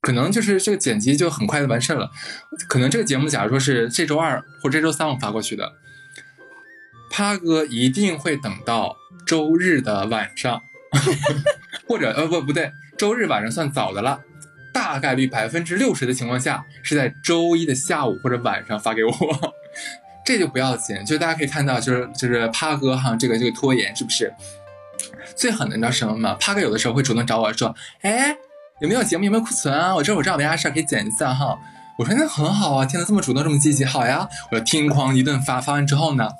[0.00, 2.10] 可能就是这个剪辑就很快的完事了，
[2.68, 5.74] 可能这个节目假如说是这周二或这周三我发过去的，
[7.10, 8.96] 趴哥一定会等到
[9.26, 10.62] 周日的晚上，
[11.86, 14.20] 或者呃不不对，周日晚上算早的了，
[14.72, 19.12] 大概率百分之六十的情况下是在周一的下午或者晚上发给我，
[20.24, 24.32] 这就不要紧，就大家可以看到就是就是趴哥哈这个这个拖延是不是？
[25.36, 26.34] 最狠的你知道什么吗？
[26.40, 28.34] 趴哥有的时候会主动找我说，哎。
[28.80, 29.24] 有没有节目？
[29.24, 29.94] 有没有库存啊？
[29.94, 31.58] 我这我这没啥事儿可以剪一下哈。
[31.98, 34.26] 我说那很好啊，听得这么主动，这么积极，好呀。
[34.50, 36.30] 我就听哐一顿发，发完之后呢，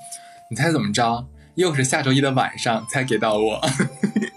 [0.49, 1.27] 你猜怎么着？
[1.57, 3.61] 又是下周一的晚上才给到我。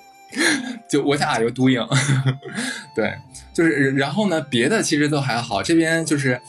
[0.90, 1.88] 就我想 are you doing？
[2.94, 3.18] 对，
[3.54, 5.64] 就是然后呢，别的其实都还好。
[5.64, 6.42] 这边就是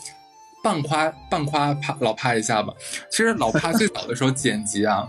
[0.61, 2.73] 半夸半夸啪老啪一下吧。
[3.09, 5.07] 其实老啪最早的时候剪辑啊。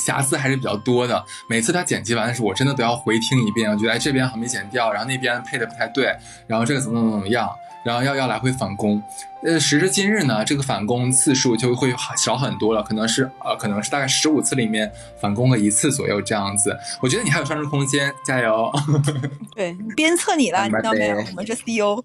[0.00, 3.70] 瑕疵还是比较多的，每次他剪辑完的时候，我真的都要回听一遍。
[3.70, 6.16] 我觉得哎，这边好没剪掉，然后那边配的不太对，
[6.46, 7.48] 然后这个怎么怎么怎么样，
[7.84, 9.02] 然后要要来回返工。
[9.42, 14.90] 呃，时至今日呢，这个返工次数就会少很多了，可能是呃，可能是大概十五次里面
[15.20, 16.76] 返工个一次左右这样子。
[17.00, 18.70] 我觉得你还有上升空间，加油！
[19.54, 21.16] 对，鞭策你了，你知道没有？
[21.16, 22.02] 我们这 CEO。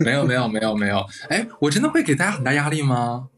[0.00, 3.28] 没有没有没有没有，哎，我真的会给大家很大压力吗？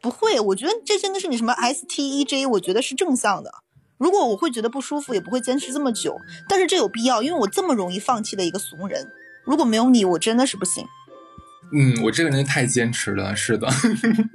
[0.00, 3.50] 不会，我觉得这真的是你什么 S T E J，我觉得是正向的。
[3.98, 6.16] 如果我会觉得不舒服，也不会坚持这么久。
[6.48, 9.12] 但是这有必要，因为我这么容易放弃的一个怂人，
[9.44, 10.86] 如果没有你，我真的是不行。
[11.72, 13.68] 嗯，我这个人太坚持了，是的。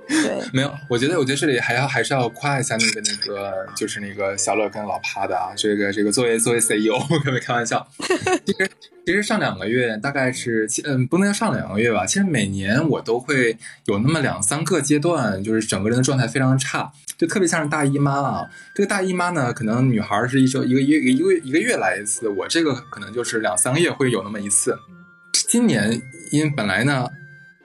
[0.07, 7.85] 对， 没有，我觉得，我觉得这里还要还是要夸一下那个那个，就是那个小乐跟老趴的啊，这个这个作为作为 CEO，可没开玩笑。
[8.45, 8.69] 其实
[9.05, 12.05] 其实上两个月大概是，嗯，不能叫上两个月吧。
[12.05, 18.49] 其实每年我都会有那么两三个阶段，就是整个人的状态非常差，就特别像是大姨妈啊。
[18.73, 24.79] 这个大姨妈呢，可能女孩是一周一个月一个月一个月来一次，我这个可能就是两三个月会有那么一次。
[25.49, 26.01] 今年
[26.31, 27.09] 因为本来呢。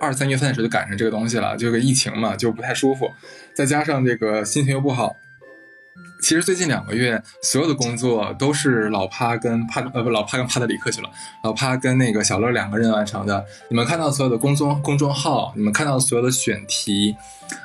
[0.01, 3.11] 二三月份的时候就赶上这个东西了，这个疫情嘛，就不太舒服，
[3.55, 5.15] 再加上这个心情又不好。
[6.23, 11.09] 其实最近两个月，所有的工作都是老帕跟帕呃不老帕跟帕特里克去了，
[11.43, 13.43] 老帕跟那个小乐两个人完成的。
[13.71, 17.17] 你们看到所有的公众公众号，你们看到所有的选题，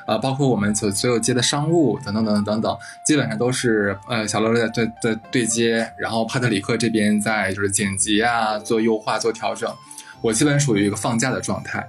[0.06, 9.70] 啊，包括我们所所有接的商务等等等等等等，基本上都是呃小乐在在在对接，然后帕特里克这边在就是剪辑啊，做优化做调整。
[10.22, 11.86] 我基本属于一个放假的状态。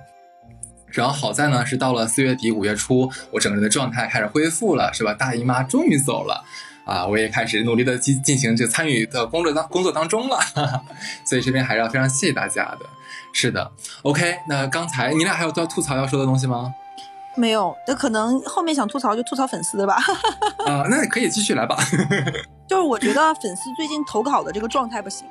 [0.97, 5.13] 然后好在呢，是到了四月底五月初，我整个人的状态开始恢复了，是吧？
[5.13, 6.43] 大姨妈终于走了，
[6.85, 10.83] 啊，我也开始努力的进进行这参与的工作当工作当中了，哈 哈
[11.23, 12.79] 所以这边还是要非常谢谢大家的。
[13.31, 13.71] 是的
[14.01, 16.73] ，OK，那刚才你俩还有要吐槽要说的东西吗？
[17.35, 19.97] 没有，那可能后面想吐槽就吐槽粉丝的吧。
[20.65, 21.77] 啊，那可以继续来吧。
[22.67, 25.27] 就是我觉得粉丝最近投稿的这个状态不行。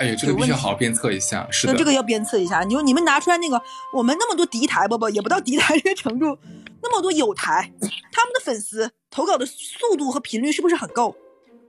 [0.00, 2.62] 哎呀，这个必须好好鞭策一下，是的，这个要鞭策一下。
[2.64, 3.60] 你说你们拿出来那个，
[3.92, 6.36] 我们那么多敌台，不不，也不到敌台这个程度，
[6.82, 7.72] 那么多友台，
[8.12, 11.16] 他们的粉丝投稿的速度和频率是不是很够？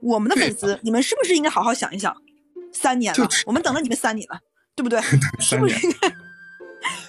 [0.02, 2.14] 我们的粉丝，你们是不是应该好好想一想？
[2.72, 4.40] 三年了，我们等了你们三年了，
[4.74, 5.00] 对不对？
[5.40, 6.12] 是不是应该？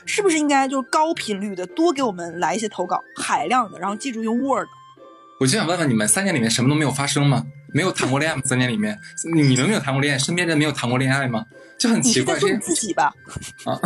[0.06, 4.68] 是不是应该就是高频率的多给我们来一些投稿，海量的，然后记住用 Word。
[5.40, 7.46] 我就想问问你们，三年里面什么都没有发生吗？
[7.74, 8.42] 没有谈过恋爱吗？
[8.46, 8.98] 三年里面，
[9.36, 11.46] 你们没有谈过恋爱，身边人没有谈过恋爱吗？
[11.78, 12.40] 就很奇怪。
[12.40, 13.14] 你自己吧。
[13.66, 13.80] 啊，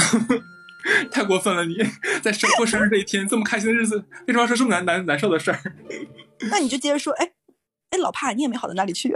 [1.11, 1.65] 太过分了！
[1.65, 1.75] 你
[2.21, 3.97] 在生过生日这一天，这么开心的日子，
[4.27, 5.59] 为什么要说这么难难难受的事儿？
[6.49, 7.31] 那你就接着说，哎
[7.89, 9.13] 哎，老帕，你也没好到哪里去。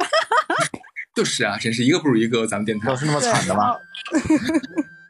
[1.16, 3.78] 就是啊，真是一个不如一个，咱们电台都是那么惨的吗？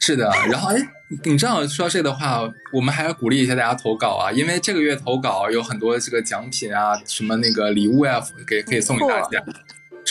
[0.05, 0.77] 是的，然后哎，
[1.23, 9.43] 你知道说这的话，我们还要鼓励一下大家投稿啊，因为这个月投稿有很多这个奖品啊，什么那个礼物啊，给可以送给大家。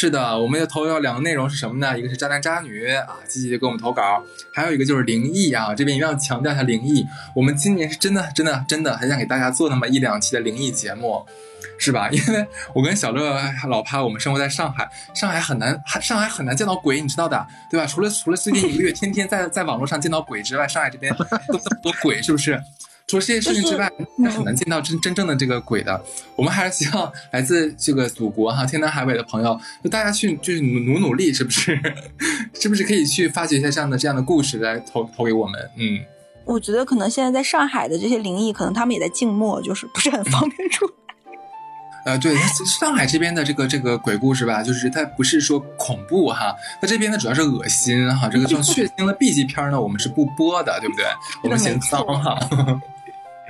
[0.05, 1.99] 是的，我们的投稿两个内容是什么呢？
[1.99, 4.23] 一个是渣男渣女啊，积极的给我们投稿，
[4.53, 7.07] 还有一个就是灵异啊，这边一定要强调一下灵异。
[7.35, 11.25] 我们今年是真的真的真的很想给大家做那么一两期的灵异节目。
[11.79, 12.09] 是吧？
[12.13, 17.87] 因为我跟小乐、老怕，我们生活在上海，上海很难，上海很难见到鬼，你知道的，对吧？
[17.87, 22.63] 除了除了最近一个月天天在在网络上见到鬼之外，上海这边都这么多鬼，是不是？
[23.07, 23.91] 除了这些事情之外，
[24.31, 26.03] 很难见到真真正的这个鬼的。
[26.37, 31.79] 我们还是希望来自这个祖国哈，天南海北的朋友，就大家去就是努努力，是不是？
[32.59, 35.61] 是不是可以去发掘一下这样的这样的故事来投投给我们？
[35.77, 36.01] 嗯，
[36.47, 40.87] 我觉得可能现在在上海的这些灵异，可能他们也在静默，就是不是很方便出。
[42.07, 42.35] 呃，对，
[42.81, 51.05] 上海这边的这个这个鬼故事吧，就是它不是说恐怖哈，它这边呢主要是恶心哈，这个这种 血腥的 B 级片呢，我们是不播的，对不对？
[51.43, 52.39] 我们嫌脏哈。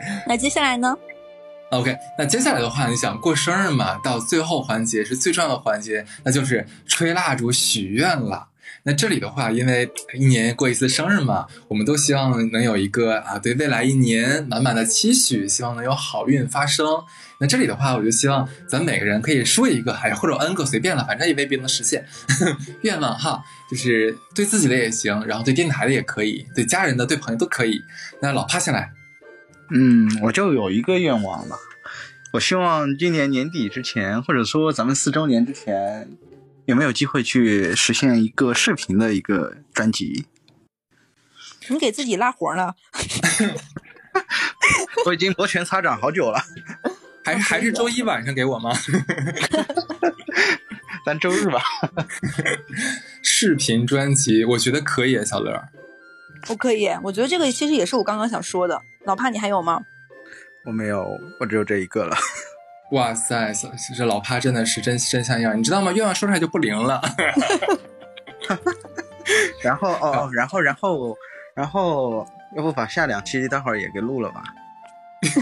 [0.26, 0.96] 那接下来呢
[1.70, 3.98] ？OK，那接下来的话，你想过生日嘛？
[4.04, 8.48] 到最后环节是最重要的环节，那就是吹蜡烛许愿了。
[8.86, 16.86] 那这里的话，因为一年过一次生日嘛，我们都希望能有一个啊，对未来一年满满的期许，希望能有好运发生。
[17.40, 22.04] 那这里的话，我就希望咱每个人可以说一个，哎，或者 N 个随便了，反正也未必能实现
[22.82, 23.42] 愿望哈。
[23.70, 27.80] 就是对自己的也行，然后对电台的也可以，对家人的、对朋友都可以。
[28.20, 28.92] 那老帕先来，
[29.76, 31.56] 嗯，我就有一个愿望了，
[32.34, 36.08] 我希望今年年底之前，或者说咱们四周年之前，
[36.66, 40.26] 有没有机会去实现一个视频的一个专辑？
[41.68, 42.74] 你给自己拉活呢？
[45.06, 46.40] 我已经摩拳擦掌好久了，
[47.24, 48.70] 还还是周一晚上给我吗？
[51.04, 51.60] 咱周日吧。
[53.22, 55.60] 视频专辑，我觉得可以，小乐。
[56.48, 58.80] 我可以，我觉得这个其实也是我刚刚想说的。
[59.04, 59.80] 老帕，你还有吗？
[60.64, 61.06] 我没有，
[61.40, 62.16] 我只有这一个了。
[62.92, 63.52] 哇塞，
[63.96, 65.92] 这老帕真的是真真像样，你知道吗？
[65.92, 67.00] 愿望说出来就不灵了。
[69.62, 71.16] 然后哦，然后然后
[71.54, 72.26] 然后。
[72.56, 74.44] 要不把下两期待会儿也给录了吧？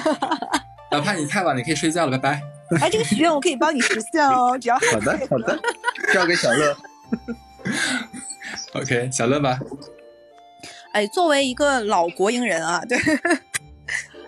[0.91, 2.43] 老帕你太晚，你可以睡觉了，拜拜。
[2.81, 5.61] 哎，这个许愿我可以帮你实现哦，只要好的好的，
[6.15, 6.75] 交给小乐。
[8.73, 9.61] OK，小乐吧。
[10.95, 12.99] 哎，作为一个老国营人啊，对，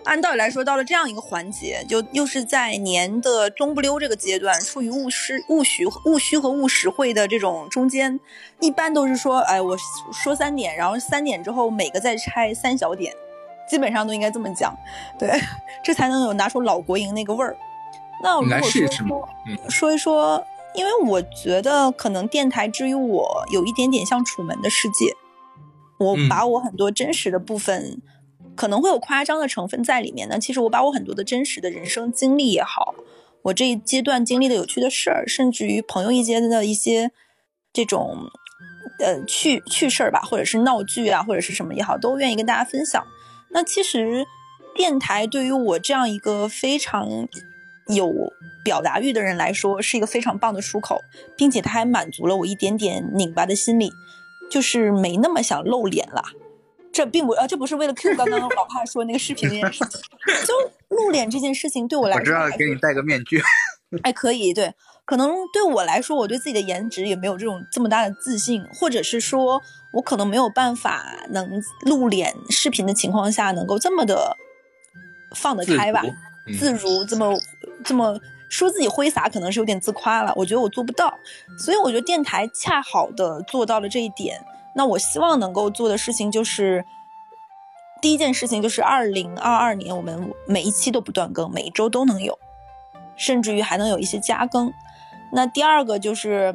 [0.05, 8.19] 按道理来说，到了这样一个环节，就又是在年的中不溜这个阶段，处于务实、务虚、务虚和务实会的这种中间，
[8.59, 9.75] 一般都是说，哎，我
[10.13, 13.13] 说三点，然后三点之后每个再拆三小点，
[13.67, 14.75] 基本上都应该这么讲，
[15.17, 15.29] 对，
[15.83, 17.57] 这才能有拿出老国营那个味儿。
[18.23, 19.17] 那如来果说试一试嘛，
[19.47, 20.45] 嗯，说一说，
[20.75, 25.13] 因为我觉得可能电台之于我有一点点像楚门的世界，
[25.97, 28.01] 我嗯把我很多真实的部分，
[28.55, 30.39] 可能会有夸张的成分在里面呢。
[30.39, 32.95] 其实我把我很多的真实的人生经历也好，
[33.43, 37.11] 我这一阶段经历的有趣的事儿，甚至于朋友一间的一些
[37.73, 38.29] 这种
[38.99, 43.05] 呃趣趣事儿吧，或者是闹剧啊，或者是什么也好，都愿意跟大家分享。
[43.51, 44.25] 那其实
[44.75, 47.27] 电台对于我这样一个非常
[47.87, 48.11] 有
[48.63, 51.01] 表达欲的人来说，是一个非常棒的出口，
[51.37, 53.91] 并且它还满足了我一点点拧巴的心理，
[54.49, 56.23] 就是没那么想露脸了。
[56.95, 59.99] 这并不呃，这不是为了 Q 刚刚老帕说那个视频那件事情，
[60.47, 60.53] 就
[60.95, 63.43] 露脸这件事情对我来说我知道说，给你戴个面具。
[64.03, 64.73] 哎，可以，对，
[65.03, 69.61] 可能对我来说，我对自己的颜值也没有这种这么大的自信，或者是说
[69.91, 74.37] 我可能没有办法能露脸视频的情况下，能够这么的
[75.35, 76.01] 放得开吧，
[76.57, 77.37] 自如嗯自如，这么
[77.83, 78.17] 这么
[78.47, 81.13] 说自己挥洒，可能是有点自夸了，我觉得我做不到，
[81.59, 84.41] 所以我觉得电台恰好的做到了这一点。
[84.75, 86.85] 那我希望能够做的事情就是，
[88.01, 92.37] 第一件事情就是二零二二年我们每一期都不断更，每一周都能有，
[93.15, 94.71] 甚至于还能有一些加更。
[95.31, 96.53] 那第二个就是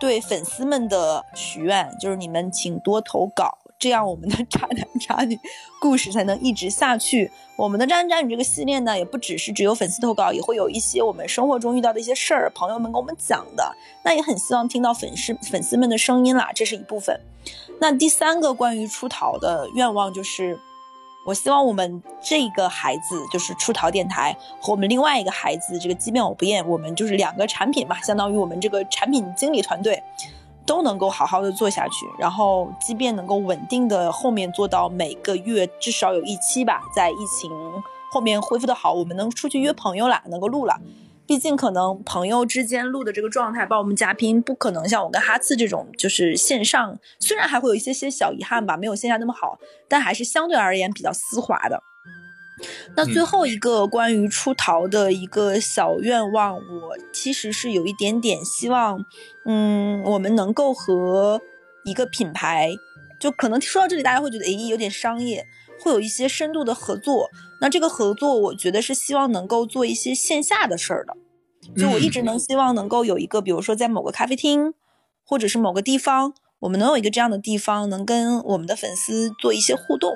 [0.00, 5.38] 对粉丝们的许愿，就是你们请多投稿，这样我们的渣男 渣女
[5.80, 7.30] 故事才能一直下去。
[7.56, 13.76] 我们的渣男渣女这个系列呢，也不只是只有粉丝投稿，也会有一些我们生活中遇到的一些事儿，朋友们跟我们讲的。
[14.04, 17.20] 那也很希望听到粉丝粉丝们的声音啦，这是一部分。
[17.80, 20.58] 那第三个关于出逃的愿望就是，
[21.24, 30.02] 我希望我们这个孩子就是出逃电台和我们另外一个孩子，这个即便我不厌，我们就是两个产品嘛，相当于我们这个产品经理团队
[30.68, 37.50] 都能够好好的做下去，然后即便能够稳定的后面做到每个月至少有一期吧，在疫情
[38.12, 40.78] 后面恢复的好，我们能出去约朋友啦，能够录了。
[41.26, 49.58] 毕竟可能朋友之间录的这个状态，包括我们嘉宾，不可能像我跟哈次这种，就是线上虽然还会有一些些小遗憾吧，没有线下那么好，
[49.88, 51.82] 但还是相对而言比较丝滑的。
[52.96, 58.98] 那最后一个关于出逃的一个小愿望，我其实是有一点点希望，
[59.48, 61.40] 嗯，我们能够和
[61.84, 62.70] 一个品牌，
[63.18, 65.46] 就可能说到这里，大家会觉得诶有点商业，
[65.82, 67.30] 会有一些深度的合作。
[67.62, 71.16] 那这个合作，我觉得是希望能够做一些线下的事儿的。
[71.76, 74.74] 就我一直能希望能够有一个，比如说在某个咖啡厅，
[75.24, 80.12] 或者是某个地方，我们能有一个这样的地方，能跟我们的粉丝做一些互动。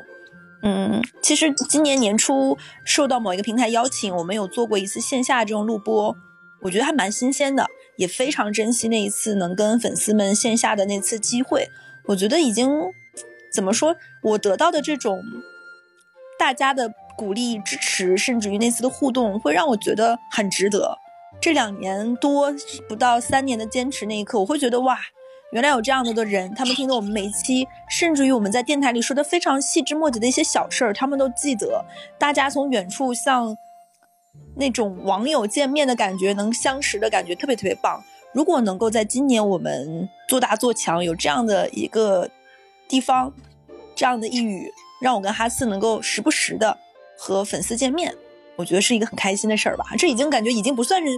[0.63, 6.15] 嗯，其实今年年初受到某一个平台邀请，我们有做过一次线下这种录播，
[6.61, 7.67] 我觉得还蛮新鲜的，
[7.97, 11.69] 也非常珍惜那一次能跟粉丝们线下的那次机会。
[12.07, 12.71] 我觉得已经
[13.53, 15.21] 怎么说，我得到的这种
[16.39, 20.97] 大家的鼓励、支持，甚至于那次的互动，会让我觉得很值得。
[21.41, 22.55] 这两年多
[22.89, 24.99] 不到三年的坚持那一刻，我会觉得哇，
[25.53, 31.85] 原来有这样的的人，他们听到我们每一期，甚至于我们在电台里说的非常细枝末节的一些小事儿，他们都记得。
[32.19, 33.57] 大家从远处像
[34.55, 38.03] 那种网友见面的感觉，能相识的感觉，特别特别棒。
[38.33, 42.29] 如果能够在今年我们做大做强，有这样的一个
[42.89, 43.33] 地方，
[43.95, 46.77] 这样的一语，让我跟哈斯能够时不时的
[47.19, 48.15] 和粉丝见面，
[48.57, 49.85] 我觉得是一个很开心的事儿吧。
[49.99, 51.09] 这已经感觉已经不算是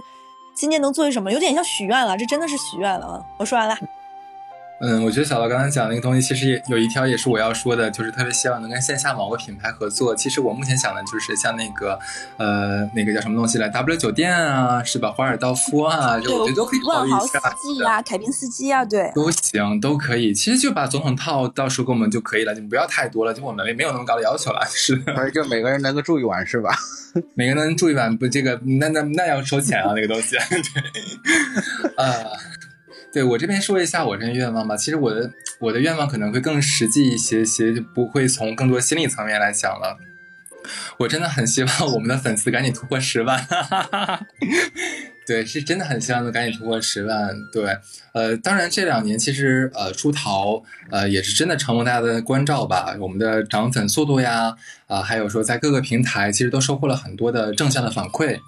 [0.55, 2.17] 今年能做些什么，有点像许愿了。
[2.17, 3.23] 这真的是许愿了啊！
[3.39, 3.77] 我说完了。
[4.81, 10.13] 嗯，我觉得小乐刚才讲那个东西，其实也有一条也是我要说的，就是特别希望能跟线下某个品牌合作。
[10.13, 11.97] 其实我目前想的就是像那个
[12.37, 15.09] 呃那个叫什么东西来，W 酒店啊，是吧？
[15.11, 17.49] 华尔道夫啊，就我觉得都可以考万豪四虑一下。
[17.49, 20.33] 季啊、凯宾斯基啊，对，都行，都可以。
[20.33, 24.61] 其实就把总统套到时候给我们就可以了，就不要太多了，就我们没有那么高的要求了。
[24.69, 25.01] 是，
[25.33, 26.75] 就每个人能够住一晚是吧？
[27.33, 28.27] 每个人能住一晚不？
[28.27, 30.35] 这个那那那要收钱啊，那个东西。
[30.51, 32.27] 对，啊、
[33.15, 34.75] 对我这边说一下我这个愿望吧。
[34.75, 39.97] 其实我的我的愿望可能会更实际一些些，就不会从更多心理层面来讲了。
[40.97, 44.27] 我真的很希望我们的粉丝赶紧突破十万，哈哈哈。
[45.25, 47.33] 对，是真的很希望能赶紧突破十万。
[47.53, 47.77] 对，
[48.13, 50.61] 呃，当然这两年其实呃出逃
[50.91, 54.53] 呃也是真的承蒙大家的关照吧，我们的涨粉速度呀，
[54.87, 58.39] 啊、还有说在各个平台其实都收获了很多的正向的反馈。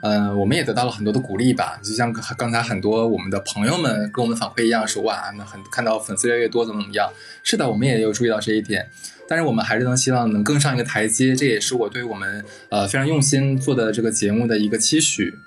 [0.00, 7.10] 呃，我们也得到了很多的鼓励吧，就像刚才很多我们的朋友们跟我们反馈一样，说哇，那很看到粉丝越来越多，怎么怎么样？
[7.42, 8.88] 是的，我们也有注意到这一点。
[9.28, 15.38] 但是我们还是能希望能更上一个台阶，这也是我对我们呃非常用心做的这个节目的一个期许。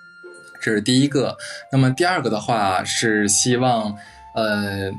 [0.61, 1.35] 这是第一个。
[1.71, 3.95] 那么第二个的话是希望
[4.35, 4.91] 呃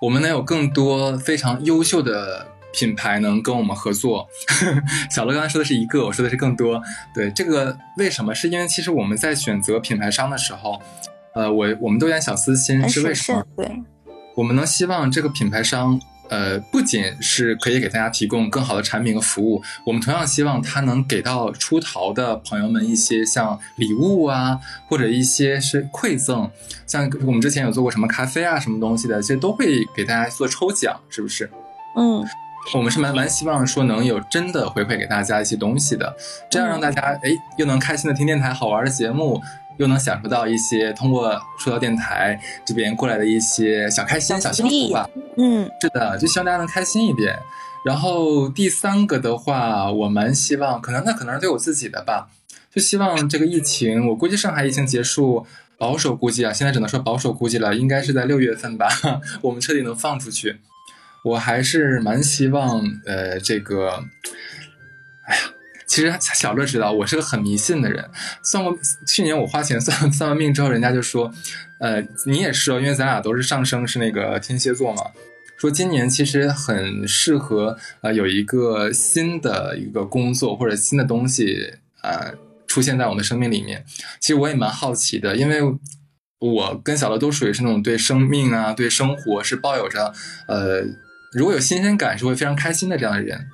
[0.00, 4.28] 我们能有更多非常优秀的品牌能跟我们合作。
[5.10, 6.82] 小乐刚才说的是一个，我说的是更多。
[7.14, 8.34] 对这个为什么？
[8.34, 10.80] 是因为其实我们在选择品牌商的时候，
[11.34, 13.44] 呃，我我们都有点小私心，是为什么？
[13.56, 13.70] 对，
[14.34, 16.00] 我们能希望这个品牌商。
[16.30, 26.48] 呃，不仅是可以给大家提供更好的产品和服务，我们同样希望它能给到出逃的朋友们一些像礼物啊，或者一些是馈赠，
[26.86, 31.50] 像我们之前有做过什么咖啡啊，什么东西的，其实都会给大家做抽奖，是不是？
[31.96, 32.24] 嗯，
[32.74, 36.16] 我们是蛮蛮希望说能有真的回馈给大家一些东西的，
[36.50, 39.40] 这样让大家哎又能开心的听电台好玩的节目。
[39.76, 45.08] 又能享受到一些通过说到电台这边过来的一些小开心、小幸福吧。
[45.38, 47.34] 嗯，是的，就希望大家能开心一点。
[47.82, 52.28] 然后第三个的话，我蛮希望，可能那可能是对我自己的吧，
[52.70, 55.46] 就希望这个疫情，我估计上海疫情结束，
[55.78, 58.86] 保守估计啊，现在只能说保守估计了，应该是在六月份吧，
[59.40, 60.60] 我们彻底能放出去。
[61.24, 64.04] 我还是蛮希望，呃，这个，
[65.26, 65.42] 哎呀。
[65.86, 68.08] 其实小乐知道我是个很迷信的人，
[68.44, 68.78] 算过
[69.08, 71.34] 去年我花钱算算完命之后，人家就说，
[71.80, 75.02] 呃，你也是哦，因为咱俩都是上升是那个天蝎座嘛，
[75.56, 81.74] 说今年其实很适合呃有一个新的一个工作或者新的东西
[82.04, 82.34] 呃
[82.68, 83.84] 出现在我们的生命里面。
[84.20, 85.60] 其实我也蛮好奇的，因为
[86.38, 90.14] 我跟小乐都属于是那种对生命啊对生活是抱有着
[90.46, 90.84] 呃
[91.32, 93.48] 如果有新鲜感是会非常开心的这样的人。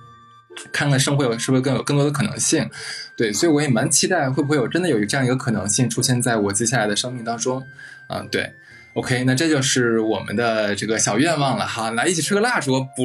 [0.73, 2.67] 看看生活有是不是更有更多的可能性，
[3.15, 7.63] 对，所以我也蛮期待会不会有真的有这样一个可能性出现在我接下来的生命当中，
[8.09, 8.55] 嗯，对
[8.95, 13.05] ，OK，那这就是我们的这个小愿望了哈，来一起吹个蜡烛，不，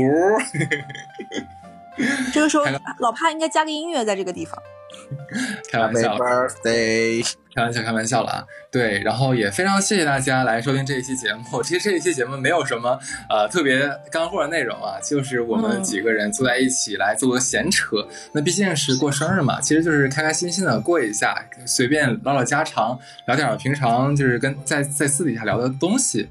[2.31, 2.63] 这个时候
[2.99, 4.57] 老帕应该加个音乐在这个地方，
[5.71, 6.17] 开玩笑。
[6.17, 7.25] birthday。
[7.53, 8.45] 开玩笑，开玩笑了啊！
[8.71, 11.61] 对，然后也非常谢谢大家来收听这一期节目。
[11.61, 12.97] 其实这一期节目没有什么
[13.29, 18.07] 呃特别干货的内容啊，就是我们几个人坐在一起来做个闲扯。
[18.31, 22.97] 那毕竟是过生日嘛，其实就是开开心心的过一下，随便唠唠家常，
[23.27, 26.29] 聊点平常就是跟在在私底下聊的东西。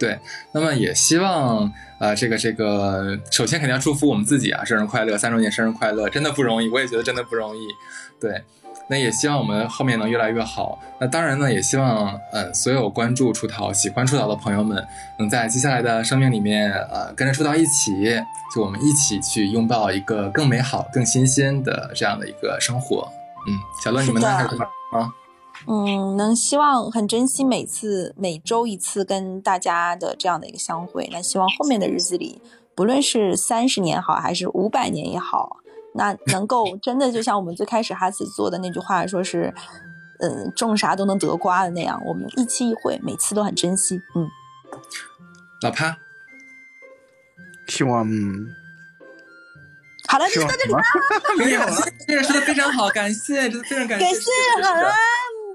[0.00, 0.18] 对，
[0.52, 1.70] 那么也希望
[2.00, 7.60] 呃这个这个，首先肯定要祝福我们自己啊，生日快乐，三周年生日快乐，真的不容易，我也觉得真的不容易。
[8.18, 8.42] 对。
[8.88, 10.76] 那也希望我们后面能越来越好。
[11.00, 14.84] 那当然呢，也希望呃所有关注出逃、喜欢出逃的朋友们，
[15.16, 17.92] 能在接下来的生命里面，呃，跟着出逃一起，
[18.52, 23.08] 就我们一起去拥抱一个更美好、更新鲜的这样的一个生活。
[23.46, 23.54] 嗯，
[23.84, 24.28] 小乐，你们呢？
[24.28, 25.08] 还有什么啊？
[25.66, 31.08] 嗯，能希望很珍惜每次每周一次跟大家的这样的一个相会。
[31.12, 32.40] 那希望后面的日子里，
[32.74, 35.58] 不论是三十年好，还是五百年也好。
[35.94, 39.52] 那能够真的就像我们最开始哈斯做的那句话，说是，
[40.20, 44.00] 嗯，种啥都能得瓜的那样，我们一期一会，每次都很珍惜。
[44.14, 44.28] 嗯，
[45.62, 45.96] 老潘，
[47.66, 48.08] 希望，
[50.06, 50.80] 好了，就到这里吧。
[51.36, 51.76] 没有了，
[52.06, 54.04] 这个说的非常好，感谢，真的非常感谢。
[54.04, 54.30] 感谢，
[54.62, 54.94] 好了。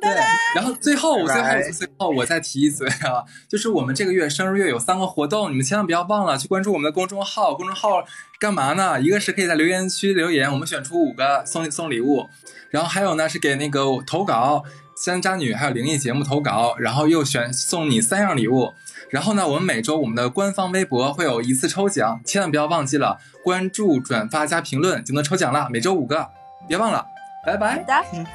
[0.05, 0.23] 对，
[0.53, 7.55] 然后最后我最后最后我再提一嘴啊，就是我们这个月生日月有三个活动，你们千万不要忘了去关注我们的公众号。
[7.55, 8.05] 公众号
[8.39, 9.01] 干嘛呢？
[9.01, 12.27] 一个是可以在留言区留言，我们选出五个送送礼物，
[12.69, 14.63] 然后还有呢是给那个投稿
[14.95, 18.73] 三渣女还有灵异节目投稿，然后又选送你三样礼物。
[19.09, 26.29] 然后呢，我们每周我们的官方微博会有一次抽奖，千万不要忘记了关注、转发加评论就能抽奖了，每周五个，
[26.67, 27.14] 别忘了。
[27.45, 27.85] 拜拜，好的，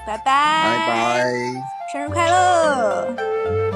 [0.07, 1.25] 拜拜，拜拜，
[1.93, 3.70] 生日快乐。